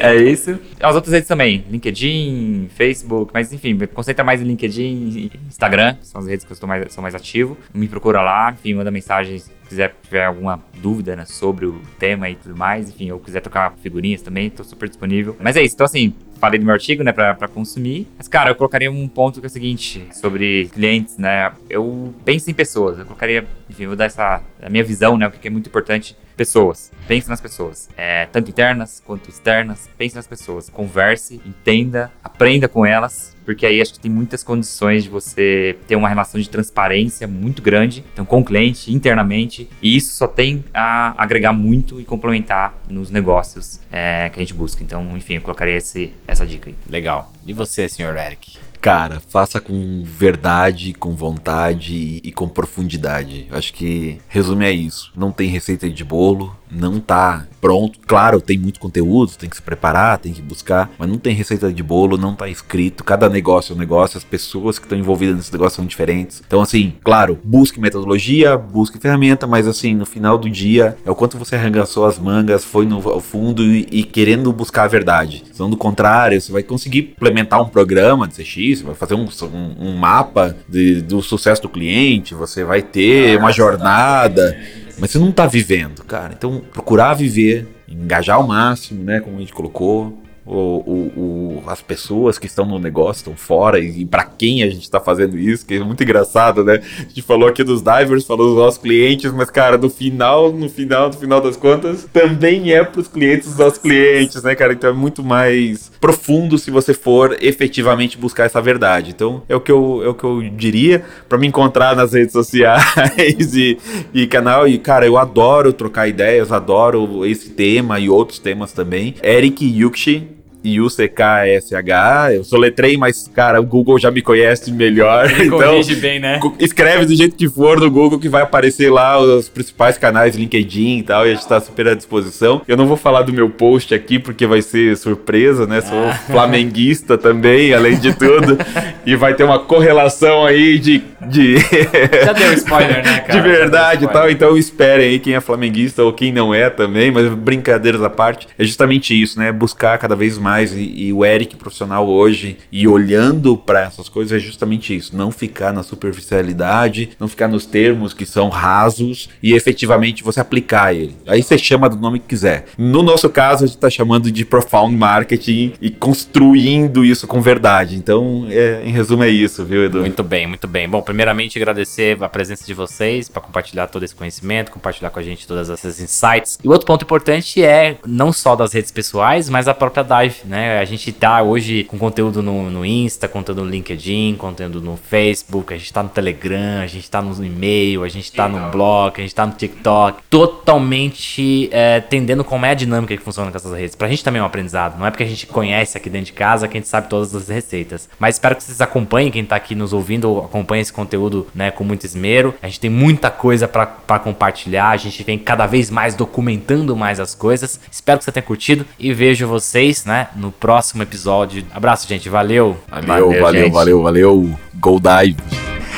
É 0.00 0.14
isso. 0.16 0.58
As 0.80 0.94
outras 0.94 1.12
redes 1.12 1.28
também, 1.28 1.64
LinkedIn, 1.70 2.68
Facebook, 2.74 3.30
mas 3.34 3.52
enfim, 3.52 3.76
concentra 3.92 4.24
mais 4.24 4.40
em 4.40 4.44
LinkedIn 4.44 4.82
e 4.82 5.32
Instagram, 5.48 5.96
são 6.02 6.20
as 6.20 6.26
redes 6.26 6.44
que 6.44 6.52
eu 6.52 6.54
estou 6.54 6.68
mais, 6.68 6.92
sou 6.92 7.02
mais 7.02 7.14
ativo. 7.14 7.56
Me 7.74 7.88
procura 7.88 8.20
lá, 8.20 8.52
enfim, 8.52 8.74
manda 8.74 8.90
mensagem 8.90 9.38
se 9.38 9.50
quiser 9.68 9.94
tiver 10.02 10.24
alguma 10.24 10.62
dúvida 10.76 11.14
né, 11.14 11.24
sobre 11.24 11.66
o 11.66 11.80
tema 11.98 12.28
e 12.30 12.34
tudo 12.34 12.56
mais, 12.56 12.88
enfim, 12.88 13.10
ou 13.10 13.18
quiser 13.18 13.40
trocar 13.40 13.74
figurinhas 13.82 14.22
também, 14.22 14.46
estou 14.46 14.64
super 14.64 14.88
disponível. 14.88 15.36
Mas 15.40 15.56
é 15.56 15.62
isso, 15.62 15.74
então 15.74 15.84
assim, 15.84 16.14
falei 16.40 16.58
do 16.58 16.64
meu 16.64 16.74
artigo, 16.74 17.02
né, 17.02 17.12
pra, 17.12 17.34
pra 17.34 17.48
consumir. 17.48 18.08
Mas, 18.16 18.26
cara, 18.28 18.50
eu 18.50 18.54
colocaria 18.54 18.90
um 18.90 19.08
ponto 19.08 19.40
que 19.40 19.46
é 19.46 19.48
o 19.48 19.50
seguinte, 19.50 20.06
sobre 20.12 20.68
clientes, 20.72 21.18
né, 21.18 21.52
eu 21.68 22.14
penso 22.24 22.50
em 22.50 22.54
pessoas, 22.54 22.98
eu 22.98 23.04
colocaria, 23.04 23.46
enfim, 23.68 23.86
vou 23.86 23.96
dar 23.96 24.06
essa, 24.06 24.42
a 24.62 24.70
minha 24.70 24.84
visão, 24.84 25.16
né, 25.16 25.26
o 25.26 25.30
que 25.30 25.46
é 25.46 25.50
muito 25.50 25.68
importante, 25.68 26.16
pessoas, 26.38 26.92
pense 27.08 27.28
nas 27.28 27.40
pessoas, 27.40 27.90
é, 27.96 28.26
tanto 28.26 28.48
internas 28.48 29.02
quanto 29.04 29.28
externas, 29.28 29.90
pense 29.98 30.14
nas 30.14 30.26
pessoas, 30.26 30.70
converse, 30.70 31.40
entenda, 31.44 32.12
aprenda 32.22 32.68
com 32.68 32.86
elas, 32.86 33.36
porque 33.44 33.66
aí 33.66 33.82
acho 33.82 33.94
que 33.94 33.98
tem 33.98 34.10
muitas 34.10 34.44
condições 34.44 35.02
de 35.02 35.10
você 35.10 35.76
ter 35.88 35.96
uma 35.96 36.08
relação 36.08 36.40
de 36.40 36.48
transparência 36.48 37.26
muito 37.26 37.60
grande, 37.60 38.04
então 38.12 38.24
com 38.24 38.38
o 38.38 38.44
cliente, 38.44 38.94
internamente, 38.94 39.68
e 39.82 39.96
isso 39.96 40.14
só 40.14 40.28
tem 40.28 40.64
a 40.72 41.20
agregar 41.20 41.52
muito 41.52 42.00
e 42.00 42.04
complementar 42.04 42.72
nos 42.88 43.10
negócios 43.10 43.80
é, 43.90 44.28
que 44.28 44.38
a 44.38 44.42
gente 44.42 44.54
busca. 44.54 44.84
Então, 44.84 45.16
enfim, 45.16 45.34
eu 45.34 45.42
colocaria 45.42 45.76
esse, 45.76 46.12
essa 46.26 46.46
dica 46.46 46.70
aí. 46.70 46.76
legal. 46.88 47.32
E 47.44 47.52
você, 47.52 47.88
senhor 47.88 48.16
Eric? 48.16 48.67
Cara, 48.80 49.20
faça 49.20 49.60
com 49.60 50.02
verdade, 50.04 50.92
com 50.94 51.14
vontade 51.14 52.20
e 52.22 52.30
com 52.30 52.48
profundidade. 52.48 53.46
Acho 53.50 53.72
que 53.72 54.20
resume 54.28 54.64
é 54.64 54.70
isso. 54.70 55.12
Não 55.16 55.32
tem 55.32 55.48
receita 55.48 55.90
de 55.90 56.04
bolo, 56.04 56.56
não 56.70 57.00
tá 57.00 57.46
pronto. 57.60 57.98
Claro, 58.06 58.40
tem 58.40 58.56
muito 58.56 58.78
conteúdo, 58.78 59.32
tem 59.36 59.48
que 59.50 59.56
se 59.56 59.62
preparar, 59.62 60.18
tem 60.18 60.32
que 60.32 60.40
buscar, 60.40 60.90
mas 60.98 61.08
não 61.08 61.18
tem 61.18 61.34
receita 61.34 61.72
de 61.72 61.82
bolo, 61.82 62.16
não 62.16 62.34
tá 62.34 62.48
escrito. 62.48 63.02
Cada 63.02 63.28
negócio 63.28 63.72
é 63.72 63.76
um 63.76 63.78
negócio, 63.78 64.16
as 64.16 64.24
pessoas 64.24 64.78
que 64.78 64.84
estão 64.84 64.96
envolvidas 64.98 65.36
nesse 65.36 65.52
negócio 65.52 65.76
são 65.76 65.86
diferentes. 65.86 66.42
Então, 66.46 66.60
assim, 66.60 66.92
claro, 67.02 67.38
busque 67.42 67.80
metodologia, 67.80 68.56
busque 68.56 68.98
ferramenta, 68.98 69.46
mas 69.46 69.66
assim, 69.66 69.94
no 69.94 70.06
final 70.06 70.38
do 70.38 70.48
dia, 70.48 70.96
é 71.04 71.10
o 71.10 71.14
quanto 71.14 71.36
você 71.38 71.56
arregaçou 71.56 72.06
as 72.06 72.18
mangas, 72.18 72.64
foi 72.64 72.86
no 72.86 72.98
ao 73.08 73.20
fundo 73.20 73.62
e, 73.64 73.86
e 73.90 74.04
querendo 74.04 74.52
buscar 74.52 74.84
a 74.84 74.88
verdade. 74.88 75.42
Senão, 75.52 75.68
do 75.70 75.76
contrário, 75.76 76.40
você 76.40 76.52
vai 76.52 76.62
conseguir 76.62 77.12
implementar 77.16 77.60
um 77.60 77.68
programa 77.68 78.28
de 78.28 78.34
CX, 78.34 78.82
vai 78.82 78.94
fazer 78.94 79.14
um, 79.14 79.26
um- 79.52 79.88
um 79.88 79.96
mapa 79.96 80.56
de- 80.68 81.02
do 81.02 81.20
sucesso 81.22 81.62
do 81.62 81.68
cliente, 81.68 82.34
você 82.34 82.62
vai 82.64 82.82
ter 82.82 83.36
uma 83.38 83.50
jornada. 83.52 84.56
Mas 84.98 85.10
você 85.10 85.18
não 85.18 85.32
tá 85.32 85.46
vivendo, 85.46 86.04
cara. 86.04 86.34
Então, 86.36 86.62
procurar 86.72 87.14
viver, 87.14 87.66
engajar 87.88 88.36
ao 88.36 88.46
máximo, 88.46 89.02
né? 89.04 89.20
Como 89.20 89.36
a 89.36 89.40
gente 89.40 89.52
colocou, 89.52 90.22
o, 90.56 91.60
o, 91.60 91.62
as 91.66 91.82
pessoas 91.82 92.38
que 92.38 92.46
estão 92.46 92.64
no 92.64 92.78
negócio, 92.78 93.20
estão 93.20 93.36
fora, 93.36 93.78
e, 93.78 94.02
e 94.02 94.04
para 94.06 94.24
quem 94.24 94.62
a 94.62 94.70
gente 94.70 94.82
está 94.82 95.00
fazendo 95.00 95.38
isso, 95.38 95.66
que 95.66 95.74
é 95.74 95.80
muito 95.80 96.02
engraçado, 96.02 96.64
né? 96.64 96.80
A 96.98 97.02
gente 97.02 97.22
falou 97.22 97.48
aqui 97.48 97.62
dos 97.62 97.82
divers, 97.82 98.24
falou 98.24 98.48
dos 98.48 98.56
nossos 98.56 98.80
clientes, 98.80 99.32
mas, 99.32 99.50
cara, 99.50 99.76
no 99.76 99.90
final, 99.90 100.52
no 100.52 100.68
final, 100.68 101.08
no 101.08 101.14
final 101.14 101.40
das 101.40 101.56
contas, 101.56 102.08
também 102.12 102.72
é 102.72 102.82
para 102.82 103.00
os 103.00 103.08
clientes 103.08 103.48
dos 103.48 103.58
nossos 103.58 103.78
clientes, 103.78 104.42
né, 104.42 104.54
cara? 104.54 104.72
Então 104.72 104.90
é 104.90 104.92
muito 104.92 105.22
mais 105.22 105.90
profundo 106.00 106.56
se 106.58 106.70
você 106.70 106.94
for 106.94 107.36
efetivamente 107.40 108.16
buscar 108.16 108.44
essa 108.44 108.60
verdade. 108.60 109.10
Então 109.10 109.42
é 109.48 109.56
o 109.56 109.60
que 109.60 109.72
eu, 109.72 110.02
é 110.04 110.08
o 110.08 110.14
que 110.14 110.24
eu 110.24 110.42
diria 110.56 111.04
para 111.28 111.38
me 111.38 111.46
encontrar 111.46 111.94
nas 111.94 112.12
redes 112.12 112.32
sociais 112.32 112.82
e, 113.54 113.78
e 114.14 114.26
canal. 114.26 114.66
E, 114.66 114.78
cara, 114.78 115.06
eu 115.06 115.18
adoro 115.18 115.72
trocar 115.72 116.08
ideias, 116.08 116.52
adoro 116.52 117.26
esse 117.26 117.50
tema 117.50 117.98
e 117.98 118.08
outros 118.08 118.38
temas 118.38 118.72
também. 118.72 119.14
Eric 119.22 119.64
Yukshi, 119.64 120.37
I-U-C-K-S-H. 120.68 122.34
Eu 122.34 122.44
soletrei, 122.44 122.96
mas, 122.96 123.28
cara, 123.34 123.60
o 123.60 123.64
Google 123.64 123.98
já 123.98 124.10
me 124.10 124.22
conhece 124.22 124.70
melhor. 124.72 125.26
Ele 125.30 125.44
então, 125.46 125.58
corrige 125.58 125.96
bem, 125.96 126.18
né? 126.20 126.40
escreve 126.58 127.06
do 127.06 127.14
jeito 127.14 127.36
que 127.36 127.48
for 127.48 127.78
no 127.80 127.90
Google 127.90 128.18
que 128.18 128.28
vai 128.28 128.42
aparecer 128.42 128.90
lá 128.90 129.18
os 129.18 129.48
principais 129.48 129.96
canais, 129.98 130.34
LinkedIn 130.36 130.98
e 130.98 131.02
tal, 131.02 131.26
e 131.26 131.30
a 131.32 131.34
gente 131.34 131.46
tá 131.46 131.60
super 131.60 131.88
à 131.88 131.94
disposição. 131.94 132.62
Eu 132.66 132.76
não 132.76 132.86
vou 132.86 132.96
falar 132.96 133.22
do 133.22 133.32
meu 133.32 133.48
post 133.50 133.94
aqui 133.94 134.18
porque 134.18 134.46
vai 134.46 134.62
ser 134.62 134.96
surpresa, 134.96 135.66
né? 135.66 135.80
Sou 135.80 135.98
Ah. 136.08 136.14
flamenguista 136.14 137.16
também, 137.18 137.72
além 137.74 137.98
de 137.98 138.14
tudo. 138.14 138.58
e 139.06 139.14
vai 139.16 139.34
ter 139.34 139.44
uma 139.44 139.58
correlação 139.58 140.44
aí 140.44 140.78
de. 140.78 141.02
de... 141.28 141.56
Já 142.24 142.32
deu 142.32 142.52
spoiler, 142.54 143.04
né, 143.04 143.20
cara? 143.26 143.40
De 143.40 143.48
verdade 143.48 144.04
e 144.04 144.08
tal, 144.08 144.30
então 144.30 144.56
esperem 144.56 145.08
aí 145.10 145.18
quem 145.18 145.34
é 145.34 145.40
flamenguista 145.40 146.02
ou 146.02 146.12
quem 146.12 146.32
não 146.32 146.52
é 146.54 146.68
também, 146.70 147.10
mas 147.10 147.28
brincadeiras 147.34 148.02
à 148.02 148.10
parte, 148.10 148.46
é 148.58 148.64
justamente 148.64 149.20
isso, 149.20 149.38
né? 149.38 149.52
Buscar 149.52 149.98
cada 149.98 150.14
vez 150.16 150.38
mais 150.38 150.57
e, 150.72 151.06
e 151.06 151.12
o 151.12 151.24
Eric 151.24 151.56
profissional 151.56 152.08
hoje 152.08 152.58
e 152.70 152.86
olhando 152.86 153.56
para 153.56 153.82
essas 153.82 154.08
coisas 154.08 154.32
é 154.32 154.38
justamente 154.38 154.94
isso, 154.94 155.16
não 155.16 155.30
ficar 155.30 155.72
na 155.72 155.82
superficialidade, 155.82 157.10
não 157.18 157.28
ficar 157.28 157.48
nos 157.48 157.66
termos 157.66 158.12
que 158.12 158.26
são 158.26 158.48
rasos 158.48 159.28
e 159.42 159.54
efetivamente 159.54 160.22
você 160.22 160.40
aplicar 160.40 160.94
ele. 160.94 161.16
Aí 161.26 161.42
você 161.42 161.58
chama 161.58 161.88
do 161.88 161.96
nome 161.96 162.18
que 162.18 162.26
quiser. 162.26 162.66
No 162.76 163.02
nosso 163.02 163.28
caso, 163.28 163.64
a 163.64 163.66
gente 163.66 163.78
tá 163.78 163.90
chamando 163.90 164.30
de 164.30 164.44
profound 164.44 164.94
marketing 164.96 165.74
e 165.80 165.90
construindo 165.90 167.04
isso 167.04 167.26
com 167.26 167.40
verdade. 167.40 167.96
Então, 167.96 168.46
é, 168.50 168.82
em 168.84 168.90
resumo 168.90 169.22
é 169.24 169.28
isso, 169.28 169.64
viu, 169.64 169.84
Edu? 169.84 170.00
Muito 170.00 170.22
bem, 170.22 170.46
muito 170.46 170.66
bem. 170.66 170.88
Bom, 170.88 171.02
primeiramente 171.02 171.58
agradecer 171.58 172.22
a 172.22 172.28
presença 172.28 172.64
de 172.64 172.74
vocês 172.74 173.28
para 173.28 173.42
compartilhar 173.42 173.86
todo 173.88 174.04
esse 174.04 174.14
conhecimento, 174.14 174.70
compartilhar 174.70 175.10
com 175.10 175.18
a 175.18 175.22
gente 175.22 175.46
todas 175.46 175.70
essas 175.70 176.00
insights. 176.00 176.58
E 176.62 176.68
outro 176.68 176.86
ponto 176.86 177.02
importante 177.02 177.62
é 177.62 177.96
não 178.06 178.32
só 178.32 178.56
das 178.56 178.72
redes 178.72 178.90
pessoais, 178.90 179.48
mas 179.48 179.68
a 179.68 179.74
própria 179.74 180.02
Dive, 180.02 180.37
né? 180.44 180.78
A 180.78 180.84
gente 180.84 181.12
tá 181.12 181.42
hoje 181.42 181.84
com 181.84 181.98
conteúdo 181.98 182.42
no, 182.42 182.70
no 182.70 182.84
Insta, 182.84 183.28
conteúdo 183.28 183.64
no 183.64 183.70
LinkedIn, 183.70 184.36
conteúdo 184.36 184.80
no 184.80 184.96
Facebook, 184.96 185.72
a 185.72 185.76
gente 185.76 185.92
tá 185.92 186.02
no 186.02 186.08
Telegram, 186.08 186.82
a 186.82 186.86
gente 186.86 187.10
tá 187.10 187.20
no 187.22 187.44
e-mail, 187.44 188.04
a 188.04 188.08
gente 188.08 188.32
tá 188.32 188.48
no 188.48 188.70
blog, 188.70 189.14
a 189.16 189.20
gente 189.20 189.34
tá 189.34 189.46
no 189.46 189.52
TikTok, 189.52 190.22
totalmente 190.28 191.68
é, 191.72 191.98
entendendo 191.98 192.44
como 192.44 192.66
é 192.66 192.70
a 192.70 192.74
dinâmica 192.74 193.16
que 193.16 193.22
funciona 193.22 193.50
com 193.50 193.56
essas 193.56 193.72
redes. 193.72 193.94
Pra 193.94 194.08
gente 194.08 194.24
também 194.24 194.40
é 194.40 194.42
um 194.42 194.46
aprendizado, 194.46 194.98
não 194.98 195.06
é 195.06 195.10
porque 195.10 195.24
a 195.24 195.26
gente 195.26 195.46
conhece 195.46 195.96
aqui 195.96 196.10
dentro 196.10 196.26
de 196.26 196.32
casa 196.32 196.68
que 196.68 196.76
a 196.76 196.80
gente 196.80 196.88
sabe 196.88 197.08
todas 197.08 197.34
as 197.34 197.48
receitas. 197.48 198.08
Mas 198.18 198.36
espero 198.36 198.56
que 198.56 198.62
vocês 198.62 198.80
acompanhem, 198.80 199.30
quem 199.30 199.44
tá 199.44 199.56
aqui 199.56 199.74
nos 199.74 199.92
ouvindo, 199.92 200.38
acompanhe 200.38 200.82
esse 200.82 200.92
conteúdo 200.92 201.46
né, 201.54 201.70
com 201.70 201.84
muito 201.84 202.04
esmero. 202.04 202.54
A 202.62 202.66
gente 202.66 202.80
tem 202.80 202.90
muita 202.90 203.30
coisa 203.30 203.68
pra 203.68 204.18
compartilhar, 204.18 204.90
a 204.90 204.96
gente 204.96 205.22
vem 205.22 205.38
cada 205.38 205.66
vez 205.66 205.90
mais 205.90 206.14
documentando 206.14 206.96
mais 206.96 207.20
as 207.20 207.34
coisas. 207.34 207.80
Espero 207.90 208.18
que 208.18 208.24
você 208.24 208.32
tenha 208.32 208.42
curtido 208.42 208.84
e 208.98 209.12
vejo 209.12 209.46
vocês 209.46 210.04
né, 210.04 210.27
no 210.36 210.50
próximo 210.52 211.02
episódio. 211.02 211.64
Abraço, 211.74 212.06
gente, 212.08 212.28
valeu! 212.28 212.76
Valeu, 212.90 213.06
Valeu, 213.06 213.42
valeu, 213.42 213.64
gente. 213.64 213.72
valeu, 213.72 214.02
valeu. 214.02 214.58
Go 214.80 215.00
Dive. 215.00 215.36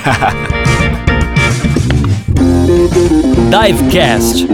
Divecast, 3.51 4.47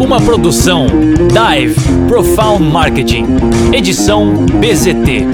uma 0.00 0.20
produção 0.20 0.86
Dive 0.86 1.74
Profound 2.08 2.62
Marketing, 2.62 3.26
edição 3.72 4.46
BZT. 4.46 5.26